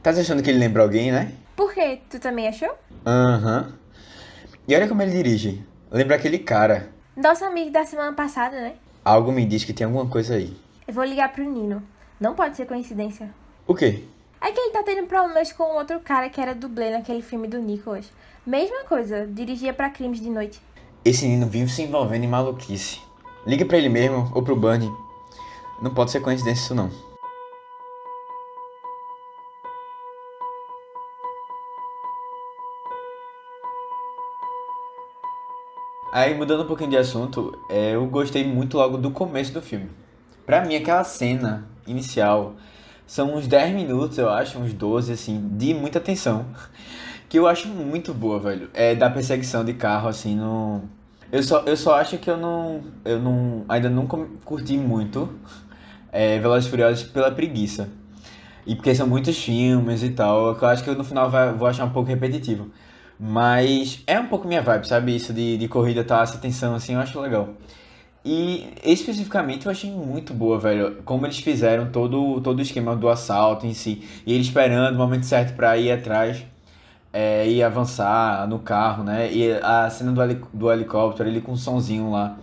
Tá 0.02 0.10
achando 0.10 0.42
que 0.42 0.48
ele 0.50 0.58
lembra 0.58 0.82
alguém, 0.82 1.10
né? 1.12 1.32
Por 1.60 1.74
quê? 1.74 2.00
Tu 2.08 2.18
também 2.18 2.48
achou? 2.48 2.70
Aham. 3.04 3.74
E 4.66 4.74
olha 4.74 4.88
como 4.88 5.02
ele 5.02 5.10
dirige. 5.10 5.62
Lembra 5.90 6.16
aquele 6.16 6.38
cara. 6.38 6.88
Nosso 7.14 7.44
amigo 7.44 7.70
da 7.70 7.84
semana 7.84 8.14
passada, 8.14 8.58
né? 8.58 8.76
Algo 9.04 9.30
me 9.30 9.44
diz 9.44 9.62
que 9.62 9.74
tem 9.74 9.84
alguma 9.84 10.06
coisa 10.06 10.36
aí. 10.36 10.56
Eu 10.88 10.94
vou 10.94 11.04
ligar 11.04 11.30
pro 11.30 11.44
Nino. 11.44 11.82
Não 12.18 12.34
pode 12.34 12.56
ser 12.56 12.64
coincidência. 12.64 13.28
O 13.66 13.74
quê? 13.74 14.04
É 14.40 14.50
que 14.50 14.58
ele 14.58 14.72
tá 14.72 14.82
tendo 14.82 15.06
problemas 15.06 15.52
com 15.52 15.64
outro 15.76 16.00
cara 16.00 16.30
que 16.30 16.40
era 16.40 16.54
dublê 16.54 16.92
naquele 16.92 17.20
filme 17.20 17.46
do 17.46 17.58
Nicholas. 17.58 18.10
Mesma 18.46 18.84
coisa, 18.84 19.26
dirigia 19.26 19.74
pra 19.74 19.90
crimes 19.90 20.18
de 20.18 20.30
noite. 20.30 20.62
Esse 21.04 21.26
menino 21.26 21.46
vive 21.46 21.70
se 21.70 21.82
envolvendo 21.82 22.24
em 22.24 22.28
maluquice. 22.28 23.02
Liga 23.46 23.66
pra 23.66 23.76
ele 23.76 23.90
mesmo 23.90 24.32
ou 24.34 24.42
pro 24.42 24.56
Bunny. 24.56 24.90
Não 25.82 25.92
pode 25.92 26.10
ser 26.10 26.20
coincidência 26.20 26.62
isso 26.62 26.74
não. 26.74 27.09
Aí, 36.12 36.34
mudando 36.34 36.64
um 36.64 36.66
pouquinho 36.66 36.90
de 36.90 36.96
assunto, 36.96 37.56
é, 37.70 37.94
eu 37.94 38.04
gostei 38.06 38.44
muito 38.44 38.76
logo 38.76 38.98
do 38.98 39.12
começo 39.12 39.52
do 39.52 39.62
filme. 39.62 39.88
Pra 40.44 40.60
mim, 40.64 40.74
aquela 40.74 41.04
cena 41.04 41.68
inicial 41.86 42.54
são 43.06 43.36
uns 43.36 43.46
10 43.46 43.74
minutos, 43.74 44.18
eu 44.18 44.28
acho, 44.28 44.58
uns 44.58 44.72
12, 44.72 45.12
assim, 45.12 45.48
de 45.52 45.72
muita 45.72 46.00
tensão. 46.00 46.46
Que 47.28 47.38
eu 47.38 47.46
acho 47.46 47.68
muito 47.68 48.12
boa, 48.12 48.40
velho. 48.40 48.68
É 48.74 48.92
da 48.92 49.08
perseguição 49.08 49.64
de 49.64 49.72
carro, 49.74 50.08
assim, 50.08 50.34
no. 50.34 50.82
Eu 51.30 51.40
só, 51.44 51.60
eu 51.60 51.76
só 51.76 51.94
acho 51.94 52.18
que 52.18 52.28
eu 52.28 52.36
não. 52.36 52.82
Eu 53.04 53.20
não. 53.20 53.64
Ainda 53.68 53.88
nunca 53.88 54.18
curti 54.44 54.76
muito 54.76 55.32
é, 56.10 56.40
Velozes 56.40 56.66
e 56.66 56.70
Furiosos 56.70 57.04
pela 57.04 57.30
preguiça. 57.30 57.88
E 58.66 58.74
porque 58.74 58.92
são 58.96 59.06
muitos 59.06 59.38
filmes 59.38 60.02
e 60.02 60.10
tal. 60.10 60.56
que 60.56 60.64
Eu 60.64 60.68
acho 60.68 60.82
que 60.82 60.90
no 60.90 61.04
final 61.04 61.30
vai, 61.30 61.52
vou 61.52 61.68
achar 61.68 61.84
um 61.84 61.90
pouco 61.90 62.08
repetitivo. 62.08 62.68
Mas 63.22 64.02
é 64.06 64.18
um 64.18 64.26
pouco 64.28 64.48
minha 64.48 64.62
vibe, 64.62 64.88
sabe? 64.88 65.14
Isso 65.14 65.32
de, 65.34 65.58
de 65.58 65.68
corrida, 65.68 66.02
tá? 66.02 66.22
Essa 66.22 66.38
tensão, 66.38 66.74
assim, 66.74 66.94
eu 66.94 67.00
acho 67.00 67.20
legal. 67.20 67.50
E 68.24 68.66
especificamente 68.84 69.66
eu 69.66 69.72
achei 69.72 69.90
muito 69.90 70.34
boa, 70.34 70.58
velho. 70.58 70.98
Como 71.04 71.26
eles 71.26 71.38
fizeram 71.38 71.90
todo, 71.90 72.40
todo 72.40 72.58
o 72.58 72.62
esquema 72.62 72.96
do 72.96 73.08
assalto 73.08 73.66
em 73.66 73.74
si. 73.74 74.02
E 74.26 74.32
ele 74.32 74.42
esperando 74.42 74.94
o 74.94 74.98
momento 74.98 75.24
certo 75.26 75.54
pra 75.54 75.76
ir 75.78 75.92
atrás 75.92 76.42
é, 77.12 77.48
e 77.48 77.62
avançar 77.62 78.46
no 78.48 78.58
carro, 78.58 79.04
né? 79.04 79.32
E 79.32 79.52
a 79.62 79.90
cena 79.90 80.12
do, 80.12 80.22
heli- 80.22 80.40
do 80.52 80.70
helicóptero, 80.72 81.28
ele 81.28 81.40
com 81.40 81.52
um 81.52 81.56
sonzinho 81.56 82.10
lá. 82.10 82.38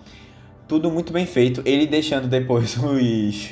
Tudo 0.67 0.91
muito 0.91 1.13
bem 1.13 1.25
feito. 1.25 1.61
Ele 1.65 1.87
deixando 1.87 2.27
depois 2.27 2.77
os, 2.81 3.49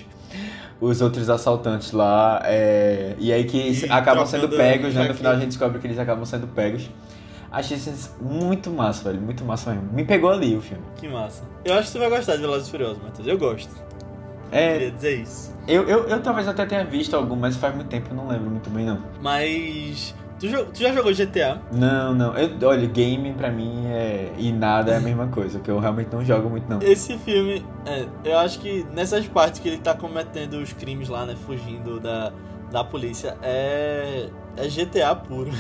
os 0.82 1.02
outros 1.02 1.30
assaltantes 1.30 1.92
lá. 1.92 2.42
é, 2.46 3.16
e 3.20 3.32
aí 3.34 3.46
que 3.46 3.58
E 3.58 3.90
acabam 3.90 4.26
sendo 4.26 4.50
pegos, 4.50 4.94
né? 4.96 5.08
No 5.08 5.14
final 5.14 5.34
a 5.34 5.36
gente 5.38 5.48
descobre 5.48 5.80
que 5.80 5.88
eles 5.88 6.00
acabam 6.00 6.26
sendo 6.26 6.48
pegos. 6.48 6.90
Achei 7.56 7.78
isso 7.78 8.14
muito 8.22 8.70
massa, 8.70 9.06
velho. 9.10 9.22
Muito 9.22 9.46
massa 9.46 9.72
mesmo. 9.72 9.90
Me 9.94 10.04
pegou 10.04 10.30
ali 10.30 10.58
o 10.58 10.62
filme. 10.62 10.84
Que 10.98 11.08
massa. 11.08 11.44
Eu 11.64 11.74
acho 11.76 11.84
que 11.84 11.94
você 11.94 12.00
vai 12.00 12.10
gostar 12.10 12.36
de 12.36 12.42
Velozes 12.42 12.68
e 12.68 12.72
Furiosos, 12.72 13.02
Matheus. 13.02 13.26
Eu 13.26 13.38
gosto. 13.38 13.72
É, 14.52 14.74
Queria 14.74 14.92
dizer 14.92 15.22
isso. 15.22 15.56
eu, 15.66 15.88
eu, 15.88 16.08
eu 16.08 16.22
talvez 16.22 16.48
até 16.50 16.66
tenha 16.66 16.84
visto 16.84 17.16
algum, 17.16 17.36
mas 17.36 17.56
faz 17.56 17.74
muito 17.74 17.88
tempo, 17.88 18.10
eu 18.12 18.16
não 18.16 18.28
lembro 18.28 18.50
muito 18.50 18.70
bem, 18.70 18.86
não. 18.86 19.00
Mas. 19.22 20.14
Tu, 20.38 20.48
tu 20.66 20.80
já 20.80 20.92
jogou 20.92 21.14
GTA? 21.14 21.62
Não, 21.72 22.14
não. 22.14 22.38
Eu, 22.38 22.68
olha, 22.68 22.86
game 22.88 23.34
pra 23.34 23.50
mim 23.50 23.86
é. 23.88 24.34
E 24.38 24.52
nada 24.52 24.92
é 24.92 24.98
a 24.98 25.00
mesma 25.00 25.28
coisa, 25.28 25.58
que 25.62 25.72
eu 25.72 25.80
realmente 25.80 26.10
não 26.12 26.26
jogo 26.26 26.50
muito, 26.50 26.70
não. 26.70 26.82
Esse 26.82 27.18
filme, 27.20 27.66
é, 27.86 28.06
eu 28.26 28.38
acho 28.38 28.60
que 28.60 28.86
nessas 28.94 29.26
partes 29.30 29.62
que 29.62 29.70
ele 29.70 29.78
tá 29.78 29.94
cometendo 29.94 30.56
os 30.56 30.74
crimes 30.74 31.08
lá, 31.08 31.26
né? 31.26 31.38
Fugindo 31.46 32.02
da, 32.02 32.34
da 32.70 32.84
polícia, 32.84 33.38
é. 33.42 34.28
É 34.58 34.68
GTA 34.68 35.16
puro. 35.16 35.52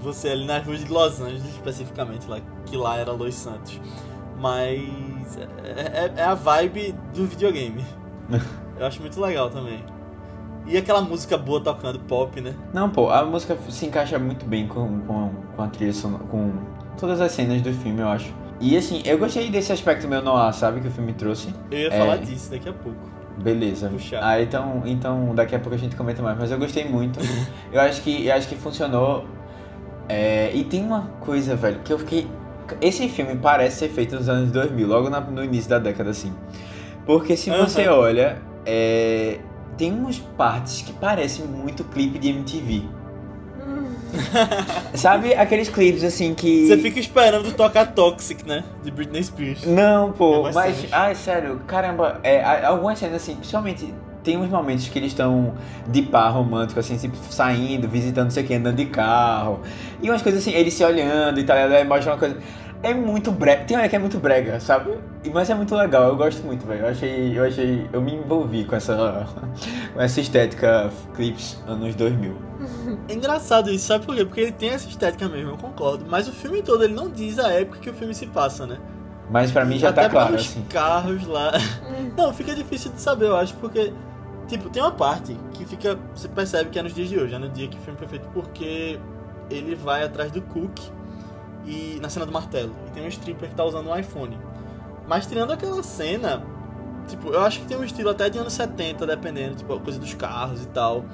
Você 0.00 0.28
ali 0.28 0.44
nas 0.46 0.64
ruas 0.64 0.84
de 0.84 0.90
Los 0.90 1.20
Angeles, 1.20 1.44
especificamente, 1.44 2.26
lá, 2.28 2.38
que 2.66 2.76
lá 2.76 2.96
era 2.98 3.12
Los 3.12 3.34
Santos. 3.34 3.80
Mas. 4.38 5.38
É, 5.64 6.06
é- 6.06 6.12
é 6.16 6.22
a 6.24 6.34
vibe 6.34 6.94
do 7.14 7.26
videogame. 7.26 7.84
Eu 8.78 8.86
acho 8.86 9.00
muito 9.00 9.20
legal 9.20 9.50
também. 9.50 9.84
E 10.66 10.76
aquela 10.76 11.00
música 11.02 11.36
boa 11.36 11.60
tocando 11.60 11.98
pop, 12.00 12.40
né? 12.40 12.54
Não, 12.72 12.88
pô, 12.88 13.10
a 13.10 13.24
música 13.24 13.56
se 13.68 13.86
encaixa 13.86 14.18
muito 14.18 14.44
bem 14.46 14.66
com, 14.66 15.00
com, 15.00 15.30
com 15.56 15.62
a 15.62 15.66
trilha 15.68 15.92
sonora, 15.92 16.24
com 16.24 16.52
todas 16.98 17.20
as 17.20 17.32
cenas 17.32 17.60
do 17.60 17.72
filme, 17.72 18.00
eu 18.00 18.08
acho. 18.08 18.32
E 18.60 18.76
assim, 18.76 19.02
eu 19.04 19.18
gostei 19.18 19.50
desse 19.50 19.72
aspecto 19.72 20.06
meu 20.06 20.22
noir, 20.22 20.52
sabe, 20.54 20.80
que 20.80 20.88
o 20.88 20.90
filme 20.90 21.12
trouxe. 21.14 21.52
Eu 21.70 21.78
ia 21.78 21.88
É. 21.88 21.98
falar 21.98 22.16
disso 22.18 22.50
daqui 22.50 22.68
a 22.68 22.72
pouco. 22.72 22.98
Beleza. 23.38 23.88
Puxar. 23.88 24.20
Ah, 24.22 24.40
então, 24.40 24.82
então 24.84 25.34
daqui 25.34 25.54
a 25.54 25.58
pouco 25.58 25.74
a 25.74 25.78
gente 25.78 25.96
comenta 25.96 26.22
mais, 26.22 26.38
mas 26.38 26.50
eu 26.50 26.58
gostei 26.58 26.86
muito. 26.86 27.18
eu 27.72 27.80
acho 27.80 28.02
que 28.02 28.26
eu 28.26 28.34
acho 28.34 28.48
que 28.48 28.54
funcionou. 28.56 29.24
É, 30.12 30.50
e 30.52 30.64
tem 30.64 30.84
uma 30.84 31.02
coisa, 31.20 31.54
velho, 31.54 31.78
que 31.84 31.92
eu 31.92 31.98
fiquei 32.00 32.26
esse 32.80 33.08
filme 33.08 33.36
parece 33.36 33.78
ser 33.78 33.88
feito 33.90 34.14
nos 34.16 34.28
anos 34.28 34.50
2000, 34.50 34.86
logo 34.86 35.08
na- 35.08 35.20
no 35.20 35.42
início 35.44 35.70
da 35.70 35.78
década 35.78 36.10
assim. 36.10 36.32
Porque 37.06 37.36
se 37.36 37.48
Aham. 37.50 37.66
você 37.68 37.86
olha, 37.88 38.38
é, 38.66 39.38
tem 39.78 39.92
umas 39.92 40.18
partes 40.18 40.82
que 40.82 40.92
parecem 40.92 41.44
muito 41.46 41.84
clipe 41.84 42.18
de 42.18 42.28
MTV. 42.30 42.82
Hum, 43.64 43.94
Sabe 44.94 45.32
aqueles 45.34 45.68
clipes 45.68 46.02
assim 46.04 46.34
que 46.34 46.66
Você 46.66 46.76
fica 46.78 46.98
esperando 46.98 47.52
tocar 47.52 47.86
Toxic, 47.92 48.46
né? 48.46 48.64
De 48.82 48.90
Britney 48.90 49.22
Spears. 49.22 49.64
Não, 49.64 50.10
É 50.10 50.12
pô, 50.12 50.42
mais 50.42 50.54
mas. 50.54 50.86
Ai, 50.92 51.14
sério, 51.14 51.60
caramba, 51.66 52.18
é, 52.22 52.42
algumas 52.64 52.98
cenas 52.98 53.16
assim, 53.22 53.34
principalmente. 53.36 53.92
Tem 54.22 54.36
uns 54.36 54.48
momentos 54.50 54.88
que 54.88 54.98
eles 54.98 55.12
estão 55.12 55.54
de 55.88 56.02
par 56.02 56.32
romântico, 56.32 56.78
assim, 56.78 56.96
tipo, 56.96 57.16
saindo, 57.30 57.88
visitando 57.88 58.24
não 58.24 58.30
sei 58.30 58.42
quem, 58.44 58.56
andando 58.56 58.76
de 58.76 58.86
carro. 58.86 59.60
E 60.02 60.10
umas 60.10 60.20
coisas 60.20 60.42
assim, 60.42 60.52
eles 60.52 60.74
se 60.74 60.84
olhando 60.84 61.40
e 61.40 61.44
tal, 61.44 61.56
aí 61.56 61.84
mostra 61.84 62.12
uma 62.12 62.18
coisa. 62.18 62.36
É 62.82 62.94
muito 62.94 63.30
brega. 63.30 63.64
Tem 63.64 63.76
hora 63.76 63.88
que 63.88 63.96
é 63.96 63.98
muito 63.98 64.18
brega, 64.18 64.58
sabe? 64.58 64.92
Mas 65.34 65.50
é 65.50 65.54
muito 65.54 65.74
legal, 65.74 66.08
eu 66.08 66.16
gosto 66.16 66.42
muito, 66.46 66.66
velho. 66.66 66.80
Eu 66.80 66.88
achei. 66.88 67.38
Eu 67.38 67.44
achei. 67.44 67.86
Eu 67.92 68.00
me 68.00 68.14
envolvi 68.14 68.64
com 68.64 68.74
essa. 68.74 69.26
com 69.92 70.00
essa 70.00 70.20
estética 70.20 70.90
clips 71.14 71.62
anos 71.66 71.94
2000. 71.94 72.34
É 73.08 73.14
engraçado 73.14 73.70
isso, 73.70 73.86
sabe 73.86 74.04
por 74.04 74.14
quê? 74.14 74.24
Porque 74.24 74.40
ele 74.40 74.52
tem 74.52 74.70
essa 74.70 74.88
estética 74.88 75.28
mesmo, 75.28 75.50
eu 75.50 75.56
concordo. 75.56 76.04
Mas 76.08 76.26
o 76.28 76.32
filme 76.32 76.62
todo 76.62 76.82
ele 76.84 76.94
não 76.94 77.08
diz 77.10 77.38
a 77.38 77.52
época 77.52 77.78
que 77.78 77.90
o 77.90 77.94
filme 77.94 78.14
se 78.14 78.26
passa, 78.26 78.66
né? 78.66 78.78
Mas 79.30 79.52
pra 79.52 79.64
mim 79.64 79.78
já 79.78 79.90
Até 79.90 80.02
tá 80.02 80.10
claro, 80.10 80.30
pelos 80.30 80.42
assim. 80.46 80.62
carros 80.68 81.26
lá. 81.26 81.52
Não, 82.16 82.34
fica 82.34 82.54
difícil 82.54 82.90
de 82.90 83.00
saber, 83.00 83.26
eu 83.26 83.36
acho, 83.36 83.54
porque. 83.54 83.92
Tipo, 84.50 84.68
tem 84.68 84.82
uma 84.82 84.90
parte 84.90 85.38
que 85.54 85.64
fica. 85.64 85.96
Você 86.12 86.26
percebe 86.26 86.70
que 86.70 86.78
é 86.78 86.82
nos 86.82 86.92
dias 86.92 87.08
de 87.08 87.16
hoje, 87.16 87.32
é 87.32 87.38
no 87.38 87.48
dia 87.48 87.68
que 87.68 87.78
o 87.78 87.80
filme 87.80 87.96
foi 87.96 88.08
feito, 88.08 88.28
porque 88.30 88.98
ele 89.48 89.76
vai 89.76 90.02
atrás 90.02 90.32
do 90.32 90.42
Cook 90.42 90.76
e 91.64 92.00
na 92.02 92.08
cena 92.08 92.26
do 92.26 92.32
martelo. 92.32 92.74
E 92.88 92.90
tem 92.90 93.04
um 93.04 93.06
stripper 93.06 93.48
que 93.48 93.54
tá 93.54 93.64
usando 93.64 93.88
um 93.88 93.96
iPhone. 93.96 94.36
Mas 95.06 95.24
tirando 95.28 95.52
aquela 95.52 95.80
cena, 95.84 96.42
tipo, 97.06 97.32
eu 97.32 97.42
acho 97.42 97.60
que 97.60 97.66
tem 97.66 97.76
um 97.76 97.84
estilo 97.84 98.10
até 98.10 98.28
de 98.28 98.38
anos 98.38 98.52
70, 98.54 99.06
dependendo, 99.06 99.54
tipo, 99.54 99.72
a 99.72 99.78
coisa 99.78 100.00
dos 100.00 100.14
carros 100.14 100.64
e 100.64 100.66
tal. 100.66 101.04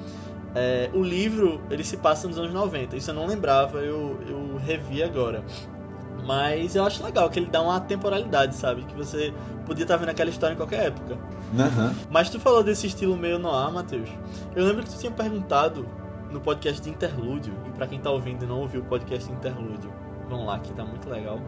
É, 0.55 0.89
o 0.91 1.03
livro, 1.03 1.61
ele 1.69 1.83
se 1.83 1.97
passa 1.97 2.27
nos 2.27 2.39
anos 2.39 2.51
90. 2.51 2.97
Isso 2.97 3.11
eu 3.11 3.13
não 3.13 3.27
lembrava, 3.27 3.77
eu, 3.81 4.19
eu 4.27 4.57
revi 4.57 5.03
agora. 5.03 5.43
Mas 6.27 6.75
eu 6.75 6.83
acho 6.83 7.01
legal 7.05 7.29
que 7.29 7.39
ele 7.39 7.45
dá 7.45 7.61
uma 7.61 7.79
temporalidade, 7.79 8.53
sabe? 8.53 8.83
Que 8.83 8.93
você 8.93 9.33
podia 9.65 9.85
estar 9.85 9.95
vendo 9.95 10.09
aquela 10.09 10.29
história 10.29 10.53
em 10.53 10.57
qualquer 10.57 10.87
época. 10.87 11.17
Aham. 11.57 11.95
Mas 12.09 12.29
tu 12.29 12.37
falou 12.37 12.61
desse 12.61 12.85
estilo 12.87 13.15
meio 13.15 13.39
noir, 13.39 13.71
Matheus. 13.71 14.09
Eu 14.53 14.65
lembro 14.65 14.83
que 14.83 14.89
tu 14.89 14.99
tinha 14.99 15.11
perguntado 15.11 15.87
no 16.29 16.41
podcast 16.41 16.81
de 16.81 16.89
Interlúdio, 16.89 17.53
e 17.65 17.69
pra 17.71 17.87
quem 17.87 17.97
tá 17.97 18.11
ouvindo 18.11 18.43
e 18.43 18.45
não 18.45 18.59
ouviu 18.59 18.81
o 18.81 18.83
podcast 18.83 19.25
de 19.25 19.33
Interlúdio, 19.33 19.89
vão 20.29 20.45
lá 20.45 20.59
que 20.59 20.73
tá 20.73 20.83
muito 20.83 21.09
legal. 21.09 21.39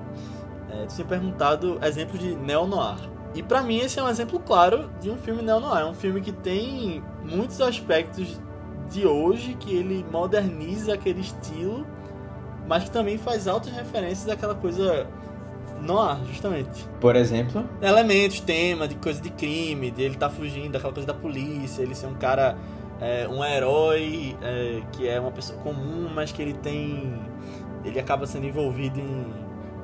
É, 0.72 0.86
tu 0.86 0.96
tinha 0.96 1.06
perguntado 1.06 1.78
exemplo 1.84 2.18
de 2.18 2.34
neo-noir. 2.38 3.00
E 3.36 3.44
pra 3.44 3.62
mim 3.62 3.80
esse 3.80 4.00
é 4.00 4.04
um 4.04 4.08
exemplo 4.08 4.40
claro 4.40 4.90
de 5.02 5.10
um 5.10 5.18
filme 5.18 5.42
neo-noir. 5.42 5.82
É 5.82 5.86
um 5.86 5.94
filme 5.94 6.22
que 6.22 6.32
tem 6.32 7.04
muitos 7.22 7.60
aspectos 7.60 8.40
de 8.90 9.06
hoje, 9.06 9.56
que 9.56 9.76
ele 9.76 10.06
moderniza 10.10 10.94
aquele 10.94 11.20
estilo, 11.20 11.86
mas 12.70 12.84
que 12.84 12.92
também 12.92 13.18
faz 13.18 13.48
altas 13.48 13.74
referências 13.74 14.30
àquela 14.30 14.54
coisa 14.54 15.08
noir, 15.82 16.20
justamente. 16.28 16.88
Por 17.02 17.16
exemplo? 17.16 17.68
Elementos, 17.82 18.40
tema, 18.42 18.88
de 18.88 18.94
coisa 18.94 19.20
de 19.20 19.32
crime, 19.32 19.90
de 19.90 20.04
ele 20.04 20.16
tá 20.16 20.30
fugindo 20.30 20.74
daquela 20.74 20.94
coisa 20.94 21.08
da 21.08 21.14
polícia, 21.16 21.82
ele 21.82 21.96
ser 21.96 22.06
um 22.06 22.14
cara, 22.14 22.56
é, 23.02 23.28
um 23.28 23.44
herói 23.44 24.38
é, 24.44 24.84
que 24.92 25.08
é 25.08 25.20
uma 25.20 25.32
pessoa 25.32 25.58
comum, 25.62 26.12
mas 26.14 26.32
que 26.32 26.44
ele 26.44 26.54
tem. 26.54 27.12
ele 27.84 28.00
acaba 28.00 28.28
sendo 28.28 28.46
envolvido 28.46 29.00
em 29.00 29.26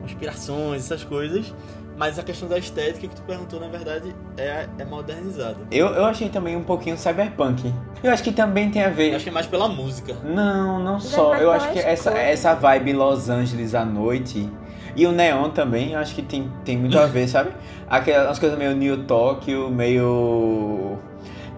conspirações, 0.02 0.84
essas 0.86 1.04
coisas. 1.04 1.52
Mas 1.98 2.20
a 2.20 2.24
questão 2.24 2.50
da 2.50 2.58
estética 2.58 3.08
que 3.08 3.16
tu 3.16 3.22
perguntou, 3.22 3.60
na 3.60 3.68
verdade, 3.68 4.14
é, 4.38 4.68
é 4.78 4.86
modernizada. 4.86 5.56
Eu, 5.72 5.88
eu 5.88 6.06
achei 6.06 6.28
também 6.28 6.56
um 6.56 6.64
pouquinho 6.64 6.98
cyberpunk. 6.98 7.74
Eu 8.04 8.12
acho 8.12 8.22
que 8.22 8.34
também 8.34 8.70
tem 8.70 8.84
a 8.84 8.90
ver. 8.90 9.12
Eu 9.12 9.16
acho 9.16 9.24
que 9.24 9.30
é 9.30 9.34
mais 9.34 9.48
pela 9.48 9.70
música. 9.70 10.14
Não, 10.24 10.80
não 10.80 11.00
só. 11.00 11.36
Eu 11.36 11.52
acho 11.52 11.72
que 11.72 11.80
essa, 11.80 12.12
essa 12.12 12.54
vibe 12.54 12.94
Los 12.94 13.30
Angeles 13.30 13.74
à 13.74 13.86
noite. 13.86 14.50
E 14.96 15.06
o 15.06 15.12
neon 15.12 15.50
também, 15.50 15.92
eu 15.92 16.00
acho 16.00 16.16
que 16.16 16.22
tem, 16.22 16.50
tem 16.64 16.78
muito 16.78 16.98
a 16.98 17.06
ver, 17.08 17.28
sabe? 17.28 17.52
Aquelas 17.90 18.40
coisas 18.40 18.58
meio 18.58 18.76
New 18.76 19.04
Tokyo, 19.06 19.70
meio 19.70 20.98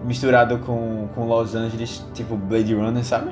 misturado 0.04 0.58
com, 0.58 1.08
com 1.14 1.26
Los 1.26 1.54
Angeles, 1.54 2.04
tipo 2.14 2.36
Blade 2.36 2.74
Runner, 2.74 3.04
sabe? 3.04 3.30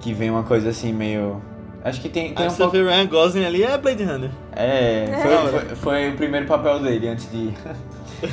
Que 0.00 0.12
vem 0.12 0.30
uma 0.30 0.42
coisa 0.42 0.70
assim 0.70 0.92
meio 0.92 1.40
Acho 1.84 2.00
que 2.00 2.08
tem, 2.08 2.34
tem 2.34 2.48
um 2.48 2.54
pouco... 2.54 2.74
Ryan 2.74 3.06
Gosling 3.06 3.44
ali 3.44 3.62
é 3.62 3.76
Blade 3.76 4.02
Runner. 4.02 4.30
É, 4.52 5.20
foi, 5.22 5.60
foi, 5.60 5.76
foi, 5.76 6.10
o 6.10 6.16
primeiro 6.16 6.46
papel 6.46 6.80
dele 6.80 7.08
antes 7.08 7.30
de... 7.30 7.52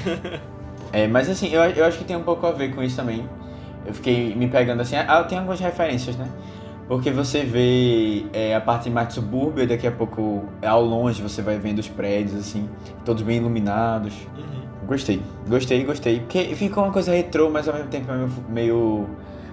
é, 0.93 1.05
mas 1.05 1.29
assim, 1.29 1.49
eu, 1.49 1.61
eu 1.61 1.83
acho 1.83 1.97
que 1.97 2.05
tem 2.05 2.15
um 2.15 2.23
pouco 2.23 2.47
a 2.47 2.51
ver 2.51 2.73
com 2.73 2.81
isso 2.81 2.95
também. 2.95 3.27
Eu 3.85 3.93
fiquei 3.93 4.33
me 4.35 4.47
pegando 4.47 4.81
assim, 4.81 4.95
ah, 4.95 5.23
tem 5.23 5.37
algumas 5.37 5.59
referências, 5.59 6.15
né? 6.15 6.29
Porque 6.87 7.11
você 7.11 7.43
vê 7.43 8.25
é, 8.33 8.55
a 8.55 8.61
parte 8.61 8.89
mais 8.89 9.09
de 9.09 9.15
subúrbio, 9.15 9.67
daqui 9.67 9.87
a 9.87 9.91
pouco, 9.91 10.45
ao 10.61 10.83
longe, 10.83 11.21
você 11.21 11.41
vai 11.41 11.57
vendo 11.57 11.79
os 11.79 11.87
prédios, 11.87 12.35
assim, 12.39 12.69
todos 13.03 13.21
bem 13.21 13.37
iluminados. 13.37 14.13
Uhum. 14.37 14.87
Gostei, 14.87 15.21
gostei, 15.47 15.83
gostei. 15.83 16.19
Porque 16.19 16.55
ficou 16.55 16.83
uma 16.83 16.91
coisa 16.91 17.13
retrô, 17.13 17.49
mas 17.49 17.67
ao 17.67 17.73
mesmo 17.75 17.89
tempo 17.89 18.11
meio, 18.11 18.29
meio 18.49 19.09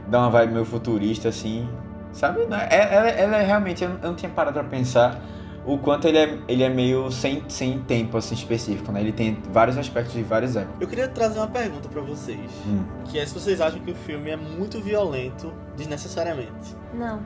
dá 0.09 0.21
uma 0.21 0.31
vibe 0.31 0.53
meio 0.53 0.65
futurista, 0.65 1.29
assim. 1.29 1.69
Sabe? 2.13 2.41
É, 2.71 2.95
ela, 2.95 3.09
ela 3.09 3.37
é 3.37 3.45
realmente, 3.45 3.85
eu 3.85 3.91
não 4.03 4.15
tinha 4.15 4.31
parado 4.31 4.59
pra 4.59 4.69
pensar 4.69 5.21
o 5.69 5.77
quanto 5.77 6.09
ele 6.09 6.17
é, 6.17 6.39
ele 6.49 6.63
é 6.63 6.69
meio 6.71 7.11
sem, 7.11 7.43
sem 7.47 7.79
tempo 7.81 8.17
assim 8.17 8.35
específico, 8.35 8.91
né? 8.91 9.01
Ele 9.01 9.13
tem 9.13 9.37
vários 9.53 9.77
aspectos 9.77 10.15
de 10.15 10.23
várias 10.23 10.57
épocas. 10.57 10.81
Eu 10.81 10.89
queria 10.89 11.07
trazer 11.07 11.39
uma 11.39 11.47
pergunta 11.47 11.89
para 11.91 12.01
vocês, 12.01 12.51
hum. 12.67 12.83
que 13.05 13.19
é 13.19 13.27
se 13.27 13.35
vocês 13.35 13.61
acham 13.61 13.79
que 13.81 13.91
o 13.91 13.95
filme 13.95 14.31
é 14.31 14.37
muito 14.37 14.81
violento 14.81 15.53
desnecessariamente. 15.77 16.75
Não. 16.95 17.21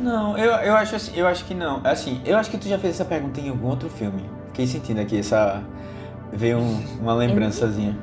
Não, 0.00 0.36
eu, 0.36 0.50
eu 0.50 0.74
acho 0.74 0.96
assim, 0.96 1.12
eu 1.14 1.24
acho 1.24 1.44
que 1.44 1.54
não. 1.54 1.80
Assim, 1.84 2.20
eu 2.24 2.36
acho 2.36 2.50
que 2.50 2.58
tu 2.58 2.68
já 2.68 2.78
fez 2.78 2.94
essa 2.94 3.04
pergunta 3.04 3.40
em 3.40 3.48
algum 3.48 3.68
outro 3.68 3.88
filme. 3.88 4.28
Fiquei 4.48 4.66
sentindo 4.66 5.00
aqui 5.00 5.18
essa 5.18 5.62
veio 6.32 6.58
um, 6.58 6.84
uma 7.00 7.14
lembrançazinha. 7.14 7.96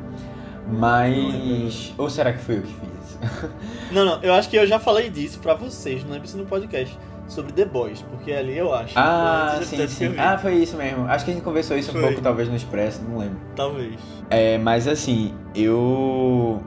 Mas 0.72 1.94
ou 1.98 2.10
será 2.10 2.32
que 2.32 2.39
foi 2.39 2.60
eu 2.60 2.62
que 2.62 2.74
fiz? 2.74 2.90
não, 3.91 4.05
não, 4.05 4.23
eu 4.23 4.34
acho 4.34 4.49
que 4.49 4.55
eu 4.55 4.65
já 4.65 4.79
falei 4.79 5.10
disso 5.10 5.39
pra 5.39 5.53
vocês, 5.53 6.03
não 6.03 6.12
lembro 6.12 6.27
se 6.27 6.38
no 6.38 6.45
podcast, 6.45 6.97
sobre 7.27 7.53
The 7.53 7.65
Boys, 7.65 8.01
porque 8.01 8.31
ali 8.31 8.57
eu 8.57 8.73
acho. 8.73 8.93
Ah, 8.97 9.60
sim, 9.63 9.88
sim. 9.88 10.15
Ah, 10.17 10.38
foi 10.38 10.55
isso 10.55 10.75
mesmo. 10.75 11.05
Acho 11.07 11.25
que 11.25 11.31
a 11.31 11.34
gente 11.34 11.43
conversou 11.43 11.77
isso 11.77 11.91
foi. 11.91 12.01
um 12.01 12.07
pouco, 12.07 12.21
talvez, 12.21 12.49
no 12.49 12.55
Expresso, 12.55 13.01
não 13.07 13.17
lembro. 13.17 13.38
Talvez. 13.55 13.95
É, 14.29 14.57
mas 14.57 14.88
assim, 14.88 15.34
eu. 15.55 16.62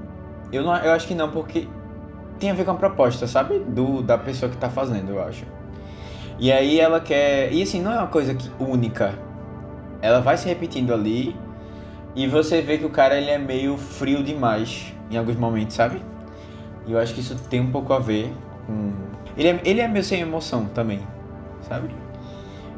Eu, 0.50 0.62
não, 0.62 0.76
eu 0.76 0.92
acho 0.92 1.06
que 1.06 1.14
não, 1.14 1.30
porque 1.30 1.68
tem 2.38 2.50
a 2.50 2.54
ver 2.54 2.64
com 2.64 2.70
a 2.70 2.74
proposta, 2.74 3.26
sabe? 3.26 3.58
Do, 3.58 4.02
da 4.02 4.16
pessoa 4.16 4.50
que 4.50 4.56
tá 4.56 4.70
fazendo, 4.70 5.10
eu 5.10 5.22
acho. 5.22 5.44
E 6.38 6.50
aí 6.50 6.80
ela 6.80 7.00
quer. 7.00 7.52
E 7.52 7.62
assim, 7.62 7.82
não 7.82 7.92
é 7.92 7.98
uma 7.98 8.06
coisa 8.06 8.34
que, 8.34 8.50
única. 8.58 9.18
Ela 10.00 10.20
vai 10.20 10.36
se 10.36 10.48
repetindo 10.48 10.92
ali. 10.92 11.36
E 12.16 12.28
você 12.28 12.60
vê 12.62 12.78
que 12.78 12.84
o 12.84 12.90
cara 12.90 13.16
ele 13.16 13.28
é 13.28 13.38
meio 13.38 13.76
frio 13.76 14.22
demais 14.22 14.94
em 15.10 15.16
alguns 15.16 15.36
momentos, 15.36 15.74
sabe? 15.74 16.00
E 16.86 16.92
eu 16.92 16.98
acho 16.98 17.14
que 17.14 17.20
isso 17.20 17.36
tem 17.48 17.60
um 17.60 17.70
pouco 17.70 17.92
a 17.92 17.98
ver 17.98 18.32
com. 18.66 18.92
Ele 19.36 19.48
é, 19.48 19.60
ele 19.64 19.80
é 19.80 19.88
meio 19.88 20.04
sem 20.04 20.20
emoção 20.20 20.66
também, 20.66 21.00
sabe? 21.68 21.88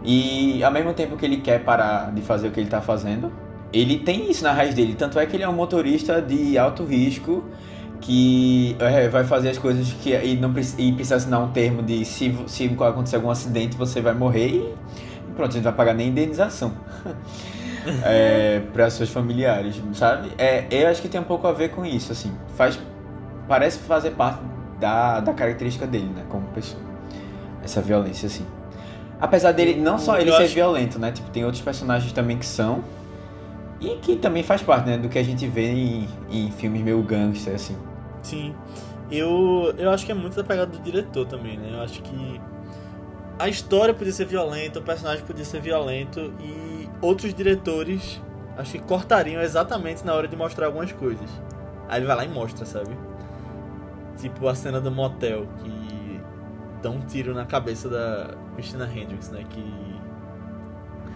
E 0.05 0.63
ao 0.63 0.71
mesmo 0.71 0.95
tempo 0.95 1.17
que 1.17 1.25
ele 1.25 1.39
quer 1.39 1.63
parar 1.65 2.13
de 2.13 2.23
fazer 2.23 2.49
o 2.49 2.51
que 2.51 2.61
ele 2.61 2.69
tá 2.69 2.81
fazendo, 2.81 3.33
ele 3.73 3.99
tem 3.99 4.31
isso 4.31 4.45
na 4.45 4.53
raiz 4.53 4.75
dele. 4.75 4.95
Tanto 4.95 5.19
é 5.19 5.27
que 5.27 5.37
ele 5.37 5.43
é 5.43 5.49
um 5.49 5.53
motorista 5.53 6.23
de 6.23 6.57
alto 6.57 6.85
risco 6.85 7.45
que 8.01 8.77
é, 8.79 9.09
vai 9.09 9.25
fazer 9.25 9.51
as 9.51 9.59
coisas 9.59 9.93
que 9.95 10.15
e 10.15 10.37
não 10.37 10.51
e 10.79 10.93
precisa 10.93 11.17
assinar 11.17 11.43
um 11.43 11.51
termo 11.51 11.83
de 11.83 12.05
se, 12.05 12.35
se 12.47 12.67
acontecer 12.67 13.17
algum 13.17 13.31
acidente 13.31 13.75
você 13.77 14.01
vai 14.01 14.15
morrer 14.15 14.49
e 14.49 14.75
pronto, 15.35 15.51
a 15.51 15.55
gente 15.55 15.65
vai 15.65 15.73
pagar 15.73 15.95
nem 15.95 16.09
indenização 16.09 16.73
é, 18.05 18.61
para 18.73 18.89
seus 18.91 19.11
familiares, 19.11 19.81
sabe? 19.93 20.31
É, 20.39 20.67
eu 20.71 20.89
acho 20.89 21.01
que 21.03 21.09
tem 21.09 21.21
um 21.21 21.25
pouco 21.25 21.47
a 21.47 21.53
ver 21.53 21.71
com 21.71 21.85
isso, 21.85 22.11
assim. 22.13 22.33
Faz 22.57 22.79
parece 23.49 23.79
fazer 23.81 24.13
parte 24.13 24.41
da, 24.79 25.21
da 25.21 25.33
característica 25.33 25.87
dele, 25.87 26.11
né, 26.15 26.25
como 26.29 26.47
pessoa. 26.49 26.83
Essa 27.63 27.81
violência, 27.81 28.27
assim. 28.27 28.47
Apesar 29.21 29.53
dele, 29.53 29.81
não 29.81 29.99
só 29.99 30.19
ele 30.19 30.31
ser 30.31 30.45
acho... 30.45 30.55
violento, 30.55 30.99
né, 30.99 31.11
tipo, 31.13 31.31
tem 31.31 31.45
outros 31.45 31.63
personagens 31.63 32.13
também 32.13 32.39
que 32.39 32.47
são, 32.47 32.85
e 33.81 33.97
que 33.97 34.17
também 34.17 34.43
faz 34.43 34.63
parte, 34.63 34.89
né, 34.89 34.99
do 34.99 35.09
que 35.09 35.19
a 35.19 35.23
gente 35.23 35.47
vê 35.47 35.71
em, 35.71 36.09
em 36.31 36.51
filmes 36.51 36.83
meio 36.83 37.03
gangster, 37.03 37.55
assim. 37.55 37.77
Sim. 38.23 38.55
Eu, 39.11 39.73
eu 39.79 39.91
acho 39.91 40.05
que 40.05 40.13
é 40.13 40.15
muito 40.15 40.37
da 40.37 40.45
pegada 40.45 40.71
do 40.71 40.79
diretor 40.81 41.27
também, 41.27 41.57
né, 41.57 41.71
eu 41.73 41.83
acho 41.83 42.03
que 42.03 42.41
a 43.39 43.49
história 43.49 43.93
podia 43.93 44.13
ser 44.13 44.27
violenta, 44.27 44.79
o 44.79 44.83
personagem 44.83 45.25
podia 45.25 45.45
ser 45.45 45.61
violento, 45.61 46.33
e 46.41 46.89
outros 47.01 47.35
diretores 47.35 48.21
acho 48.57 48.73
que 48.73 48.79
cortariam 48.79 49.43
exatamente 49.43 50.05
na 50.05 50.15
hora 50.15 50.27
de 50.27 50.35
mostrar 50.37 50.67
algumas 50.67 50.91
coisas. 50.93 51.29
Aí 51.89 51.99
ele 51.99 52.07
vai 52.07 52.17
lá 52.17 52.25
e 52.25 52.29
mostra, 52.29 52.65
sabe? 52.65 52.97
Tipo 54.17 54.49
a 54.49 54.55
cena 54.55 54.81
do 54.81 54.91
motel, 54.91 55.47
que 55.63 56.21
dá 56.83 56.91
um 56.91 57.01
tiro 57.01 57.35
na 57.35 57.45
cabeça 57.45 57.89
da 57.89 58.35
Christina 58.55 58.85
Hendricks, 58.85 59.31
né? 59.31 59.45
Que. 59.49 59.97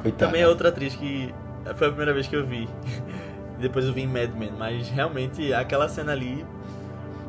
Coitada. 0.03 0.27
Também 0.27 0.43
é 0.43 0.49
outra 0.49 0.69
atriz 0.69 0.95
que 0.95 1.35
foi 1.77 1.87
a 1.87 1.91
primeira 1.91 2.13
vez 2.13 2.27
que 2.27 2.37
eu 2.37 2.47
vi. 2.47 2.69
Depois 3.59 3.85
eu 3.85 3.93
vi 3.93 4.03
em 4.03 4.07
Mad 4.07 4.35
Men, 4.35 4.53
mas 4.59 4.89
realmente 4.89 5.53
aquela 5.53 5.89
cena 5.89 6.13
ali 6.13 6.47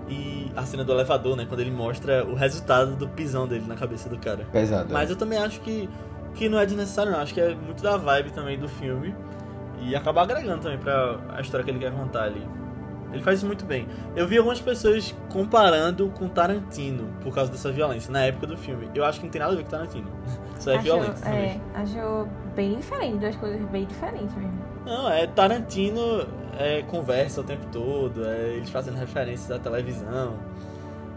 e 0.07 0.51
a 0.55 0.63
cena 0.63 0.83
do 0.83 0.91
elevador, 0.91 1.35
né? 1.35 1.45
Quando 1.47 1.59
ele 1.59 1.71
mostra 1.71 2.25
o 2.25 2.33
resultado 2.35 2.95
do 2.95 3.07
pisão 3.07 3.47
dele 3.47 3.65
na 3.67 3.75
cabeça 3.75 4.09
do 4.09 4.17
cara. 4.17 4.45
Pesado. 4.51 4.91
Mas 4.93 5.09
eu 5.09 5.15
também 5.15 5.39
acho 5.39 5.59
que, 5.61 5.89
que 6.35 6.47
não 6.49 6.59
é 6.59 6.65
desnecessário, 6.65 7.11
não. 7.11 7.19
Acho 7.19 7.33
que 7.33 7.41
é 7.41 7.53
muito 7.55 7.83
da 7.83 7.97
vibe 7.97 8.31
também 8.31 8.57
do 8.57 8.67
filme. 8.67 9.13
E 9.81 9.95
acaba 9.95 10.21
agregando 10.21 10.61
também 10.61 10.77
pra 10.77 11.17
a 11.33 11.41
história 11.41 11.63
que 11.63 11.71
ele 11.71 11.79
quer 11.79 11.91
contar 11.91 12.23
ali. 12.23 12.45
Ele 13.11 13.21
faz 13.21 13.39
isso 13.39 13.47
muito 13.47 13.65
bem. 13.65 13.87
Eu 14.15 14.27
vi 14.27 14.37
algumas 14.37 14.59
pessoas 14.61 15.13
comparando 15.29 16.09
com 16.09 16.27
Tarantino 16.27 17.09
por 17.21 17.33
causa 17.33 17.51
dessa 17.51 17.71
violência, 17.71 18.11
na 18.11 18.21
época 18.21 18.47
do 18.47 18.57
filme. 18.57 18.89
Eu 18.95 19.03
acho 19.03 19.19
que 19.19 19.25
não 19.25 19.31
tem 19.31 19.39
nada 19.39 19.53
a 19.53 19.55
ver 19.55 19.63
com 19.63 19.69
Tarantino. 19.69 20.07
Só 20.59 20.71
é 20.71 20.75
acho, 20.75 20.83
violento. 20.83 21.27
É, 21.27 21.59
acho 21.73 22.27
bem 22.55 22.77
diferente, 22.77 23.17
duas 23.17 23.35
coisas 23.35 23.61
bem 23.69 23.85
diferentes 23.85 24.35
mesmo. 24.35 24.59
Não, 24.85 25.11
é 25.11 25.27
Tarantino 25.27 26.25
é, 26.57 26.81
conversa 26.83 27.41
o 27.41 27.43
tempo 27.43 27.65
todo, 27.71 28.25
é, 28.25 28.53
eles 28.55 28.69
fazendo 28.69 28.97
referências 28.97 29.51
à 29.51 29.59
televisão. 29.59 30.35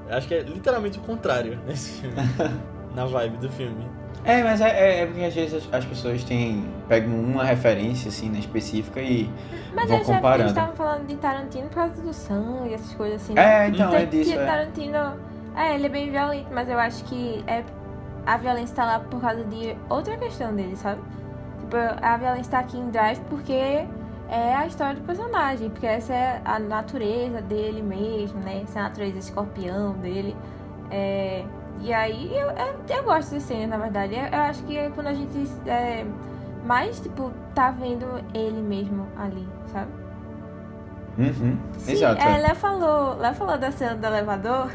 Eu 0.09 0.17
acho 0.17 0.29
que 0.29 0.35
é 0.35 0.41
literalmente 0.41 0.99
o 0.99 1.03
contrário 1.03 1.59
nesse 1.67 2.01
filme. 2.01 2.17
na 2.95 3.05
vibe 3.07 3.39
do 3.39 3.51
filme. 3.51 3.87
É, 4.25 4.43
mas 4.43 4.61
é, 4.61 4.69
é, 4.69 5.01
é, 5.01 5.07
porque 5.07 5.23
às 5.23 5.35
vezes 5.35 5.55
as, 5.55 5.75
as, 5.75 5.85
pessoas 5.85 6.25
têm, 6.25 6.65
pegam 6.89 7.15
uma 7.15 7.45
referência 7.45 8.09
assim, 8.09 8.31
né, 8.31 8.39
específica 8.39 9.01
e 9.01 9.31
mas 9.75 9.89
vão 9.89 9.99
comparando. 10.01 10.23
Mas 10.23 10.41
eles 10.41 10.51
estavam 10.53 10.77
falando 10.77 11.07
de 11.07 11.17
Tarantino 11.17 11.69
por 11.69 11.75
causa 11.75 12.01
do 12.01 12.13
sangue, 12.13 12.73
essas 12.73 12.95
coisas 12.95 13.23
assim. 13.23 13.39
É, 13.39 13.69
então, 13.69 13.89
então 13.89 13.99
é 13.99 14.07
disso. 14.07 14.33
É. 14.33 14.47
Tarantino, 14.47 15.21
é, 15.55 15.75
ele 15.75 15.87
é 15.87 15.89
bem 15.91 16.11
violento, 16.11 16.49
mas 16.53 16.69
eu 16.71 16.79
acho 16.79 17.05
que 17.05 17.45
é, 17.47 17.63
a 18.25 18.37
violência 18.39 18.75
tá 18.75 18.87
lá 18.87 18.99
por 18.99 19.21
causa 19.21 19.45
de 19.45 19.77
outra 19.91 20.17
questão 20.17 20.55
dele, 20.55 20.75
sabe? 20.77 21.03
Tipo, 21.61 21.77
a 22.01 22.17
violência 22.17 22.51
tá 22.51 22.59
aqui 22.61 22.79
em 22.79 22.89
Drive 22.89 23.21
porque 23.29 23.53
é 23.53 24.55
a 24.57 24.67
história 24.67 24.95
do 24.95 25.03
personagem, 25.03 25.69
porque 25.69 25.87
essa 25.87 26.15
é 26.15 26.41
a 26.47 26.59
natureza 26.59 27.43
dele 27.43 27.83
mesmo, 27.83 28.41
né? 28.41 28.63
Essa 28.63 28.79
é 28.79 28.83
a 28.83 28.85
natureza 28.85 29.19
escorpião 29.19 29.93
dele. 29.93 30.35
É, 30.91 31.45
e 31.81 31.93
aí 31.93 32.31
eu, 32.37 32.49
eu, 32.51 32.75
eu 32.89 33.05
gosto 33.05 33.35
de 33.35 33.41
cena, 33.41 33.77
na 33.77 33.83
verdade. 33.83 34.15
Eu, 34.15 34.25
eu, 34.25 34.41
acho 34.41 34.63
que 34.65 34.77
é 34.77 34.91
quando 34.91 35.09
a 35.09 35.15
gente 35.15 35.51
é, 35.67 36.05
mais, 36.65 37.01
tipo, 37.01 37.33
tá 37.55 37.71
vendo 37.71 38.07
ele 38.33 38.61
mesmo 38.61 39.07
ali, 39.17 39.47
sabe? 39.73 39.91
Uhum, 41.17 41.59
Sim, 41.79 41.93
exato. 41.93 42.23
É, 42.23 42.39
Léo 42.39 42.57
falou, 42.57 43.17
Léo 43.19 43.35
falou 43.35 43.59
da 43.59 43.71
cena 43.71 43.95
do 43.95 44.07
elevador. 44.07 44.71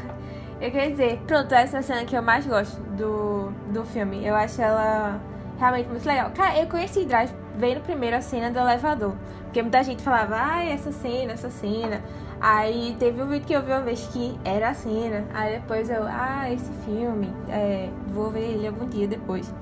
Eu 0.60 0.70
queria 0.70 0.90
dizer, 0.90 1.18
pronto, 1.26 1.54
essa 1.54 1.78
é 1.78 1.80
a 1.80 1.82
cena 1.82 2.04
que 2.04 2.16
eu 2.16 2.22
mais 2.22 2.46
gosto 2.46 2.80
do, 2.96 3.50
do 3.72 3.84
filme. 3.84 4.26
Eu 4.26 4.34
acho 4.34 4.60
ela 4.60 5.18
realmente 5.58 5.88
muito 5.88 6.06
legal. 6.06 6.30
Cara, 6.30 6.58
eu 6.58 6.66
conheci 6.66 7.04
Drive 7.04 7.32
vendo 7.56 7.80
primeiro 7.82 8.16
a 8.16 8.20
cena 8.20 8.50
do 8.50 8.58
elevador. 8.58 9.14
Porque 9.44 9.62
muita 9.62 9.82
gente 9.82 10.02
falava, 10.02 10.36
ah, 10.38 10.64
essa 10.64 10.92
cena, 10.92 11.32
essa 11.32 11.50
cena. 11.50 12.02
Aí 12.40 12.96
teve 12.98 13.22
um 13.22 13.26
vídeo 13.26 13.46
que 13.46 13.52
eu 13.52 13.62
vi 13.62 13.70
uma 13.70 13.82
vez 13.82 14.08
que 14.12 14.34
era 14.44 14.70
a 14.70 14.74
cena. 14.74 15.24
Aí 15.34 15.60
depois 15.60 15.90
eu, 15.90 16.04
ah, 16.04 16.50
esse 16.50 16.70
filme, 16.84 17.28
é, 17.48 17.90
vou 18.08 18.30
ver 18.30 18.54
ele 18.54 18.66
algum 18.66 18.88
dia 18.88 19.06
depois. 19.06 19.52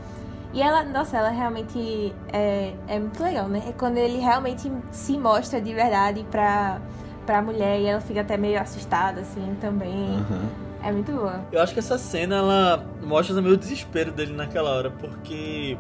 E 0.53 0.62
ela, 0.62 0.85
nossa, 0.85 1.16
ela 1.16 1.29
realmente 1.29 2.14
é, 2.33 2.72
é 2.87 2.99
muito 2.99 3.22
legal, 3.22 3.49
né? 3.49 3.62
É 3.68 3.72
quando 3.72 3.99
ele 3.99 4.18
realmente 4.18 4.70
se 4.93 5.18
mostra 5.18 5.61
de 5.61 5.74
verdade 5.74 6.24
pra, 6.31 6.81
pra 7.26 7.43
mulher 7.43 7.81
e 7.81 7.87
ela 7.87 8.01
fica 8.01 8.20
até 8.20 8.37
meio 8.37 8.61
assustada, 8.61 9.20
assim, 9.20 9.57
também. 9.61 9.91
Uhum. 9.91 10.49
É 10.83 10.93
muito 10.93 11.12
boa. 11.12 11.45
Eu 11.51 11.61
acho 11.61 11.72
que 11.72 11.81
essa 11.81 11.99
cena, 11.99 12.37
ela 12.37 12.85
mostra 13.03 13.35
também 13.35 13.53
o 13.53 13.57
desespero 13.57 14.12
dele 14.12 14.33
naquela 14.33 14.70
hora, 14.70 14.91
porque 14.91 15.76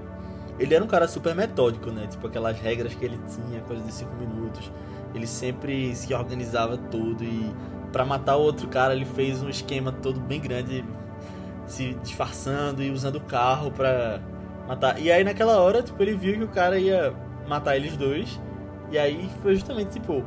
ele 0.58 0.74
era 0.74 0.84
um 0.84 0.88
cara 0.88 1.06
super 1.06 1.34
metódico, 1.34 1.90
né? 1.90 2.06
Tipo, 2.08 2.26
aquelas 2.26 2.58
regras 2.58 2.92
que 2.92 3.04
ele 3.04 3.18
tinha, 3.28 3.60
coisa 3.60 3.82
de 3.82 3.92
5 3.92 4.14
minutos. 4.16 4.70
Ele 5.14 5.26
sempre 5.26 5.94
se 5.94 6.12
organizava 6.14 6.76
tudo 6.76 7.24
e 7.24 7.50
para 7.92 8.04
matar 8.04 8.36
o 8.36 8.42
outro 8.42 8.68
cara 8.68 8.94
ele 8.94 9.04
fez 9.04 9.42
um 9.42 9.48
esquema 9.48 9.90
todo 9.90 10.20
bem 10.20 10.40
grande, 10.40 10.84
se 11.66 11.94
disfarçando 11.94 12.82
e 12.82 12.90
usando 12.90 13.16
o 13.16 13.20
carro 13.20 13.70
pra 13.70 14.20
matar. 14.66 15.00
E 15.00 15.10
aí 15.10 15.24
naquela 15.24 15.58
hora, 15.58 15.82
tipo, 15.82 16.00
ele 16.02 16.14
viu 16.14 16.34
que 16.34 16.44
o 16.44 16.48
cara 16.48 16.78
ia 16.78 17.14
matar 17.46 17.76
eles 17.76 17.96
dois. 17.96 18.40
E 18.90 18.98
aí 18.98 19.28
foi 19.42 19.54
justamente 19.54 19.92
tipo. 19.92 20.24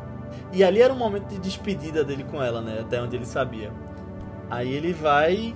E 0.51 0.63
ali 0.63 0.81
era 0.81 0.93
um 0.93 0.97
momento 0.97 1.27
de 1.27 1.39
despedida 1.39 2.03
dele 2.03 2.23
com 2.23 2.41
ela, 2.41 2.61
né? 2.61 2.79
Até 2.79 3.01
onde 3.01 3.15
ele 3.15 3.25
sabia. 3.25 3.71
Aí 4.49 4.73
ele 4.73 4.93
vai, 4.93 5.53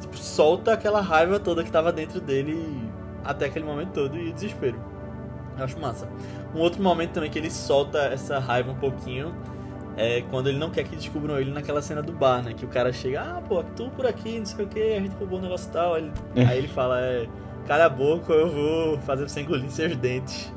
tipo, 0.00 0.16
solta 0.16 0.72
aquela 0.72 1.00
raiva 1.00 1.38
toda 1.38 1.64
que 1.64 1.70
tava 1.70 1.92
dentro 1.92 2.20
dele 2.20 2.90
até 3.24 3.46
aquele 3.46 3.64
momento 3.64 3.90
todo 3.92 4.16
e 4.16 4.30
o 4.30 4.32
desespero. 4.32 4.80
Eu 5.58 5.64
acho 5.64 5.78
massa. 5.80 6.08
Um 6.54 6.58
outro 6.60 6.82
momento 6.82 7.12
também 7.12 7.30
que 7.30 7.38
ele 7.38 7.50
solta 7.50 7.98
essa 7.98 8.38
raiva 8.38 8.70
um 8.72 8.76
pouquinho 8.76 9.34
é 9.96 10.22
quando 10.30 10.48
ele 10.48 10.58
não 10.58 10.70
quer 10.70 10.84
que 10.84 10.94
descubram 10.94 11.38
ele 11.40 11.50
naquela 11.50 11.80
cena 11.80 12.02
do 12.02 12.12
bar, 12.12 12.42
né? 12.42 12.52
Que 12.54 12.64
o 12.64 12.68
cara 12.68 12.92
chega, 12.92 13.22
ah, 13.22 13.40
pô, 13.48 13.62
tu 13.74 13.88
por 13.96 14.06
aqui, 14.06 14.38
não 14.38 14.44
sei 14.46 14.64
o 14.64 14.68
que, 14.68 14.80
a 14.94 15.00
gente 15.00 15.14
roubou 15.16 15.38
um 15.38 15.42
negócio 15.42 15.70
tal. 15.72 15.94
Aí 15.94 16.02
ele, 16.34 16.44
aí 16.46 16.58
ele 16.58 16.68
fala, 16.68 17.00
é, 17.00 17.26
cala 17.66 17.86
a 17.86 17.88
boca, 17.88 18.32
eu 18.32 18.50
vou 18.50 18.98
fazer 18.98 19.26
você 19.28 19.40
engolir 19.40 19.70
seus 19.70 19.96
dentes. 19.96 20.52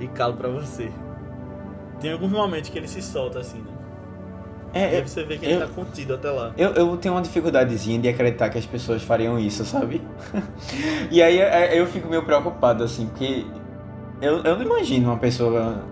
E 0.00 0.06
calo 0.08 0.34
pra 0.34 0.48
você. 0.48 0.90
Tem 2.00 2.12
alguns 2.12 2.30
momentos 2.32 2.70
que 2.70 2.78
ele 2.78 2.88
se 2.88 3.00
solta 3.02 3.40
assim, 3.40 3.58
né? 3.58 3.70
É, 4.72 4.80
E 4.80 4.84
aí 4.96 4.98
eu, 5.02 5.06
você 5.06 5.22
vê 5.22 5.38
que 5.38 5.44
eu- 5.46 5.50
ele 5.50 5.60
tá 5.60 5.68
contido 5.68 6.14
até 6.14 6.30
lá. 6.30 6.52
eu, 6.58 6.70
eu 6.72 6.96
tenho 6.96 7.14
uma 7.14 7.22
dificuldadezinha 7.22 7.96
de 8.00 8.08
acreditar 8.08 8.48
que 8.50 8.58
as 8.58 8.66
pessoas 8.66 9.02
fariam 9.02 9.38
isso, 9.38 9.64
sabe? 9.64 10.02
e 11.12 11.22
aí 11.22 11.38
é, 11.38 11.78
eu 11.78 11.86
fico 11.86 12.08
meio 12.08 12.24
preocupado, 12.24 12.82
assim, 12.82 13.06
porque 13.06 13.44
eu, 14.24 14.42
eu 14.42 14.56
não 14.56 14.62
imagino 14.64 15.08
uma 15.10 15.18
pessoa 15.18 15.82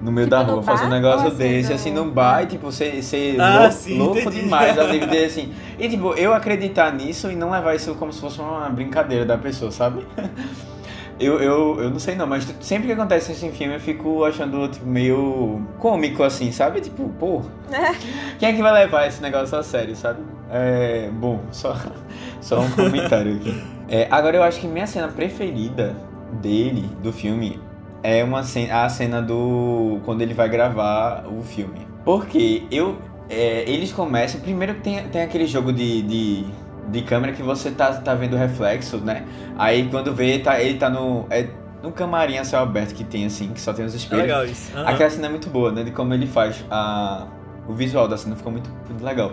no 0.00 0.10
meio 0.10 0.26
Tipo, 0.26 0.36
da 0.36 0.42
rua 0.42 0.62
fazendo 0.62 0.88
um 0.88 0.90
negócio 0.90 1.28
assim, 1.28 1.38
desse, 1.38 1.68
no- 1.68 1.74
assim, 1.74 1.90
num 1.92 2.10
bar, 2.10 2.42
e, 2.42 2.46
tipo, 2.46 2.72
ser, 2.72 3.02
ser 3.02 3.40
Ah, 3.40 3.60
lou- 3.62 3.70
sim, 3.70 3.98
louco 3.98 4.30
demais, 4.30 4.78
a 4.78 4.84
de, 4.90 5.24
assim. 5.24 5.52
E, 5.78 5.88
tipo, 5.88 6.12
eu 6.14 6.34
acreditar 6.34 6.92
nisso 6.92 7.30
e 7.30 7.36
não 7.36 7.50
levar 7.50 7.74
isso 7.74 7.94
como 7.94 8.12
se 8.12 8.20
fosse 8.20 8.40
uma 8.40 8.68
brincadeira 8.68 9.24
da 9.24 9.38
pessoa, 9.38 9.70
sabe? 9.70 10.04
Eu, 11.20 11.38
eu, 11.40 11.80
eu 11.82 11.90
não 11.90 12.00
sei 12.00 12.16
não, 12.16 12.26
mas 12.26 12.42
sempre 12.60 12.86
que 12.86 12.92
acontece 12.94 13.30
isso 13.30 13.46
em 13.46 13.52
filme 13.52 13.74
eu 13.74 13.78
fico 13.78 14.24
achando 14.24 14.66
tipo, 14.66 14.84
meio 14.84 15.62
cômico 15.78 16.22
assim, 16.24 16.50
sabe? 16.50 16.80
Tipo, 16.80 17.08
pô, 17.10 17.42
quem 18.40 18.48
é 18.48 18.52
que 18.52 18.62
vai 18.62 18.72
levar 18.72 19.06
esse 19.06 19.22
negócio 19.22 19.56
a 19.56 19.62
sério, 19.62 19.94
sabe? 19.94 20.20
É, 20.50 21.10
bom, 21.12 21.40
só, 21.52 21.76
só 22.40 22.58
um 22.60 22.70
comentário 22.72 23.36
aqui. 23.36 23.54
É, 23.88 24.08
agora 24.10 24.36
eu 24.38 24.42
acho 24.42 24.58
que 24.58 24.66
minha 24.66 24.86
cena 24.86 25.06
preferida 25.08 25.94
dele, 26.40 26.88
do 27.02 27.12
filme, 27.12 27.60
é 28.02 28.22
uma 28.24 28.42
cena, 28.42 28.84
a 28.84 28.88
cena 28.88 29.20
do. 29.22 30.00
quando 30.04 30.22
ele 30.22 30.34
vai 30.34 30.48
gravar 30.48 31.24
o 31.26 31.42
filme. 31.42 31.86
Porque 32.04 32.64
eu. 32.70 32.96
é, 33.30 33.64
eles 33.70 33.92
começam. 33.92 34.40
Primeiro 34.40 34.74
tem, 34.74 35.06
tem 35.08 35.22
aquele 35.22 35.46
jogo 35.46 35.72
de, 35.72 36.02
de, 36.02 36.44
de 36.88 37.02
câmera 37.02 37.32
que 37.32 37.42
você 37.42 37.70
tá, 37.70 37.92
tá 37.94 38.14
vendo 38.14 38.34
o 38.34 38.38
reflexo, 38.38 38.98
né? 38.98 39.24
Aí 39.56 39.88
quando 39.88 40.12
vê, 40.14 40.38
tá, 40.38 40.60
ele 40.60 40.78
tá 40.78 40.90
no. 40.90 41.26
É, 41.30 41.48
no 41.82 41.90
camarim 41.90 42.38
a 42.38 42.44
céu 42.44 42.60
aberto 42.60 42.94
que 42.94 43.02
tem 43.02 43.26
assim, 43.26 43.48
que 43.48 43.60
só 43.60 43.72
tem 43.72 43.84
os 43.84 43.92
É 43.92 43.96
espelhos. 43.96 44.22
legal 44.22 44.44
isso. 44.44 44.70
Aham. 44.76 44.88
Aquela 44.88 45.10
cena 45.10 45.26
é 45.26 45.30
muito 45.30 45.50
boa, 45.50 45.72
né? 45.72 45.82
De 45.82 45.90
como 45.90 46.14
ele 46.14 46.28
faz 46.28 46.64
a... 46.70 47.26
o 47.66 47.72
visual 47.72 48.06
da 48.06 48.16
cena 48.16 48.36
ficou 48.36 48.52
muito, 48.52 48.70
muito 48.88 49.04
legal. 49.04 49.32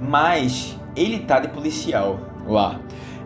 Mas 0.00 0.78
ele 0.94 1.20
tá 1.20 1.40
de 1.40 1.48
policial 1.48 2.20
lá. 2.46 2.78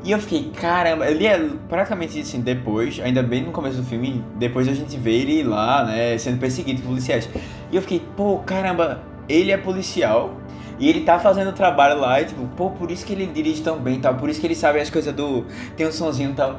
E 0.05 0.11
eu 0.11 0.19
fiquei, 0.19 0.51
caramba, 0.51 1.09
ele 1.09 1.27
é 1.27 1.49
praticamente 1.69 2.19
assim, 2.19 2.41
depois, 2.41 2.99
ainda 3.01 3.23
bem 3.23 3.45
no 3.45 3.53
começo 3.53 3.77
do 3.77 3.85
filme, 3.85 4.25
depois 4.35 4.67
a 4.67 4.75
gente 4.75 4.97
vê 4.97 5.13
ele 5.13 5.45
lá, 5.45 5.85
né, 5.85 6.19
sendo 6.19 6.39
perseguido 6.39 6.83
por 6.83 6.89
policiais. 6.89 7.29
E 7.71 7.77
eu 7.77 7.83
fiquei, 7.83 8.03
pô, 8.17 8.39
caramba, 8.39 9.01
ele 9.29 9.53
é 9.53 9.57
policial 9.57 10.37
e 10.79 10.89
ele 10.89 11.03
tá 11.03 11.21
fazendo 11.21 11.53
trabalho 11.53 12.01
lá 12.01 12.21
e 12.21 12.25
tipo, 12.25 12.45
pô, 12.57 12.71
por 12.71 12.91
isso 12.91 13.07
que 13.07 13.13
ele 13.13 13.27
dirige 13.27 13.63
tão 13.63 13.79
bem 13.79 14.01
tal, 14.01 14.17
por 14.17 14.29
isso 14.29 14.41
que 14.41 14.47
ele 14.49 14.57
sabe 14.57 14.81
as 14.81 14.91
coisas 14.91 15.15
do. 15.15 15.47
tem 15.77 15.87
um 15.87 15.93
sonzinho 15.93 16.31
e 16.31 16.35
tal. 16.35 16.59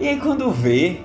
E 0.00 0.08
aí 0.08 0.18
quando 0.18 0.50
vê, 0.50 1.00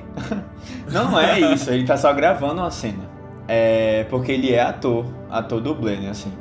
não 0.90 1.20
é 1.20 1.40
isso, 1.40 1.70
ele 1.70 1.86
tá 1.86 1.98
só 1.98 2.14
gravando 2.14 2.62
uma 2.62 2.72
cena. 2.72 3.12
É, 3.46 4.06
porque 4.10 4.32
ele 4.32 4.54
é 4.54 4.62
ator, 4.62 5.06
ator 5.30 5.60
dublê, 5.60 5.98
né, 5.98 6.12
assim. 6.12 6.32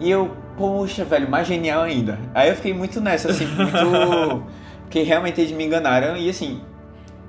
E 0.00 0.10
eu, 0.10 0.32
poxa, 0.58 1.04
velho, 1.04 1.30
mais 1.30 1.46
genial 1.46 1.82
ainda. 1.82 2.18
Aí 2.34 2.50
eu 2.50 2.56
fiquei 2.56 2.74
muito 2.74 3.00
nessa, 3.00 3.30
assim, 3.30 3.46
muito. 3.46 4.44
Porque 4.82 5.02
realmente 5.02 5.40
eles 5.40 5.52
me 5.52 5.64
enganaram 5.64 6.16
e 6.16 6.28
assim. 6.28 6.60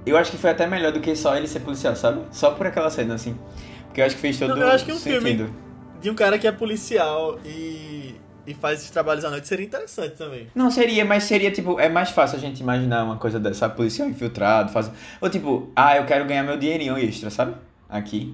Eu 0.05 0.17
acho 0.17 0.31
que 0.31 0.37
foi 0.37 0.49
até 0.49 0.65
melhor 0.65 0.91
do 0.91 0.99
que 0.99 1.15
só 1.15 1.35
ele 1.35 1.47
ser 1.47 1.59
policial, 1.59 1.95
sabe? 1.95 2.21
Só 2.31 2.51
por 2.51 2.65
aquela 2.65 2.89
cena, 2.89 3.13
assim. 3.15 3.37
Porque 3.85 4.01
eu 4.01 4.05
acho 4.05 4.15
que 4.15 4.21
fez 4.21 4.39
todo 4.39 4.55
Não, 4.55 4.61
eu 4.61 4.69
acho 4.69 4.85
que 4.85 4.91
um 4.93 4.95
filme- 4.97 5.21
sentido. 5.21 5.53
De 6.01 6.09
um 6.09 6.15
cara 6.15 6.39
que 6.39 6.47
é 6.47 6.51
policial 6.51 7.37
e, 7.45 8.15
e 8.47 8.53
faz 8.53 8.79
esses 8.79 8.89
trabalhos 8.89 9.25
à 9.25 9.29
noite 9.29 9.47
seria 9.47 9.65
interessante 9.65 10.15
também. 10.15 10.47
Não, 10.55 10.71
seria, 10.71 11.03
mas 11.03 11.25
seria 11.25 11.51
tipo, 11.51 11.77
é 11.79 11.89
mais 11.89 12.09
fácil 12.11 12.37
a 12.37 12.39
gente 12.41 12.61
imaginar 12.61 13.03
uma 13.03 13.17
coisa 13.17 13.37
dessa, 13.39 13.59
sabe? 13.59 13.75
policial 13.75 14.07
infiltrado, 14.07 14.71
faz... 14.71 14.89
Ou 15.19 15.29
tipo, 15.29 15.69
ah, 15.75 15.97
eu 15.97 16.05
quero 16.05 16.25
ganhar 16.25 16.43
meu 16.43 16.57
dinheirinho 16.57 16.97
extra, 16.97 17.29
sabe? 17.29 17.53
Aqui. 17.89 18.33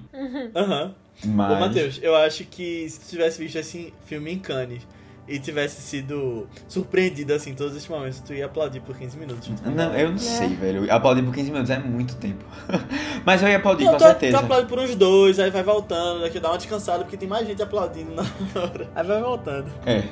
Aham. 0.54 0.94
Mas. 1.24 1.52
Ô, 1.56 1.60
Matheus, 1.60 1.98
eu 2.02 2.14
acho 2.14 2.44
que 2.44 2.88
se 2.88 3.00
tu 3.00 3.06
tivesse 3.10 3.38
visto 3.42 3.56
esse 3.56 3.92
filme 4.04 4.32
em 4.32 4.38
Cannes 4.38 4.86
e 5.28 5.40
tivesse 5.40 5.80
sido 5.82 6.46
surpreendido 6.68 7.32
assim 7.34 7.50
em 7.50 7.54
todos 7.54 7.74
esses 7.74 7.88
momentos, 7.88 8.20
tu 8.20 8.32
ia 8.32 8.46
aplaudir 8.46 8.80
por 8.80 8.96
15 8.96 9.16
minutos. 9.18 9.50
Não, 9.64 9.92
eu 9.94 10.10
não 10.10 10.14
É. 10.14 10.18
sei, 10.18 10.48
velho. 10.50 10.92
Aplaudir 10.92 11.22
por 11.24 11.34
15 11.34 11.50
minutos 11.50 11.70
é 11.70 11.78
muito 11.80 12.14
tempo. 12.16 12.44
mas 13.26 13.42
eu 13.42 13.48
ia 13.48 13.56
aplaudir, 13.56 13.84
Não, 13.86 13.92
com 13.92 13.98
tu, 13.98 14.04
certeza. 14.04 14.38
tu 14.38 14.44
aplaude 14.44 14.68
por 14.68 14.78
uns 14.78 14.94
dois, 14.94 15.40
aí 15.40 15.50
vai 15.50 15.64
voltando, 15.64 16.20
daqui 16.20 16.38
dá 16.38 16.50
uma 16.50 16.58
descansada, 16.58 17.02
porque 17.02 17.16
tem 17.16 17.28
mais 17.28 17.44
gente 17.44 17.60
aplaudindo 17.60 18.12
na 18.14 18.22
hora. 18.62 18.88
Aí 18.94 19.04
vai 19.04 19.20
voltando. 19.20 19.68
É. 19.84 20.04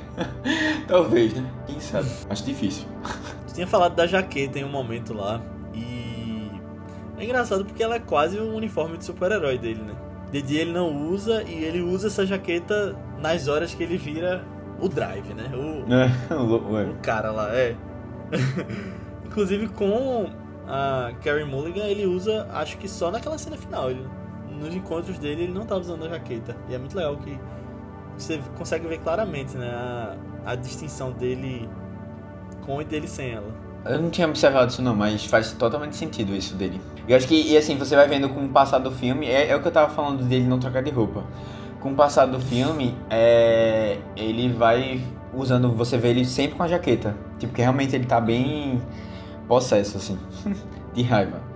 Talvez, 0.87 1.33
né? 1.33 1.49
Quem 1.65 1.79
sabe? 1.79 2.09
Acho 2.29 2.43
difícil. 2.43 2.85
Tu 3.47 3.53
tinha 3.53 3.67
falado 3.67 3.95
da 3.95 4.05
jaqueta 4.05 4.59
em 4.59 4.65
um 4.65 4.69
momento 4.69 5.13
lá, 5.13 5.41
e. 5.73 6.51
É 7.17 7.23
engraçado 7.23 7.63
porque 7.63 7.81
ela 7.81 7.95
é 7.95 7.99
quase 7.99 8.37
um 8.37 8.53
uniforme 8.53 8.97
de 8.97 9.05
super-herói 9.05 9.57
dele, 9.57 9.81
né? 9.81 9.93
De 10.35 10.41
dia 10.41 10.63
ele 10.63 10.73
não 10.73 10.91
usa, 11.07 11.43
e 11.43 11.63
ele 11.63 11.79
usa 11.79 12.07
essa 12.07 12.25
jaqueta 12.25 12.93
nas 13.21 13.47
horas 13.47 13.73
que 13.73 13.81
ele 13.81 13.95
vira 13.95 14.43
o 14.81 14.89
drive, 14.89 15.33
né? 15.33 15.49
O, 15.55 15.85
É, 15.89 16.35
ué. 16.73 16.83
o 16.87 16.95
cara 16.95 17.31
lá, 17.31 17.55
é. 17.55 17.73
Inclusive 19.25 19.69
com 19.69 20.29
a 20.67 21.13
Carrie 21.23 21.45
Mulligan, 21.45 21.85
ele 21.85 22.05
usa, 22.05 22.49
acho 22.51 22.77
que 22.77 22.85
só 22.89 23.09
naquela 23.09 23.37
cena 23.37 23.55
final. 23.55 23.89
Ele, 23.89 24.05
nos 24.59 24.75
encontros 24.75 25.17
dele, 25.17 25.43
ele 25.43 25.53
não 25.53 25.65
tá 25.65 25.77
usando 25.77 26.03
a 26.03 26.09
jaqueta. 26.09 26.53
E 26.67 26.75
é 26.75 26.77
muito 26.77 26.97
legal 26.97 27.15
que 27.15 27.39
você 28.17 28.37
consegue 28.57 28.89
ver 28.89 28.97
claramente, 28.97 29.55
né? 29.55 29.69
A, 29.69 30.17
a 30.51 30.55
distinção 30.55 31.13
dele 31.13 31.69
com 32.65 32.81
e 32.81 32.83
dele 32.83 33.07
sem 33.07 33.31
ela. 33.31 33.53
Eu 33.85 34.01
não 34.01 34.09
tinha 34.09 34.27
observado 34.27 34.69
isso 34.69 34.81
não, 34.81 34.97
mas 34.97 35.23
faz 35.23 35.53
totalmente 35.53 35.95
sentido 35.95 36.35
isso 36.35 36.55
dele. 36.55 36.81
Eu 37.07 37.15
acho 37.15 37.27
que, 37.27 37.35
e 37.35 37.57
assim, 37.57 37.77
você 37.77 37.95
vai 37.95 38.07
vendo 38.07 38.29
com 38.29 38.45
o 38.45 38.49
passar 38.49 38.79
do 38.79 38.91
filme, 38.91 39.27
é, 39.27 39.49
é 39.49 39.55
o 39.55 39.61
que 39.61 39.67
eu 39.67 39.71
tava 39.71 39.93
falando 39.93 40.23
dele 40.23 40.45
não 40.45 40.59
trocar 40.59 40.81
de 40.81 40.91
roupa. 40.91 41.23
Com 41.79 41.91
o 41.91 41.95
passar 41.95 42.25
do 42.25 42.39
filme, 42.39 42.95
é, 43.09 43.97
ele 44.15 44.49
vai 44.49 45.01
usando, 45.33 45.71
você 45.71 45.97
vê 45.97 46.09
ele 46.09 46.25
sempre 46.25 46.55
com 46.55 46.63
a 46.63 46.67
jaqueta. 46.67 47.15
Tipo, 47.37 47.53
que 47.53 47.61
realmente 47.61 47.95
ele 47.95 48.05
tá 48.05 48.19
bem 48.19 48.81
possesso, 49.47 49.97
assim, 49.97 50.17
de 50.93 51.03
raiva. 51.03 51.55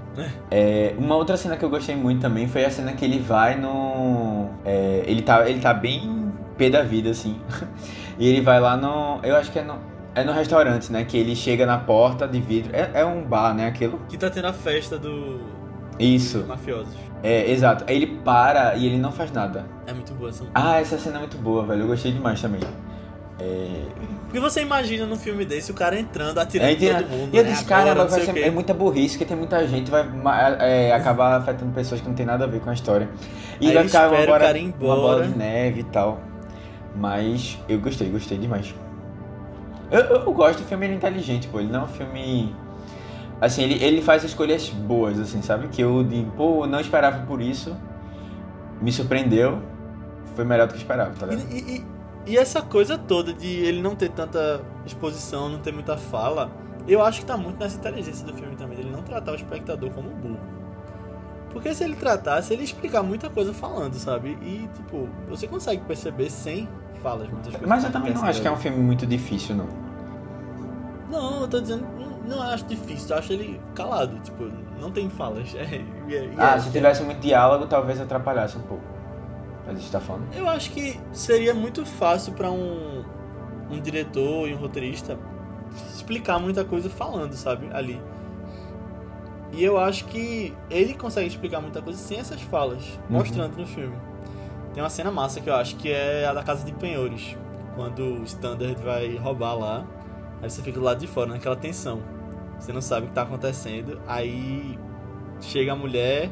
É, 0.52 0.94
uma 0.98 1.16
outra 1.16 1.38
cena 1.38 1.56
que 1.56 1.64
eu 1.64 1.70
gostei 1.70 1.96
muito 1.96 2.22
também 2.22 2.48
foi 2.48 2.66
a 2.66 2.70
cena 2.70 2.94
que 2.94 3.06
ele 3.06 3.20
vai 3.20 3.56
no. 3.56 4.50
é, 4.66 5.04
ele, 5.06 5.22
tá, 5.22 5.50
ele 5.50 5.60
tá 5.60 5.74
bem 5.74 6.32
pé 6.58 6.70
da 6.70 6.84
vida, 6.84 7.10
assim. 7.10 7.40
e 8.20 8.28
ele 8.28 8.42
vai 8.42 8.60
lá 8.60 8.76
no. 8.76 9.20
Eu 9.24 9.36
acho 9.36 9.52
que 9.52 9.60
é 9.60 9.64
no. 9.64 9.78
É 10.22 10.24
no 10.24 10.32
restaurante, 10.34 10.92
né? 10.92 11.04
Que 11.06 11.18
ele 11.18 11.36
chega 11.36 11.66
na 11.66 11.78
porta 11.78 12.28
de 12.28 12.40
vidro. 12.40 12.72
É, 12.76 13.02
é 13.02 13.06
um 13.06 13.24
bar, 13.24 13.54
né? 13.54 13.68
Aquilo? 13.68 14.00
Que 14.10 14.18
tá 14.18 14.30
tendo 14.30 14.46
a 14.48 14.54
festa 14.54 14.98
do. 14.98 15.40
Isso. 15.98 16.40
dos 16.40 16.48
mafiosos. 16.48 16.94
É, 17.22 17.52
exato. 17.52 17.84
Aí 17.88 17.96
ele 17.98 18.08
para 18.24 18.76
e 18.76 18.86
ele 18.86 18.98
não 18.98 19.12
faz 19.12 19.32
nada. 19.32 19.66
É 19.86 19.92
muito 19.94 20.14
boa 20.14 20.30
essa. 20.30 20.46
Ah, 20.54 20.80
essa 20.80 20.98
cena 20.98 21.18
é 21.18 21.20
muito 21.20 21.38
boa, 21.38 21.66
velho. 21.66 21.82
Eu 21.82 21.88
gostei 21.88 22.12
demais 22.12 22.42
também. 22.42 22.62
É, 23.42 23.84
Porque 24.26 24.40
você 24.40 24.62
imagina 24.62 25.06
num 25.06 25.16
filme 25.16 25.46
desse 25.46 25.72
o 25.72 25.74
cara 25.74 25.98
entrando, 25.98 26.38
atirando 26.40 26.70
É, 26.72 26.76
todo 27.02 27.10
mundo. 27.10 27.30
E 27.34 27.38
eu 27.38 27.44
né? 27.44 27.50
disse, 27.52 27.64
Agora, 27.64 27.84
caramba, 27.86 28.04
não 28.04 28.10
vai 28.12 28.22
ser, 28.22 28.38
é 28.38 28.52
muita 28.52 28.74
burrice, 28.74 29.12
porque 29.18 29.24
tem 29.26 29.38
muita 29.38 29.66
gente, 29.66 29.90
vai 29.90 30.04
ma- 30.04 30.38
é, 30.60 30.92
acabar 30.92 31.38
afetando 31.38 31.72
pessoas 31.72 32.02
que 32.02 32.08
não 32.08 32.16
tem 32.16 32.26
nada 32.26 32.44
a 32.44 32.48
ver 32.48 32.60
com 32.60 32.70
a 32.70 32.74
história. 32.74 33.08
E 33.62 33.68
Aí 33.70 33.74
vai 33.74 33.86
ficar 33.86 34.10
uma, 34.12 34.38
cara 34.38 34.58
ir 34.58 34.66
uma 34.66 34.72
bola 34.78 34.98
embora. 35.00 35.28
de 35.28 35.38
neve 35.38 35.80
e 35.80 35.84
tal. 35.86 36.20
Mas 36.96 37.58
eu 37.70 37.80
gostei, 37.80 38.10
gostei 38.10 38.38
demais. 38.38 38.74
Eu, 39.92 40.02
eu, 40.02 40.34
gosto 40.34 40.60
do 40.60 40.66
filme, 40.66 40.86
ele 40.86 40.94
é 40.94 40.98
inteligente, 40.98 41.48
pô. 41.48 41.60
Ele 41.60 41.72
não 41.72 41.82
é 41.82 41.84
um 41.84 41.88
filme. 41.88 42.56
Assim, 43.42 43.64
ele, 43.64 43.84
ele 43.84 44.02
faz 44.02 44.24
escolhas 44.24 44.70
boas, 44.70 45.20
assim, 45.20 45.42
sabe? 45.42 45.68
Que 45.70 45.82
eu 45.82 46.04
digo, 46.04 46.32
pô, 46.32 46.68
não 46.68 46.80
esperava 46.80 47.26
por 47.26 47.42
isso. 47.42 47.76
Me 48.82 48.92
surpreendeu. 48.92 49.62
Foi 50.36 50.46
melhor 50.46 50.68
do 50.68 50.74
que 50.74 50.80
esperava, 50.80 51.12
tá 51.12 51.26
ligado? 51.26 51.52
E, 51.52 51.58
e- 51.58 51.86
e- 52.28 52.38
essa 52.38 52.62
coisa 52.62 52.98
toda 52.98 53.34
de 53.34 53.48
ele 53.48 53.82
não 53.82 53.96
ter 53.96 54.10
tanta 54.10 54.62
exposição, 54.86 55.50
não 55.50 55.60
ter 55.60 55.74
muita 55.74 55.98
fala, 55.98 56.52
eu 56.88 57.04
acho 57.04 57.22
que 57.22 57.26
tá 57.26 57.36
muito 57.36 57.60
nessa 57.60 57.78
inteligência 57.78 58.26
do 58.26 58.34
filme 58.34 58.56
também, 58.56 58.78
dele 58.78 58.92
não 58.92 59.02
tratar 59.02 59.32
o 59.32 59.36
espectador 59.36 59.90
como 59.92 60.10
burro. 60.10 60.40
Porque 61.52 61.74
se 61.74 61.84
ele 61.84 61.96
tratasse, 61.96 62.54
ele 62.54 62.64
explicar 62.64 63.02
muita 63.02 63.30
coisa 63.30 63.54
falando, 63.54 63.96
sabe? 63.96 64.38
E, 64.42 64.70
tipo, 64.76 65.10
você 65.28 65.48
consegue 65.48 65.82
perceber 65.84 66.30
sem 66.30 66.70
falas 67.02 67.28
muitas 67.30 67.52
coisas. 67.52 67.68
Mas 67.68 67.84
eu 67.84 67.92
também 67.92 68.14
não 68.14 68.24
acho 68.24 68.42
que 68.42 68.48
é 68.48 68.52
um 68.52 68.58
filme 68.58 68.78
muito 68.78 69.06
difícil, 69.06 69.56
não. 69.56 69.68
Não, 71.10 71.42
eu 71.42 71.48
tô 71.48 71.60
dizendo, 71.60 71.86
não, 72.00 72.38
não 72.38 72.42
acho 72.44 72.66
difícil, 72.66 73.10
eu 73.16 73.18
acho 73.20 73.34
ele 73.34 73.60
calado, 73.74 74.20
tipo, 74.20 74.44
não 74.80 74.92
tem 74.92 75.10
falas. 75.10 75.54
É, 75.58 75.64
é- 75.64 76.26
e 76.26 76.34
Ah, 76.38 76.56
é- 76.56 76.60
se 76.60 76.72
tivesse 76.72 77.04
muito 77.04 77.20
diálogo, 77.20 77.66
talvez 77.68 78.00
atrapalhasse 78.00 78.58
um 78.58 78.62
pouco. 78.62 78.84
Mas 79.66 79.76
a 79.78 79.80
gente 79.80 79.92
tá 79.92 80.00
falando. 80.00 80.26
Eu 80.34 80.48
acho 80.50 80.72
que 80.72 81.00
seria 81.12 81.54
muito 81.54 81.86
fácil 81.86 82.34
pra 82.34 82.50
um, 82.52 83.04
um 83.70 83.80
diretor 83.80 84.48
e 84.48 84.54
um 84.54 84.58
roteirista 84.58 85.18
explicar 85.94 86.40
muita 86.40 86.64
coisa 86.66 86.90
falando, 86.90 87.34
sabe? 87.34 87.70
Ali. 87.74 88.02
E 89.52 89.64
eu 89.64 89.78
acho 89.80 90.06
que 90.06 90.56
ele 90.70 90.94
consegue 90.94 91.28
explicar 91.28 91.60
muita 91.62 91.82
coisa 91.82 91.98
sem 92.00 92.20
essas 92.20 92.42
falas, 92.42 92.84
Uhum. 93.10 93.18
mostrando 93.18 93.58
no 93.58 93.66
filme. 93.66 93.96
Tem 94.74 94.84
uma 94.84 94.90
cena 94.90 95.12
massa 95.12 95.42
que 95.42 95.50
eu 95.50 95.56
acho 95.56 95.76
que 95.76 95.92
é 95.92 96.26
a 96.26 96.34
da 96.34 96.44
Casa 96.44 96.64
de 96.64 96.72
Penhores. 96.74 97.36
Quando 97.76 98.04
o 98.04 98.24
Standard 98.24 98.76
vai 98.84 99.16
roubar 99.16 99.56
lá, 99.56 99.86
aí 100.42 100.50
você 100.50 100.62
fica 100.62 100.80
do 100.80 100.86
lado 100.86 101.00
de 101.00 101.08
fora, 101.08 101.32
naquela 101.32 101.56
tensão. 101.56 102.02
Você 102.60 102.74
não 102.74 102.82
sabe 102.82 103.06
o 103.06 103.10
que 103.10 103.16
tá 103.16 103.22
acontecendo, 103.22 104.02
aí 104.06 104.78
chega 105.40 105.72
a 105.72 105.76
mulher, 105.76 106.30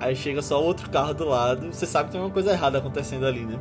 aí 0.00 0.16
chega 0.16 0.40
só 0.40 0.62
outro 0.62 0.88
carro 0.90 1.12
do 1.12 1.26
lado, 1.28 1.72
você 1.72 1.86
sabe 1.86 2.06
que 2.06 2.12
tem 2.12 2.20
uma 2.20 2.30
coisa 2.30 2.52
errada 2.52 2.78
acontecendo 2.78 3.26
ali, 3.26 3.44
né? 3.44 3.60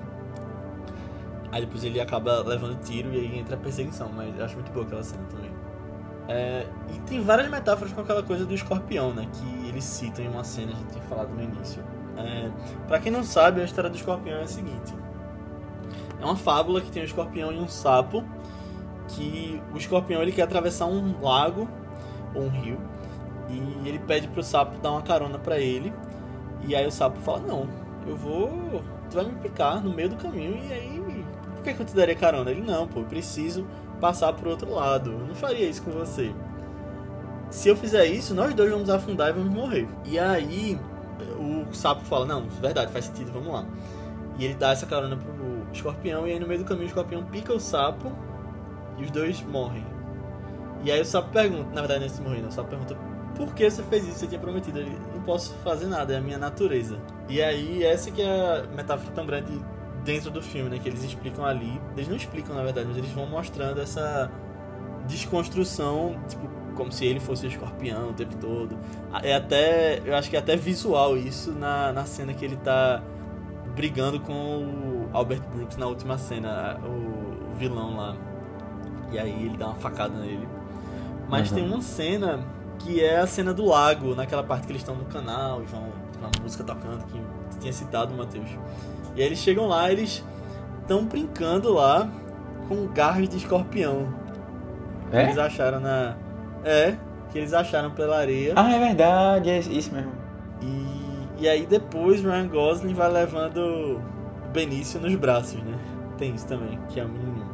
Aí 1.51 1.61
depois 1.61 1.83
ele 1.83 1.99
acaba 1.99 2.41
levando 2.41 2.79
tiro 2.81 3.13
e 3.13 3.17
aí 3.17 3.39
entra 3.39 3.55
a 3.55 3.59
perseguição, 3.59 4.09
mas 4.13 4.37
eu 4.37 4.45
acho 4.45 4.55
muito 4.55 4.71
boa 4.71 4.85
aquela 4.85 5.03
cena 5.03 5.23
também. 5.29 5.51
É, 6.27 6.65
e 6.93 6.99
tem 7.01 7.21
várias 7.21 7.49
metáforas 7.49 7.93
com 7.93 8.01
aquela 8.01 8.23
coisa 8.23 8.45
do 8.45 8.53
escorpião, 8.53 9.13
né? 9.13 9.27
Que 9.31 9.69
eles 9.69 9.83
citam 9.83 10.25
em 10.25 10.27
uma 10.27 10.43
cena, 10.43 10.71
a 10.71 10.75
gente 10.75 10.93
tinha 10.93 11.03
falado 11.03 11.29
no 11.29 11.43
início. 11.43 11.83
É, 12.17 12.49
pra 12.87 12.99
quem 12.99 13.11
não 13.11 13.23
sabe, 13.23 13.61
a 13.61 13.65
história 13.65 13.89
do 13.89 13.95
escorpião 13.95 14.37
é 14.37 14.43
a 14.43 14.47
seguinte: 14.47 14.93
é 16.19 16.25
uma 16.25 16.35
fábula 16.35 16.81
que 16.81 16.91
tem 16.91 17.01
um 17.01 17.05
escorpião 17.05 17.51
e 17.51 17.57
um 17.57 17.67
sapo. 17.67 18.23
Que 19.09 19.61
o 19.71 19.77
escorpião 19.77 20.21
ele 20.21 20.31
quer 20.31 20.41
atravessar 20.41 20.87
um 20.87 21.21
lago 21.21 21.69
ou 22.33 22.43
um 22.43 22.49
rio 22.49 22.79
e 23.49 23.87
ele 23.87 23.99
pede 23.99 24.27
pro 24.27 24.43
sapo 24.43 24.79
dar 24.79 24.91
uma 24.91 25.01
carona 25.01 25.37
pra 25.37 25.59
ele. 25.59 25.93
E 26.67 26.75
aí 26.75 26.85
o 26.85 26.91
sapo 26.91 27.19
fala: 27.19 27.39
Não, 27.39 27.67
eu 28.07 28.15
vou. 28.15 28.83
Tu 29.09 29.15
vai 29.15 29.25
me 29.25 29.35
picar 29.35 29.83
no 29.83 29.93
meio 29.93 30.09
do 30.09 30.15
caminho 30.15 30.59
e 30.63 30.73
aí. 30.73 31.25
Por 31.55 31.63
que, 31.63 31.73
que 31.73 31.81
eu 31.81 31.85
te 31.85 31.95
daria 31.95 32.15
carona? 32.15 32.49
Ele: 32.49 32.61
Não, 32.61 32.87
pô, 32.87 33.01
eu 33.01 33.05
preciso 33.05 33.65
passar 33.99 34.33
pro 34.33 34.49
outro 34.49 34.73
lado. 34.73 35.11
Eu 35.11 35.27
não 35.27 35.35
faria 35.35 35.67
isso 35.67 35.83
com 35.83 35.91
você. 35.91 36.33
Se 37.49 37.69
eu 37.69 37.75
fizer 37.75 38.05
isso, 38.05 38.33
nós 38.33 38.53
dois 38.53 38.71
vamos 38.71 38.89
afundar 38.89 39.29
e 39.29 39.33
vamos 39.33 39.53
morrer. 39.53 39.87
E 40.03 40.17
aí 40.17 40.79
o 41.37 41.73
sapo 41.73 42.03
fala: 42.05 42.25
Não, 42.25 42.47
verdade, 42.61 42.91
faz 42.91 43.05
sentido, 43.05 43.31
vamos 43.31 43.53
lá. 43.53 43.65
E 44.37 44.45
ele 44.45 44.55
dá 44.55 44.71
essa 44.71 44.85
carona 44.85 45.15
pro 45.15 45.67
escorpião. 45.71 46.27
E 46.27 46.31
aí 46.31 46.39
no 46.39 46.47
meio 46.47 46.59
do 46.59 46.65
caminho 46.65 46.85
o 46.85 46.89
escorpião 46.89 47.23
pica 47.23 47.53
o 47.53 47.59
sapo 47.59 48.11
e 48.97 49.03
os 49.03 49.11
dois 49.11 49.41
morrem. 49.41 49.85
E 50.83 50.91
aí 50.91 51.01
o 51.01 51.05
sapo 51.05 51.29
pergunta: 51.31 51.69
Na 51.73 51.81
verdade, 51.81 52.01
não 52.01 52.05
é 52.05 52.09
se 52.09 52.21
morrer, 52.21 52.41
não. 52.41 52.49
O 52.49 52.51
sapo 52.51 52.69
pergunta: 52.69 52.95
Por 53.35 53.53
que 53.53 53.69
você 53.69 53.83
fez 53.83 54.07
isso? 54.07 54.19
Você 54.19 54.27
tinha 54.27 54.39
prometido. 54.39 54.79
Ele: 54.79 54.97
Não 55.13 55.21
posso 55.21 55.53
fazer 55.63 55.87
nada, 55.87 56.13
é 56.13 56.17
a 56.17 56.21
minha 56.21 56.37
natureza. 56.37 56.99
E 57.29 57.41
aí, 57.41 57.83
essa 57.83 58.11
que 58.11 58.21
é 58.21 58.59
a 58.59 58.67
metáfora 58.75 59.11
tão 59.13 59.25
grande 59.25 59.59
dentro 60.03 60.29
do 60.29 60.41
filme, 60.41 60.69
né? 60.69 60.79
Que 60.79 60.87
eles 60.87 61.03
explicam 61.03 61.43
ali. 61.43 61.81
Eles 61.95 62.07
não 62.07 62.15
explicam, 62.15 62.55
na 62.55 62.63
verdade, 62.63 62.87
mas 62.87 62.97
eles 62.97 63.11
vão 63.11 63.25
mostrando 63.25 63.81
essa 63.81 64.31
desconstrução, 65.07 66.19
tipo, 66.27 66.47
como 66.75 66.91
se 66.91 67.05
ele 67.05 67.19
fosse 67.19 67.45
o 67.45 67.49
escorpião 67.49 68.09
o 68.09 68.13
tempo 68.13 68.35
todo. 68.37 68.77
É 69.23 69.33
até. 69.35 70.01
Eu 70.05 70.15
acho 70.15 70.29
que 70.29 70.35
é 70.35 70.39
até 70.39 70.55
visual 70.55 71.17
isso 71.17 71.51
na, 71.51 71.91
na 71.93 72.05
cena 72.05 72.33
que 72.33 72.43
ele 72.45 72.57
tá 72.57 73.01
brigando 73.75 74.19
com 74.19 74.33
o 74.33 75.09
Albert 75.13 75.41
Brooks 75.53 75.77
na 75.77 75.87
última 75.87 76.17
cena, 76.17 76.79
o, 76.83 77.51
o 77.51 77.55
vilão 77.57 77.97
lá. 77.97 78.15
E 79.11 79.19
aí 79.19 79.45
ele 79.45 79.57
dá 79.57 79.67
uma 79.67 79.75
facada 79.75 80.17
nele. 80.19 80.47
Mas 81.27 81.49
Uhum. 81.49 81.55
tem 81.55 81.65
uma 81.65 81.81
cena 81.81 82.39
que 82.79 83.03
é 83.03 83.19
a 83.19 83.27
cena 83.27 83.53
do 83.53 83.65
lago, 83.65 84.13
naquela 84.15 84.43
parte 84.43 84.65
que 84.65 84.71
eles 84.71 84.81
estão 84.81 84.95
no 84.95 85.05
canal 85.05 85.61
e 85.61 85.65
vão 85.65 85.83
com 86.19 86.25
a 86.25 86.41
música 86.41 86.63
tocando, 86.63 87.03
que 87.05 87.19
tinha 87.59 87.73
citado, 87.73 88.13
Matheus. 88.13 88.49
E 89.15 89.21
aí 89.21 89.27
eles 89.27 89.39
chegam 89.39 89.65
lá, 89.67 89.91
eles 89.91 90.23
estão 90.81 91.05
brincando 91.05 91.73
lá 91.73 92.07
com 92.67 92.87
garras 92.87 93.27
de 93.29 93.37
escorpião. 93.37 94.13
É? 95.11 95.23
eles 95.23 95.37
acharam 95.37 95.79
na. 95.79 96.15
É, 96.65 96.95
que 97.31 97.37
eles 97.37 97.53
acharam 97.53 97.91
pela 97.91 98.17
areia. 98.17 98.53
Ah, 98.55 98.73
é 98.73 98.79
verdade, 98.79 99.49
é 99.49 99.59
isso 99.59 99.93
mesmo. 99.93 100.11
E, 100.61 101.43
e 101.43 101.47
aí 101.47 101.65
depois 101.65 102.21
Ryan 102.21 102.47
Gosling 102.47 102.93
vai 102.93 103.11
levando 103.11 103.57
o 103.57 104.49
Benício 104.51 104.99
nos 104.99 105.15
braços, 105.15 105.61
né? 105.63 105.77
Tem 106.17 106.33
isso 106.33 106.47
também, 106.47 106.79
que 106.89 106.99
é 106.99 107.05
o 107.05 107.09
menininho. 107.09 107.45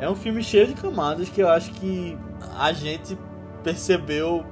É 0.00 0.10
um 0.10 0.16
filme 0.16 0.42
cheio 0.42 0.66
de 0.66 0.74
camadas 0.74 1.28
que 1.28 1.40
eu 1.40 1.48
acho 1.48 1.70
que 1.72 2.18
a 2.58 2.72
gente 2.72 3.16
percebeu 3.62 4.44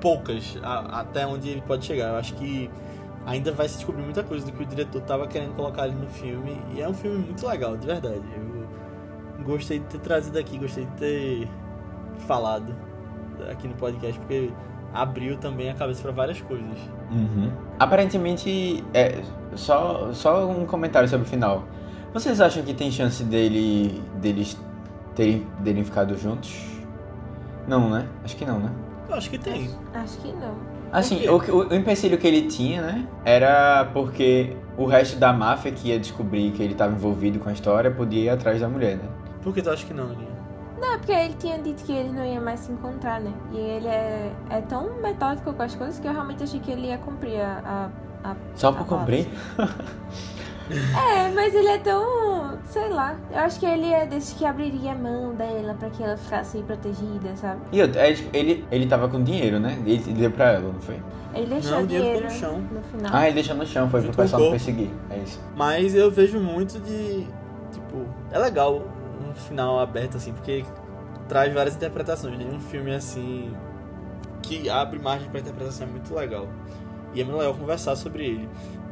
poucas 0.00 0.58
a- 0.62 1.00
até 1.00 1.26
onde 1.26 1.48
ele 1.48 1.62
pode 1.62 1.84
chegar. 1.84 2.10
Eu 2.10 2.16
acho 2.16 2.34
que 2.34 2.70
ainda 3.26 3.52
vai 3.52 3.68
se 3.68 3.76
descobrir 3.76 4.02
muita 4.02 4.22
coisa 4.22 4.44
do 4.46 4.52
que 4.52 4.62
o 4.62 4.66
diretor 4.66 5.00
tava 5.02 5.26
querendo 5.26 5.54
colocar 5.54 5.82
ali 5.82 5.94
no 5.94 6.08
filme. 6.08 6.60
E 6.74 6.80
é 6.80 6.88
um 6.88 6.94
filme 6.94 7.18
muito 7.18 7.46
legal, 7.46 7.76
de 7.76 7.86
verdade. 7.86 8.22
Eu 8.36 9.44
gostei 9.44 9.78
de 9.78 9.86
ter 9.86 9.98
trazido 10.00 10.38
aqui, 10.38 10.58
gostei 10.58 10.84
de 10.84 10.92
ter 10.92 11.48
falado 12.20 12.74
aqui 13.50 13.66
no 13.68 13.74
podcast, 13.74 14.18
porque 14.18 14.50
abriu 14.92 15.36
também 15.36 15.70
a 15.70 15.74
cabeça 15.74 16.02
para 16.02 16.12
várias 16.12 16.40
coisas. 16.40 16.78
Uhum. 17.10 17.50
Aparentemente, 17.78 18.84
é, 18.94 19.20
só, 19.54 20.10
só 20.12 20.48
um 20.48 20.64
comentário 20.66 21.08
sobre 21.08 21.26
o 21.26 21.28
final. 21.28 21.64
Vocês 22.12 22.40
acham 22.40 22.62
que 22.62 22.74
tem 22.74 22.90
chance 22.90 23.22
dele, 23.24 24.02
deles 24.16 24.58
terem, 25.14 25.46
terem 25.64 25.84
ficado 25.84 26.16
juntos? 26.18 26.52
Não, 27.68 27.88
né? 27.90 28.06
Acho 28.24 28.36
que 28.36 28.44
não, 28.44 28.58
né? 28.58 28.70
Eu 29.08 29.14
acho 29.14 29.30
que 29.30 29.38
tem. 29.38 29.70
Acho 29.94 30.18
que 30.18 30.32
não. 30.32 30.54
Assim, 30.92 31.28
o, 31.28 31.38
que- 31.38 31.50
o, 31.52 31.68
o 31.68 31.74
empecilho 31.74 32.18
que 32.18 32.26
ele 32.26 32.48
tinha, 32.48 32.82
né? 32.82 33.06
Era 33.24 33.84
porque 33.92 34.56
o 34.76 34.86
resto 34.86 35.18
da 35.20 35.32
máfia 35.32 35.70
que 35.70 35.88
ia 35.88 36.00
descobrir 36.00 36.50
que 36.50 36.62
ele 36.62 36.72
estava 36.72 36.92
envolvido 36.92 37.38
com 37.38 37.48
a 37.48 37.52
história 37.52 37.90
podia 37.92 38.24
ir 38.24 38.28
atrás 38.28 38.60
da 38.60 38.68
mulher, 38.68 38.96
né? 38.96 39.04
Por 39.40 39.54
que 39.54 39.62
tu 39.62 39.70
acha 39.70 39.86
que 39.86 39.94
não, 39.94 40.04
Aninha? 40.04 40.29
Não, 40.80 40.94
é 40.94 40.98
porque 40.98 41.12
ele 41.12 41.34
tinha 41.34 41.58
dito 41.58 41.84
que 41.84 41.92
ele 41.92 42.10
não 42.10 42.24
ia 42.24 42.40
mais 42.40 42.60
se 42.60 42.72
encontrar, 42.72 43.20
né? 43.20 43.32
E 43.52 43.58
ele 43.58 43.86
é, 43.88 44.32
é 44.48 44.60
tão 44.62 45.00
metódico 45.02 45.52
com 45.52 45.62
as 45.62 45.74
coisas 45.74 45.98
que 45.98 46.08
eu 46.08 46.12
realmente 46.12 46.42
achei 46.42 46.58
que 46.60 46.70
ele 46.70 46.86
ia 46.88 46.98
cumprir 46.98 47.40
a. 47.40 47.90
a, 48.24 48.30
a 48.30 48.36
Só 48.54 48.68
a 48.68 48.72
por 48.72 48.86
palavra. 48.86 49.16
cumprir? 49.16 49.28
É, 50.72 51.28
mas 51.32 51.52
ele 51.52 51.66
é 51.66 51.78
tão. 51.78 52.56
sei 52.64 52.88
lá. 52.90 53.16
Eu 53.32 53.40
acho 53.40 53.58
que 53.58 53.66
ele 53.66 53.92
é 53.92 54.06
desses 54.06 54.34
que 54.34 54.44
abriria 54.44 54.92
a 54.92 54.94
mão 54.94 55.34
dela 55.34 55.74
pra 55.74 55.90
que 55.90 56.00
ela 56.00 56.16
ficasse 56.16 56.58
protegida, 56.62 57.34
sabe? 57.34 57.60
E 57.72 57.82
outra, 57.82 58.08
é, 58.08 58.12
tipo, 58.14 58.30
ele, 58.36 58.64
ele 58.70 58.86
tava 58.86 59.08
com 59.08 59.20
dinheiro, 59.20 59.58
né? 59.58 59.76
Ele, 59.84 59.94
ele 59.94 60.12
deu 60.12 60.30
pra 60.30 60.52
ela, 60.52 60.72
não 60.72 60.80
foi? 60.80 61.00
Ele 61.34 61.46
deixou 61.46 61.72
Não, 61.72 61.82
o 61.82 61.86
dinheiro 61.88 62.06
dinheiro 62.18 62.24
no 62.28 62.40
chão. 62.40 62.60
no 62.72 62.82
final. 62.82 63.10
Ah, 63.12 63.24
ele 63.26 63.34
deixou 63.34 63.56
no 63.56 63.66
chão, 63.66 63.90
foi 63.90 64.00
pro 64.00 64.06
Junto 64.10 64.16
pessoal 64.22 64.42
não 64.42 64.50
perseguir. 64.52 64.90
É 65.10 65.18
isso. 65.18 65.40
Mas 65.56 65.94
eu 65.94 66.08
vejo 66.08 66.38
muito 66.38 66.78
de. 66.78 67.26
Tipo, 67.72 68.06
é 68.30 68.38
legal 68.38 68.82
final 69.38 69.78
aberto 69.78 70.16
assim, 70.16 70.32
porque 70.32 70.64
traz 71.28 71.52
várias 71.52 71.76
interpretações. 71.76 72.36
Nenhum 72.36 72.60
filme 72.60 72.94
assim 72.94 73.54
que 74.42 74.68
abre 74.68 74.98
margem 74.98 75.28
pra 75.28 75.40
interpretação 75.40 75.86
é 75.86 75.90
muito 75.90 76.14
legal. 76.14 76.48
E 77.14 77.20
é 77.20 77.24
muito 77.24 77.38
legal 77.38 77.54
conversar 77.54 77.96
sobre 77.96 78.24
ele. 78.24 78.48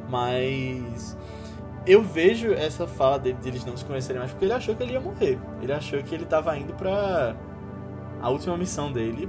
Mas 0.08 1.16
eu 1.86 2.02
vejo 2.02 2.52
essa 2.52 2.86
fala 2.86 3.18
dele 3.18 3.38
de 3.40 3.48
eles 3.48 3.64
não 3.64 3.76
se 3.76 3.84
conhecerem 3.84 4.18
mais 4.20 4.30
porque 4.30 4.44
ele 4.44 4.52
achou 4.52 4.74
que 4.74 4.82
ele 4.82 4.92
ia 4.92 5.00
morrer. 5.00 5.38
Ele 5.60 5.72
achou 5.72 6.02
que 6.02 6.14
ele 6.14 6.24
tava 6.24 6.56
indo 6.56 6.74
pra 6.74 7.34
a 8.20 8.30
última 8.30 8.56
missão 8.56 8.92
dele. 8.92 9.28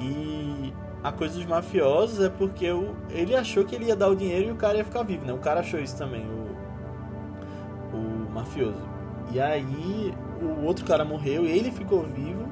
E 0.00 0.72
a 1.02 1.12
coisa 1.12 1.34
dos 1.34 1.46
mafiosos 1.46 2.24
é 2.24 2.30
porque 2.30 2.70
o, 2.70 2.96
ele 3.10 3.36
achou 3.36 3.64
que 3.64 3.74
ele 3.74 3.86
ia 3.86 3.96
dar 3.96 4.08
o 4.08 4.16
dinheiro 4.16 4.48
e 4.48 4.52
o 4.52 4.56
cara 4.56 4.78
ia 4.78 4.84
ficar 4.84 5.02
vivo, 5.02 5.24
né? 5.26 5.32
O 5.32 5.38
cara 5.38 5.60
achou 5.60 5.78
isso 5.78 5.96
também, 5.96 6.24
o, 6.24 7.96
o 7.96 8.30
mafioso. 8.32 8.93
E 9.32 9.40
aí 9.40 10.14
o 10.40 10.64
outro 10.64 10.84
cara 10.84 11.04
morreu, 11.04 11.46
ele 11.46 11.70
ficou 11.70 12.02
vivo. 12.02 12.48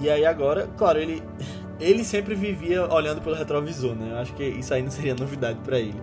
E 0.00 0.08
aí 0.08 0.24
agora, 0.24 0.68
claro, 0.76 0.98
ele 0.98 1.22
ele 1.80 2.04
sempre 2.04 2.34
vivia 2.34 2.86
olhando 2.92 3.20
pelo 3.20 3.34
retrovisor, 3.34 3.94
né? 3.94 4.12
Eu 4.12 4.18
acho 4.18 4.32
que 4.34 4.44
isso 4.44 4.72
aí 4.72 4.82
não 4.82 4.90
seria 4.90 5.14
novidade 5.14 5.58
para 5.64 5.78
ele. 5.78 6.00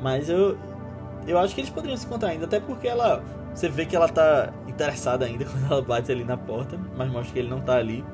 Mas 0.00 0.28
eu 0.28 0.56
eu 1.26 1.38
acho 1.38 1.54
que 1.54 1.60
eles 1.60 1.70
poderiam 1.70 1.96
se 1.96 2.06
encontrar 2.06 2.30
ainda, 2.30 2.46
até 2.46 2.58
porque 2.60 2.88
ela 2.88 3.22
você 3.54 3.68
vê 3.68 3.84
que 3.84 3.96
ela 3.96 4.08
tá 4.08 4.52
interessada 4.68 5.24
ainda 5.24 5.44
quando 5.46 5.66
ela 5.70 5.82
bate 5.82 6.12
ali 6.12 6.24
na 6.24 6.36
porta, 6.36 6.78
mas 6.96 7.10
mostra 7.10 7.32
que 7.32 7.38
ele 7.38 7.48
não 7.48 7.60
tá 7.60 7.76
ali. 7.76 8.04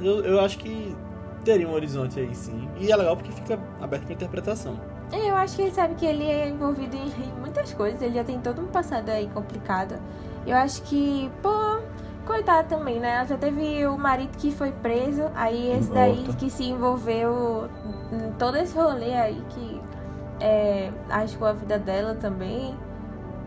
Eu, 0.00 0.24
eu 0.24 0.40
acho 0.40 0.58
que 0.58 0.94
teria 1.44 1.68
um 1.68 1.72
horizonte 1.72 2.18
aí 2.18 2.34
sim. 2.34 2.68
E 2.78 2.90
é 2.90 2.96
legal 2.96 3.16
porque 3.16 3.30
fica 3.32 3.58
aberto 3.80 4.04
pra 4.04 4.14
interpretação. 4.14 4.78
É, 5.10 5.30
eu 5.30 5.36
acho 5.36 5.56
que 5.56 5.62
ele 5.62 5.72
sabe 5.72 5.94
que 5.94 6.06
ele 6.06 6.24
é 6.24 6.48
envolvido 6.48 6.96
em 6.96 7.40
muitas 7.40 7.72
coisas, 7.74 8.00
ele 8.00 8.14
já 8.14 8.24
tem 8.24 8.40
todo 8.40 8.62
um 8.62 8.66
passado 8.66 9.08
aí 9.10 9.28
complicado. 9.32 9.96
Eu 10.46 10.56
acho 10.56 10.82
que, 10.82 11.30
pô, 11.42 11.80
coitado 12.26 12.68
também, 12.68 12.98
né? 12.98 13.16
Ela 13.16 13.24
já 13.24 13.36
teve 13.36 13.86
o 13.86 13.96
marido 13.98 14.36
que 14.38 14.50
foi 14.50 14.72
preso, 14.72 15.30
aí 15.34 15.72
esse 15.72 15.90
daí 15.90 16.24
que 16.38 16.50
se 16.50 16.64
envolveu 16.64 17.68
em 18.12 18.32
todo 18.32 18.56
esse 18.56 18.76
rolê 18.76 19.14
aí 19.14 19.42
que 19.50 19.80
é, 20.40 20.90
arriscou 21.10 21.46
a 21.46 21.52
vida 21.52 21.78
dela 21.78 22.14
também. 22.14 22.74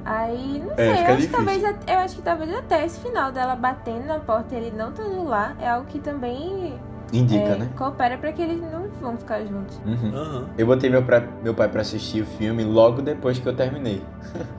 Aí, 0.06 0.64
não 0.64 0.76
sei, 0.76 0.86
É, 0.86 0.92
eu, 0.92 0.98
fica 0.98 1.14
acho 1.14 1.28
que 1.28 1.34
talvez, 1.34 1.64
eu 1.64 2.00
acho 2.00 2.16
que 2.16 2.22
talvez 2.22 2.54
até 2.56 2.86
esse 2.86 3.00
final 3.00 3.32
dela 3.32 3.56
batendo 3.56 4.06
na 4.06 4.20
porta 4.20 4.54
e 4.54 4.58
ele 4.58 4.78
não 4.78 4.90
estando 4.90 5.24
lá 5.24 5.56
é 5.60 5.68
algo 5.68 5.88
que 5.88 6.00
também 6.00 6.80
Indica, 7.20 7.50
é, 7.50 7.56
né? 7.58 7.70
coopera 7.76 8.18
pra 8.18 8.32
que 8.32 8.42
eles 8.42 8.60
não 8.62 8.88
vão 9.02 9.18
ficar 9.18 9.42
juntos. 9.42 9.80
Uhum. 9.86 10.16
Aham. 10.16 10.46
Eu 10.58 10.66
botei 10.66 10.90
meu, 10.90 11.04
pra, 11.04 11.24
meu 11.44 11.54
pai 11.54 11.68
pra 11.70 11.82
assistir 11.82 12.22
o 12.22 12.26
filme 12.26 12.64
logo 12.64 13.02
depois 13.02 13.40
que 13.40 13.48
eu 13.48 13.56
terminei. 13.56 14.02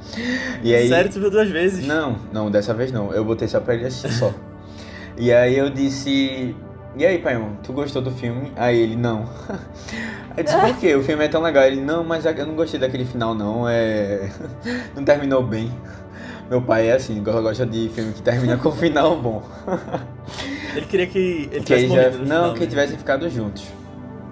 e 0.62 0.74
aí, 0.74 0.88
Sério, 0.88 1.10
tu 1.10 1.20
viu 1.20 1.30
duas 1.30 1.48
vezes? 1.48 1.86
Não, 1.86 2.16
não, 2.32 2.50
dessa 2.50 2.74
vez 2.74 2.90
não. 2.92 3.12
Eu 3.12 3.24
botei 3.24 3.48
só 3.48 3.60
pra 3.60 3.74
ele 3.74 3.86
assistir 3.86 4.12
só. 4.12 4.32
e 5.16 5.32
aí 5.32 5.56
eu 5.56 5.70
disse. 5.70 6.54
E 6.96 7.04
aí, 7.04 7.18
pai, 7.18 7.38
tu 7.62 7.72
gostou 7.72 8.00
do 8.00 8.10
filme? 8.10 8.52
Aí 8.56 8.78
ele, 8.78 8.96
não. 8.96 9.28
Eu 10.36 10.44
disse, 10.44 10.56
por 10.58 10.76
quê? 10.76 10.94
O 10.94 11.02
filme 11.02 11.24
é 11.24 11.28
tão 11.28 11.40
legal. 11.40 11.64
Ele, 11.64 11.80
não, 11.80 12.04
mas 12.04 12.26
eu 12.26 12.46
não 12.46 12.54
gostei 12.54 12.78
daquele 12.78 13.06
final, 13.06 13.34
não. 13.34 13.66
É. 13.66 14.30
Não 14.94 15.02
terminou 15.02 15.42
bem. 15.42 15.72
Meu 16.48 16.62
pai 16.62 16.88
é 16.88 16.92
assim, 16.92 17.22
gosta 17.22 17.66
de 17.66 17.88
filme 17.88 18.12
que 18.12 18.22
termina 18.22 18.56
com 18.56 18.68
um 18.68 18.72
final 18.72 19.16
bom. 19.16 19.42
Ele 20.76 20.86
queria 20.86 21.06
que 21.06 21.18
ele 21.18 21.60
Que 21.60 21.60
tivesse 21.60 21.88
já... 21.88 22.10
Não, 22.10 22.18
final, 22.18 22.54
que 22.54 22.60
né? 22.60 22.66
tivessem 22.66 22.98
ficado 22.98 23.28
juntos. 23.30 23.64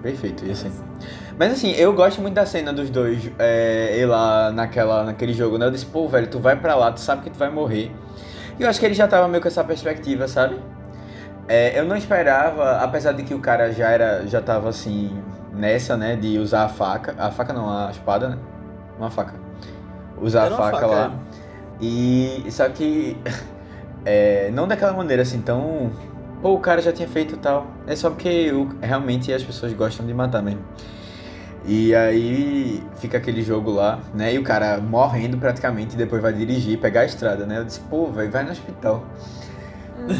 Perfeito, 0.01 0.45
ia 0.45 0.55
ser. 0.55 0.71
Mas 1.37 1.51
assim, 1.51 1.71
eu 1.71 1.91
gosto 1.93 2.21
muito 2.21 2.33
da 2.33 2.45
cena 2.45 2.71
dos 2.71 2.89
dois, 2.89 3.29
é, 3.37 3.97
ir 3.99 4.05
lá 4.05 4.51
naquela, 4.51 5.03
naquele 5.03 5.33
jogo, 5.33 5.57
né? 5.57 5.65
Eu 5.65 5.71
disse, 5.71 5.85
pô, 5.85 6.07
velho, 6.07 6.27
tu 6.27 6.39
vai 6.39 6.55
pra 6.55 6.75
lá, 6.75 6.91
tu 6.91 6.99
sabe 6.99 7.23
que 7.23 7.29
tu 7.29 7.37
vai 7.37 7.49
morrer. 7.49 7.91
E 8.57 8.63
eu 8.63 8.69
acho 8.69 8.79
que 8.79 8.85
ele 8.85 8.93
já 8.93 9.07
tava 9.07 9.27
meio 9.27 9.41
com 9.41 9.47
essa 9.47 9.63
perspectiva, 9.63 10.27
sabe? 10.27 10.57
É, 11.47 11.77
eu 11.77 11.85
não 11.85 11.95
esperava, 11.95 12.77
apesar 12.77 13.11
de 13.11 13.23
que 13.23 13.33
o 13.33 13.39
cara 13.39 13.71
já 13.71 13.89
era, 13.89 14.25
já 14.25 14.41
tava 14.41 14.69
assim, 14.69 15.21
nessa, 15.53 15.97
né, 15.97 16.15
de 16.15 16.37
usar 16.37 16.63
a 16.63 16.69
faca. 16.69 17.15
A 17.17 17.31
faca 17.31 17.51
não, 17.53 17.69
a 17.69 17.91
espada, 17.91 18.29
né? 18.29 18.37
Uma 18.97 19.11
faca. 19.11 19.33
Usar 20.21 20.45
Era 20.45 20.55
a 20.55 20.57
faca, 20.57 20.79
faca, 20.79 20.87
lá. 20.87 21.13
E 21.81 22.45
só 22.49 22.69
que 22.69 23.17
é, 24.05 24.49
não 24.51 24.67
daquela 24.67 24.93
maneira 24.93 25.21
assim 25.23 25.41
tão. 25.41 25.91
Pô, 26.45 26.53
o 26.53 26.59
cara 26.59 26.79
já 26.79 26.93
tinha 26.93 27.07
feito 27.07 27.37
tal. 27.37 27.65
É 27.87 27.95
só 27.95 28.11
porque 28.11 28.51
realmente 28.79 29.33
as 29.33 29.41
pessoas 29.41 29.73
gostam 29.73 30.05
de 30.05 30.13
matar 30.13 30.43
mesmo. 30.43 30.61
E 31.65 31.95
aí 31.95 32.83
fica 32.97 33.17
aquele 33.17 33.41
jogo 33.41 33.71
lá, 33.71 33.99
né? 34.13 34.35
E 34.35 34.37
o 34.37 34.43
cara 34.43 34.77
morrendo 34.77 35.39
praticamente 35.39 35.95
e 35.95 35.97
depois 35.97 36.21
vai 36.21 36.31
dirigir, 36.31 36.77
pegar 36.77 37.01
a 37.01 37.05
estrada, 37.05 37.47
né? 37.47 37.57
Eu 37.57 37.65
disse, 37.65 37.79
pô, 37.89 38.11
velho, 38.11 38.29
vai 38.29 38.43
no 38.43 38.51
hospital. 38.51 39.03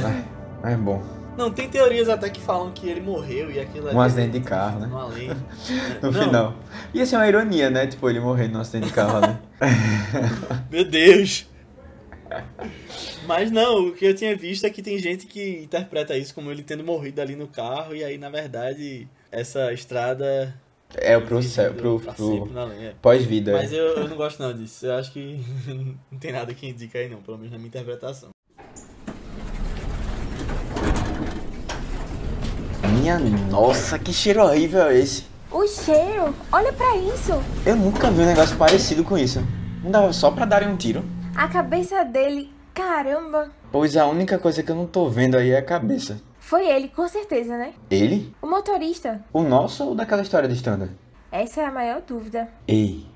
Ai, 0.03 0.25
Mas 0.63 0.79
bom, 0.79 1.03
Não, 1.37 1.51
tem 1.51 1.69
teorias 1.69 2.09
até 2.09 2.27
que 2.27 2.41
falam 2.41 2.71
que 2.71 2.89
ele 2.89 3.01
morreu 3.01 3.51
e 3.51 3.59
aquilo 3.59 3.89
ali. 3.89 3.95
Um 3.95 4.01
acidente 4.01 4.31
de 4.31 4.39
carro, 4.39 4.79
né? 4.79 4.89
No 6.01 6.11
Não, 6.11 6.23
final. 6.23 6.53
Ia 6.91 7.05
ser 7.05 7.17
uma 7.17 7.27
ironia, 7.27 7.69
né? 7.69 7.85
Tipo, 7.85 8.09
ele 8.09 8.19
morrendo 8.19 8.53
num 8.53 8.61
acidente 8.61 8.87
de 8.87 8.93
carro 8.93 9.17
ali. 9.23 9.37
Meu 10.71 10.89
Deus! 10.89 11.47
Mas 13.27 13.51
não, 13.51 13.87
o 13.87 13.93
que 13.93 14.05
eu 14.05 14.15
tinha 14.15 14.35
visto 14.35 14.65
é 14.65 14.69
que 14.69 14.81
tem 14.81 14.99
gente 14.99 15.25
que 15.25 15.63
interpreta 15.63 16.17
isso 16.17 16.33
como 16.33 16.51
ele 16.51 16.63
tendo 16.63 16.83
morrido 16.83 17.21
ali 17.21 17.35
no 17.35 17.47
carro, 17.47 17.95
e 17.95 18.03
aí, 18.03 18.17
na 18.17 18.29
verdade, 18.29 19.07
essa 19.31 19.73
estrada. 19.73 20.55
É 20.93 21.19
pro 21.19 21.41
céu, 21.41 21.73
pro, 21.73 21.99
pro 21.99 22.49
pós-vida. 23.01 23.51
Mas 23.51 23.73
eu, 23.73 23.85
eu 23.97 24.07
não 24.07 24.15
gosto 24.15 24.41
não 24.41 24.53
disso. 24.53 24.85
Eu 24.85 24.93
acho 24.93 25.11
que 25.11 25.39
não 26.11 26.19
tem 26.19 26.31
nada 26.31 26.53
que 26.53 26.67
indica 26.67 26.99
aí 26.99 27.09
não, 27.09 27.21
pelo 27.21 27.37
menos 27.37 27.51
na 27.51 27.57
minha 27.57 27.67
interpretação. 27.67 28.29
Minha 32.99 33.19
nossa, 33.19 33.99
que 33.99 34.13
cheiro 34.13 34.41
horrível 34.41 34.83
é 34.83 34.99
esse? 34.99 35.25
O 35.51 35.67
cheiro, 35.67 36.33
olha 36.51 36.71
pra 36.71 36.95
isso. 36.97 37.31
Eu 37.65 37.75
nunca 37.75 38.09
vi 38.09 38.21
um 38.21 38.25
negócio 38.25 38.55
parecido 38.57 39.03
com 39.03 39.17
isso. 39.17 39.45
Não 39.83 39.91
dava 39.91 40.13
só 40.13 40.31
pra 40.31 40.45
darem 40.45 40.69
um 40.69 40.77
tiro? 40.77 41.03
A 41.35 41.47
cabeça 41.47 42.03
dele, 42.05 42.49
caramba. 42.75 43.49
Pois 43.71 43.95
a 43.95 44.05
única 44.05 44.37
coisa 44.37 44.61
que 44.61 44.69
eu 44.69 44.75
não 44.75 44.85
tô 44.85 45.09
vendo 45.09 45.37
aí 45.37 45.51
é 45.51 45.57
a 45.57 45.65
cabeça. 45.65 46.21
Foi 46.37 46.67
ele, 46.67 46.89
com 46.89 47.07
certeza, 47.07 47.57
né? 47.57 47.73
Ele? 47.89 48.35
O 48.41 48.47
motorista. 48.47 49.25
O 49.33 49.41
nosso 49.41 49.85
ou 49.85 49.95
daquela 49.95 50.21
história 50.21 50.47
de 50.47 50.53
Standard? 50.53 50.93
Essa 51.31 51.61
é 51.61 51.65
a 51.65 51.71
maior 51.71 52.01
dúvida. 52.01 52.47
Ei. 52.67 53.07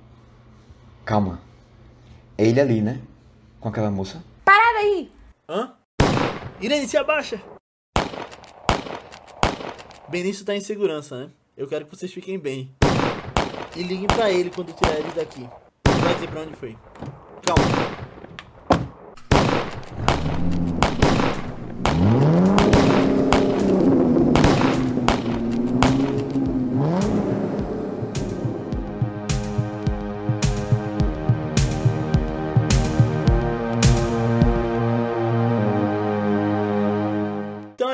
Calma. 1.05 1.39
É 2.37 2.47
ele 2.47 2.59
ali, 2.59 2.81
né? 2.81 2.99
Com 3.59 3.69
aquela 3.69 3.91
moça? 3.91 4.23
Para 4.43 4.79
aí! 4.79 5.11
Hã? 5.47 5.73
Irene, 6.59 6.87
se 6.87 6.97
abaixa! 6.97 7.39
Benício 10.07 10.43
tá 10.43 10.55
em 10.55 10.61
segurança, 10.61 11.17
né? 11.17 11.29
Eu 11.55 11.67
quero 11.67 11.85
que 11.85 11.95
vocês 11.95 12.11
fiquem 12.11 12.39
bem. 12.39 12.73
E 13.75 13.83
liguem 13.83 14.07
pra 14.07 14.31
ele 14.31 14.49
quando 14.49 14.73
tirar 14.73 14.97
ele 14.97 15.11
daqui. 15.11 15.47
Vai 15.85 16.15
dizer 16.15 16.29
pra 16.29 16.41
onde 16.41 16.55
foi. 16.55 16.75
Calma. 17.45 17.88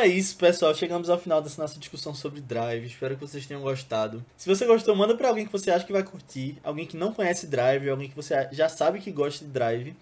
É 0.06 0.08
isso, 0.08 0.38
pessoal. 0.38 0.74
Chegamos 0.76 1.10
ao 1.10 1.18
final 1.18 1.41
dessa 1.41 1.60
nossa 1.60 1.80
discussão 1.80 2.14
sobre 2.14 2.39
Drive. 2.39 2.86
Espero 2.86 3.16
que 3.16 3.22
vocês 3.22 3.47
tenham 3.47 3.64
gostado. 3.64 4.24
Se 4.38 4.47
você 4.47 4.64
gostou, 4.64 4.95
manda 4.95 5.18
pra 5.18 5.30
alguém 5.30 5.47
que 5.47 5.51
você 5.51 5.72
acha 5.72 5.84
que 5.84 5.91
vai 5.91 6.03
curtir, 6.03 6.60
alguém 6.64 6.86
que 6.86 6.95
não 6.95 7.12
conhece 7.12 7.47
Drive, 7.47 7.89
alguém 7.89 8.08
que 8.08 8.16
você 8.16 8.47
já 8.51 8.70
sabe 8.70 8.99
que 8.99 9.12
gosta 9.12 9.43
de 9.43 9.49
Drive. 9.49 9.95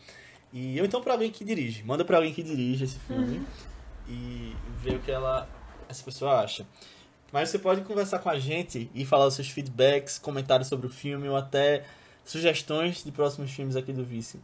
E 0.52 0.78
ou 0.80 0.86
então 0.86 1.02
pra 1.02 1.14
alguém 1.14 1.32
que 1.32 1.46
dirige. 1.46 1.84
Manda 1.84 2.04
pra 2.04 2.18
alguém 2.18 2.34
que 2.34 2.44
dirige 2.44 2.84
esse 2.84 3.00
filme 3.00 3.42
e 4.08 4.54
ver 4.82 4.96
o 4.96 5.00
que 5.00 5.10
ela 5.10 5.48
essa 5.88 6.04
pessoa 6.04 6.42
acha. 6.42 6.68
Mas 7.32 7.50
você 7.50 7.58
pode 7.58 7.82
conversar 7.82 8.20
com 8.20 8.30
a 8.30 8.38
gente 8.38 8.92
e 8.94 9.06
falar 9.06 9.26
os 9.26 9.36
seus 9.36 9.50
feedbacks, 9.50 10.20
comentários 10.20 10.68
sobre 10.68 10.86
o 10.86 10.90
filme 10.90 11.30
ou 11.30 11.38
até 11.38 11.86
sugestões 12.26 13.04
de 13.04 13.12
próximos 13.12 13.52
filmes 13.52 13.78
aqui 13.78 13.94
do 13.94 14.04
Vice 14.04 14.40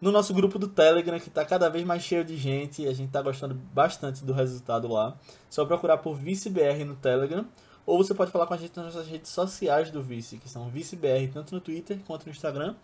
no 0.00 0.12
nosso 0.12 0.32
grupo 0.32 0.58
do 0.58 0.68
Telegram, 0.68 1.18
que 1.18 1.28
está 1.28 1.44
cada 1.44 1.68
vez 1.68 1.84
mais 1.84 2.02
cheio 2.02 2.24
de 2.24 2.36
gente, 2.36 2.82
e 2.82 2.88
a 2.88 2.94
gente 2.94 3.08
está 3.08 3.20
gostando 3.20 3.54
bastante 3.54 4.24
do 4.24 4.32
resultado 4.32 4.88
lá. 4.88 5.16
Só 5.50 5.64
procurar 5.64 5.98
por 5.98 6.14
ViceBR 6.14 6.84
no 6.84 6.94
Telegram, 6.94 7.46
ou 7.84 7.98
você 7.98 8.14
pode 8.14 8.30
falar 8.30 8.46
com 8.46 8.54
a 8.54 8.56
gente 8.56 8.76
nas 8.76 8.94
nossas 8.94 9.08
redes 9.08 9.30
sociais 9.30 9.90
do 9.90 10.02
Vice, 10.02 10.36
que 10.36 10.48
são 10.48 10.68
ViceBR 10.68 11.28
tanto 11.32 11.54
no 11.54 11.60
Twitter 11.60 11.98
quanto 12.06 12.26
no 12.26 12.32
Instagram, 12.32 12.76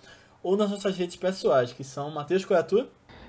ou 0.43 0.57
nas 0.57 0.71
nossas 0.71 0.97
redes 0.97 1.17
pessoais, 1.17 1.73
que 1.73 1.85
são 1.85 2.11
Matheus 2.11 2.45
qual 2.45 2.61
é? 2.61 2.87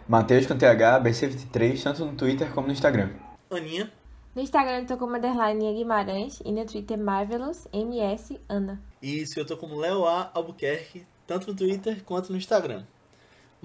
Matheus 0.08 0.46
com 0.46 0.58
TH, 0.58 1.02
BC23, 1.02 1.84
tanto 1.84 2.06
no 2.06 2.16
Twitter 2.16 2.52
como 2.54 2.68
no 2.68 2.74
Instagram. 2.74 3.10
Aninha. 3.50 3.92
No 4.36 4.42
Instagram 4.42 4.80
eu 4.80 4.86
tô 4.86 4.98
como 4.98 5.16
underline 5.16 5.74
Guimarães 5.74 6.42
e 6.44 6.52
no 6.52 6.66
Twitter 6.66 6.98
Marvelous 6.98 7.68
MS 7.72 8.40
Ana. 8.50 8.82
Isso, 9.02 9.40
eu 9.40 9.46
tô 9.46 9.56
como 9.56 9.80
Leo 9.80 10.06
A. 10.06 10.30
Albuquerque, 10.34 11.08
tanto 11.26 11.48
no 11.48 11.56
Twitter 11.56 12.04
quanto 12.04 12.32
no 12.32 12.38
Instagram. 12.38 12.84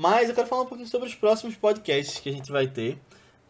Mas 0.00 0.30
eu 0.30 0.34
quero 0.34 0.48
falar 0.48 0.62
um 0.62 0.66
pouquinho 0.66 0.88
sobre 0.88 1.06
os 1.06 1.14
próximos 1.14 1.56
podcasts 1.56 2.20
que 2.20 2.30
a 2.30 2.32
gente 2.32 2.50
vai 2.50 2.66
ter. 2.66 2.98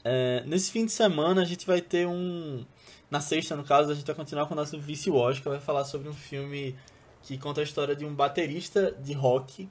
É, 0.02 0.42
nesse 0.44 0.72
fim 0.72 0.84
de 0.84 0.90
semana 0.90 1.42
a 1.42 1.44
gente 1.44 1.64
vai 1.64 1.80
ter 1.80 2.08
um. 2.08 2.66
Na 3.08 3.20
sexta, 3.20 3.54
no 3.54 3.62
caso, 3.62 3.92
a 3.92 3.94
gente 3.94 4.04
vai 4.04 4.16
continuar 4.16 4.46
com 4.46 4.54
o 4.54 4.56
nosso 4.56 4.76
Vice 4.76 5.08
Watch, 5.08 5.40
que 5.42 5.48
vai 5.48 5.60
falar 5.60 5.84
sobre 5.84 6.08
um 6.08 6.12
filme 6.12 6.74
que 7.22 7.38
conta 7.38 7.60
a 7.60 7.62
história 7.62 7.94
de 7.94 8.04
um 8.04 8.12
baterista 8.12 8.90
de 9.00 9.12
rock 9.12 9.68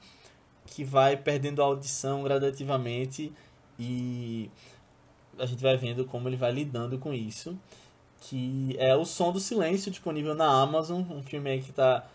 que 0.64 0.82
vai 0.82 1.18
perdendo 1.18 1.60
a 1.60 1.66
audição 1.66 2.22
gradativamente 2.22 3.30
e 3.78 4.50
a 5.38 5.44
gente 5.44 5.62
vai 5.62 5.76
vendo 5.76 6.06
como 6.06 6.30
ele 6.30 6.36
vai 6.36 6.50
lidando 6.50 6.98
com 6.98 7.12
isso. 7.12 7.58
Que 8.22 8.74
é 8.78 8.96
O 8.96 9.04
Som 9.04 9.32
do 9.32 9.38
Silêncio, 9.38 9.90
disponível 9.90 10.34
na 10.34 10.46
Amazon, 10.46 11.02
um 11.10 11.22
filme 11.22 11.60
que 11.60 11.72
tá, 11.72 12.08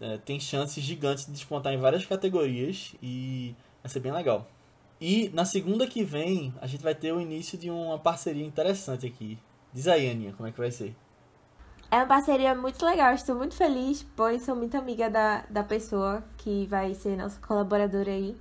é, 0.00 0.18
tem 0.18 0.40
chances 0.40 0.82
gigantes 0.82 1.26
de 1.26 1.30
despontar 1.32 1.72
em 1.72 1.78
várias 1.78 2.04
categorias 2.04 2.96
e 3.00 3.54
vai 3.82 3.90
ser 3.90 4.00
bem 4.00 4.12
legal. 4.12 4.46
E 5.00 5.30
na 5.32 5.44
segunda 5.44 5.86
que 5.86 6.04
vem, 6.04 6.54
a 6.60 6.66
gente 6.66 6.82
vai 6.82 6.94
ter 6.94 7.12
o 7.12 7.20
início 7.20 7.56
de 7.56 7.70
uma 7.70 7.98
parceria 7.98 8.44
interessante 8.44 9.06
aqui. 9.06 9.38
Diz 9.72 9.88
aí, 9.88 10.10
Aninha, 10.10 10.34
como 10.34 10.48
é 10.48 10.52
que 10.52 10.58
vai 10.58 10.70
ser? 10.70 10.94
É 11.90 11.96
uma 11.96 12.06
parceria 12.06 12.54
muito 12.54 12.84
legal, 12.84 13.14
estou 13.14 13.34
muito 13.34 13.54
feliz, 13.54 14.06
pois 14.14 14.42
sou 14.42 14.54
muito 14.54 14.76
amiga 14.76 15.10
da, 15.10 15.44
da 15.50 15.64
pessoa 15.64 16.22
que 16.36 16.66
vai 16.66 16.94
ser 16.94 17.16
nossa 17.16 17.40
colaboradora 17.40 18.10
aí. 18.10 18.36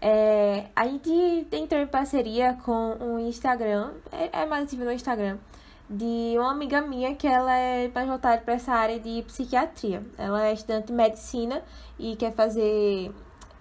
É, 0.00 0.66
a 0.74 0.88
gente 0.88 1.46
entrou 1.52 1.80
em 1.80 1.86
parceria 1.86 2.54
com 2.64 2.96
um 3.00 3.18
Instagram, 3.18 3.92
é, 4.10 4.42
é 4.42 4.46
mais 4.46 4.64
ativo 4.64 4.84
no 4.84 4.90
Instagram, 4.90 5.38
de 5.88 6.34
uma 6.36 6.50
amiga 6.50 6.80
minha 6.80 7.14
que 7.14 7.26
ela 7.26 7.54
é 7.54 7.88
mais 7.94 8.08
voltada 8.08 8.40
para 8.42 8.54
essa 8.54 8.72
área 8.72 8.98
de 8.98 9.22
psiquiatria. 9.22 10.02
Ela 10.16 10.46
é 10.46 10.52
estudante 10.52 10.86
de 10.86 10.92
medicina 10.92 11.62
e 11.98 12.16
quer 12.16 12.32
fazer 12.32 13.12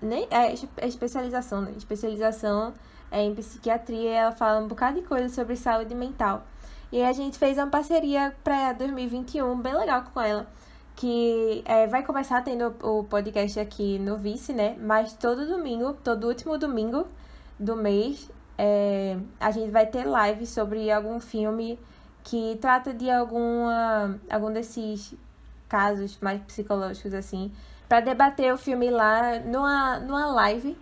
nem 0.02 0.28
é, 0.32 0.54
é 0.78 0.88
especialização, 0.88 1.62
né? 1.62 1.74
Especialização 1.78 2.74
é, 3.12 3.22
em 3.24 3.34
psiquiatria. 3.36 4.12
Ela 4.12 4.32
fala 4.32 4.60
um 4.60 4.68
bocado 4.68 5.02
de 5.02 5.08
coisa 5.08 5.34
sobre 5.34 5.56
saúde 5.56 5.94
mental. 5.96 6.44
E 6.92 7.04
a 7.04 7.12
gente 7.14 7.38
fez 7.38 7.58
uma 7.58 7.68
parceria 7.68 8.36
para 8.44 8.74
2021 8.74 9.60
bem 9.60 9.76
legal 9.76 10.04
com 10.14 10.22
ela. 10.22 10.48
Que 10.96 11.64
é, 11.66 11.88
vai 11.88 12.04
começar 12.04 12.42
tendo 12.44 12.76
o 12.84 13.04
podcast 13.04 13.60
aqui 13.60 14.00
no 14.00 14.18
Vice, 14.18 14.52
né? 14.52 14.76
Mas 14.80 15.14
todo 15.14 15.46
domingo, 15.46 15.94
todo 16.04 16.28
último 16.28 16.58
domingo 16.58 17.08
do 17.58 17.76
mês, 17.76 18.30
é, 18.58 19.18
a 19.40 19.52
gente 19.52 19.72
vai 19.72 19.86
ter 19.86 20.06
live 20.06 20.46
sobre 20.46 20.92
algum 20.92 21.20
filme 21.20 21.80
que 22.24 22.58
trata 22.60 22.94
de 22.94 23.10
alguma, 23.10 24.20
algum 24.30 24.52
desses 24.52 25.16
casos 25.70 26.18
mais 26.20 26.42
psicológicos, 26.42 27.14
assim, 27.14 27.52
para 27.90 28.00
debater 28.00 28.54
o 28.54 28.58
filme 28.58 28.90
lá 28.90 29.40
numa, 29.40 30.00
numa 30.00 30.28
live. 30.28 30.78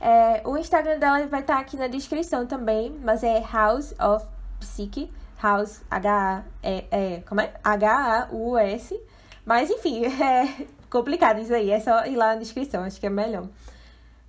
É, 0.00 0.42
o 0.44 0.56
Instagram 0.56 0.98
dela 0.98 1.26
vai 1.26 1.40
estar 1.40 1.56
tá 1.56 1.60
aqui 1.60 1.76
na 1.76 1.88
descrição 1.88 2.46
também, 2.46 2.96
mas 3.02 3.24
é 3.24 3.42
House 3.52 3.94
of 3.98 4.24
Psyche, 4.60 5.10
House, 5.42 5.82
H-A, 5.90 6.44
é, 6.62 6.84
é, 6.90 7.22
como 7.26 7.40
é? 7.40 7.52
H-A-U-S, 7.64 9.00
mas 9.44 9.70
enfim, 9.70 10.04
é 10.22 10.66
complicado 10.88 11.40
isso 11.40 11.52
aí, 11.52 11.70
é 11.70 11.80
só 11.80 12.04
ir 12.06 12.16
lá 12.16 12.34
na 12.34 12.36
descrição, 12.36 12.84
acho 12.84 13.00
que 13.00 13.06
é 13.06 13.10
melhor. 13.10 13.48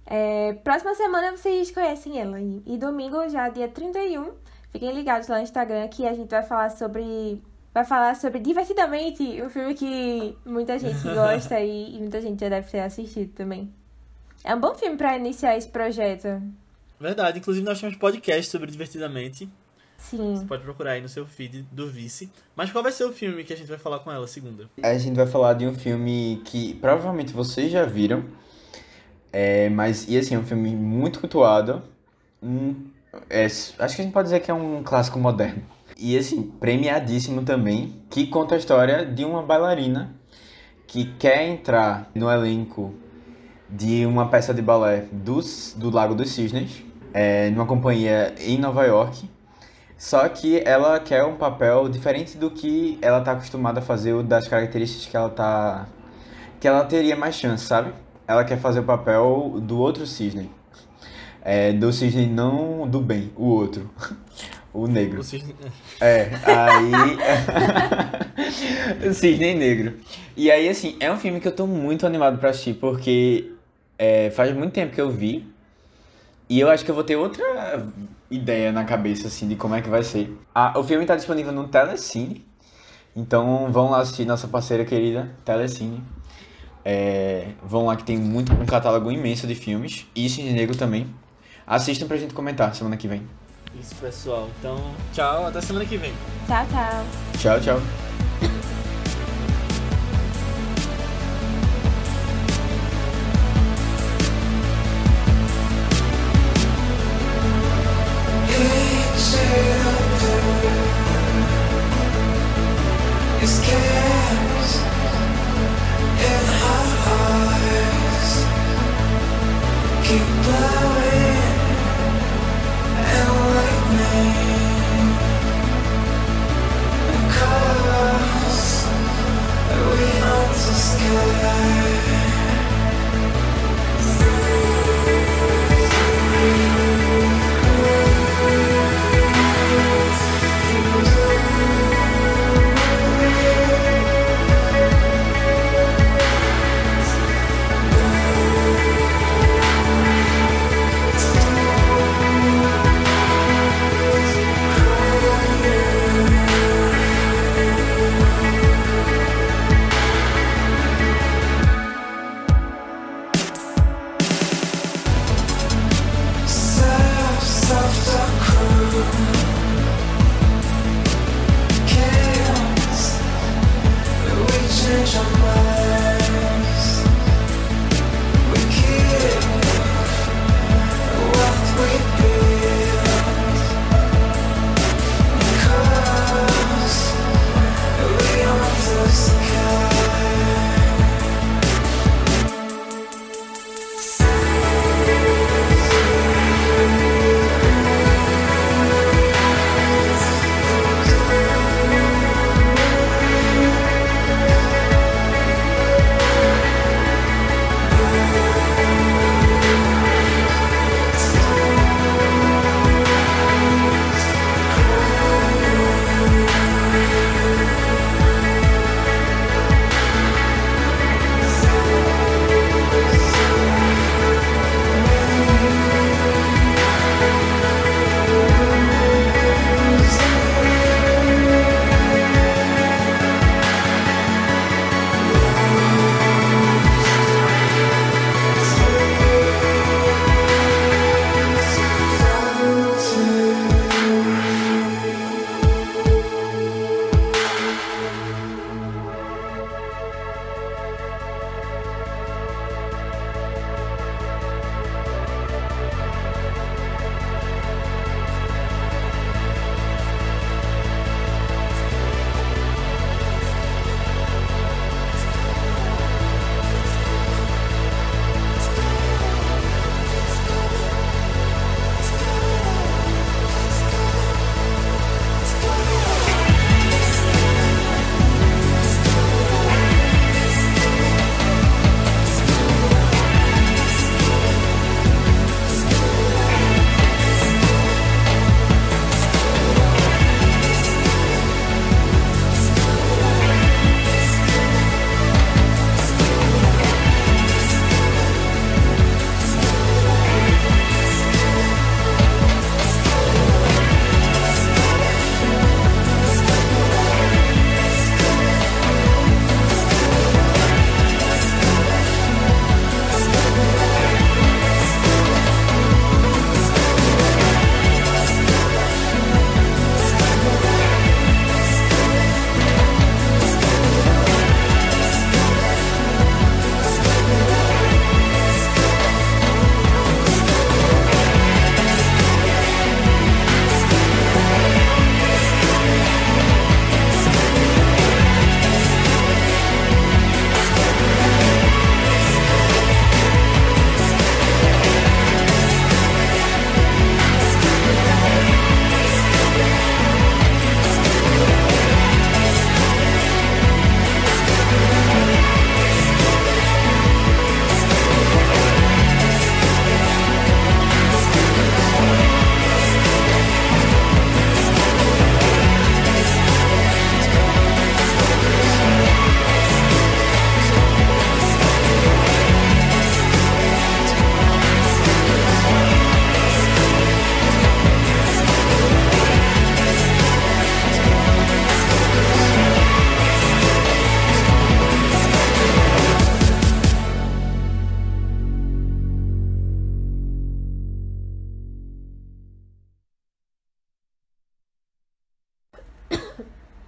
É, 0.05 0.53
próxima 0.63 0.95
semana 0.95 1.37
vocês 1.37 1.71
conhecem 1.71 2.19
ela, 2.19 2.39
e, 2.41 2.77
domingo, 2.77 3.29
já 3.29 3.47
dia 3.47 3.67
31, 3.67 4.33
Fiquem 4.71 4.93
ligados 4.93 5.27
lá 5.27 5.35
no 5.35 5.43
Instagram 5.43 5.87
que 5.89 6.07
a 6.07 6.13
gente 6.13 6.29
vai 6.29 6.43
falar 6.43 6.69
sobre. 6.69 7.43
Vai 7.73 7.85
falar 7.85 8.15
sobre 8.15 8.39
Divertidamente, 8.39 9.41
um 9.41 9.49
filme 9.49 9.73
que 9.73 10.37
muita 10.45 10.77
gente 10.77 11.01
gosta 11.07 11.59
e, 11.59 11.95
e 11.95 11.99
muita 11.99 12.21
gente 12.21 12.39
já 12.39 12.49
deve 12.49 12.69
ter 12.69 12.79
assistido 12.79 13.33
também. 13.33 13.73
É 14.43 14.53
um 14.53 14.59
bom 14.59 14.73
filme 14.75 14.97
para 14.97 15.15
iniciar 15.17 15.55
esse 15.55 15.67
projeto. 15.67 16.41
Verdade, 16.99 17.39
inclusive 17.39 17.65
nós 17.65 17.79
temos 17.79 17.95
podcast 17.95 18.51
sobre 18.51 18.69
Divertidamente. 18.69 19.49
Sim. 19.97 20.35
Você 20.35 20.45
pode 20.45 20.63
procurar 20.63 20.93
aí 20.93 21.01
no 21.01 21.07
seu 21.07 21.25
feed 21.25 21.61
do 21.71 21.87
Vice. 21.87 22.29
Mas 22.55 22.71
qual 22.71 22.83
vai 22.83 22.91
ser 22.91 23.05
o 23.05 23.13
filme 23.13 23.43
que 23.43 23.53
a 23.53 23.57
gente 23.57 23.67
vai 23.67 23.77
falar 23.77 23.99
com 23.99 24.11
ela 24.11 24.27
segunda? 24.27 24.67
A 24.81 24.97
gente 24.97 25.15
vai 25.15 25.27
falar 25.27 25.53
de 25.53 25.67
um 25.67 25.75
filme 25.75 26.41
que 26.43 26.73
provavelmente 26.75 27.31
vocês 27.31 27.71
já 27.71 27.85
viram. 27.85 28.25
É, 29.31 29.69
mas, 29.69 30.07
e 30.09 30.17
assim, 30.17 30.35
é 30.35 30.39
um 30.39 30.43
filme 30.43 30.75
muito 30.75 31.19
cultuado. 31.19 31.83
Um 32.41 32.89
é, 33.29 33.45
acho 33.45 33.75
que 33.75 33.81
a 33.81 33.87
gente 33.87 34.11
pode 34.11 34.27
dizer 34.27 34.39
que 34.39 34.49
é 34.49 34.53
um 34.53 34.83
clássico 34.83 35.19
moderno. 35.19 35.61
E 36.03 36.17
assim, 36.17 36.41
premiadíssimo 36.41 37.43
também, 37.43 38.01
que 38.09 38.25
conta 38.25 38.55
a 38.55 38.57
história 38.57 39.05
de 39.05 39.23
uma 39.23 39.43
bailarina 39.43 40.15
que 40.87 41.05
quer 41.19 41.47
entrar 41.47 42.09
no 42.15 42.27
elenco 42.27 42.91
de 43.69 44.03
uma 44.07 44.27
peça 44.27 44.51
de 44.51 44.63
balé 44.63 45.05
dos, 45.11 45.75
do 45.77 45.91
Lago 45.91 46.15
dos 46.15 46.31
Cisnes, 46.31 46.83
é, 47.13 47.51
numa 47.51 47.67
companhia 47.67 48.33
em 48.39 48.57
Nova 48.57 48.83
York. 48.83 49.29
Só 49.95 50.27
que 50.27 50.63
ela 50.65 50.99
quer 50.99 51.23
um 51.23 51.35
papel 51.35 51.87
diferente 51.87 52.35
do 52.35 52.49
que 52.49 52.97
ela 52.99 53.19
está 53.19 53.33
acostumada 53.33 53.79
a 53.79 53.83
fazer, 53.83 54.23
das 54.23 54.47
características 54.47 55.05
que 55.05 55.15
ela 55.15 55.29
tá. 55.29 55.87
que 56.59 56.67
ela 56.67 56.83
teria 56.83 57.15
mais 57.15 57.35
chance, 57.35 57.63
sabe? 57.63 57.93
Ela 58.27 58.43
quer 58.43 58.57
fazer 58.57 58.79
o 58.79 58.83
papel 58.83 59.59
do 59.61 59.77
outro 59.77 60.07
cisne. 60.07 60.49
É, 61.43 61.71
do 61.71 61.93
cisne 61.93 62.25
não 62.25 62.87
do 62.87 62.99
bem, 62.99 63.31
o 63.35 63.45
outro. 63.45 63.87
O 64.73 64.87
negro. 64.87 65.19
O 65.19 65.23
cisne... 65.23 65.55
É, 65.99 66.29
aí. 66.45 67.17
o 69.09 69.13
cisne 69.13 69.53
negro. 69.53 69.93
E 70.35 70.49
aí, 70.49 70.69
assim, 70.69 70.95
é 70.99 71.11
um 71.11 71.17
filme 71.17 71.39
que 71.39 71.47
eu 71.47 71.55
tô 71.55 71.67
muito 71.67 72.05
animado 72.05 72.37
pra 72.37 72.51
assistir, 72.51 72.75
porque 72.75 73.51
é, 73.97 74.29
faz 74.31 74.55
muito 74.55 74.73
tempo 74.73 74.93
que 74.93 75.01
eu 75.01 75.11
vi. 75.11 75.45
E 76.47 76.59
eu 76.59 76.69
acho 76.69 76.83
que 76.83 76.91
eu 76.91 76.95
vou 76.95 77.03
ter 77.03 77.15
outra 77.15 77.43
ideia 78.29 78.71
na 78.71 78.85
cabeça, 78.85 79.27
assim, 79.27 79.47
de 79.47 79.55
como 79.55 79.75
é 79.75 79.81
que 79.81 79.89
vai 79.89 80.03
ser. 80.03 80.35
Ah, 80.55 80.77
o 80.77 80.83
filme 80.83 81.05
tá 81.05 81.15
disponível 81.15 81.51
no 81.51 81.67
Telecine. 81.67 82.45
Então 83.15 83.69
vão 83.71 83.89
lá 83.89 83.99
assistir 83.99 84.25
nossa 84.25 84.47
parceira 84.47 84.85
querida, 84.85 85.29
Telecine. 85.43 86.01
É, 86.83 87.49
vão 87.63 87.85
lá 87.85 87.95
que 87.95 88.03
tem 88.03 88.17
muito, 88.17 88.53
um 88.53 88.65
catálogo 88.65 89.11
imenso 89.11 89.45
de 89.45 89.55
filmes. 89.55 90.07
E 90.15 90.29
Cisne 90.29 90.53
Negro 90.53 90.75
também. 90.77 91.07
Assistam 91.67 92.07
pra 92.07 92.17
gente 92.17 92.33
comentar 92.33 92.73
semana 92.73 92.97
que 92.97 93.07
vem. 93.07 93.21
Isso, 93.79 93.95
pessoal. 93.95 94.49
Então, 94.59 94.93
tchau, 95.13 95.47
até 95.47 95.61
semana 95.61 95.85
que 95.85 95.97
vem. 95.97 96.13
Tchau, 96.47 96.65
tchau. 96.69 97.05
Tchau, 97.39 97.59
tchau. 97.61 98.10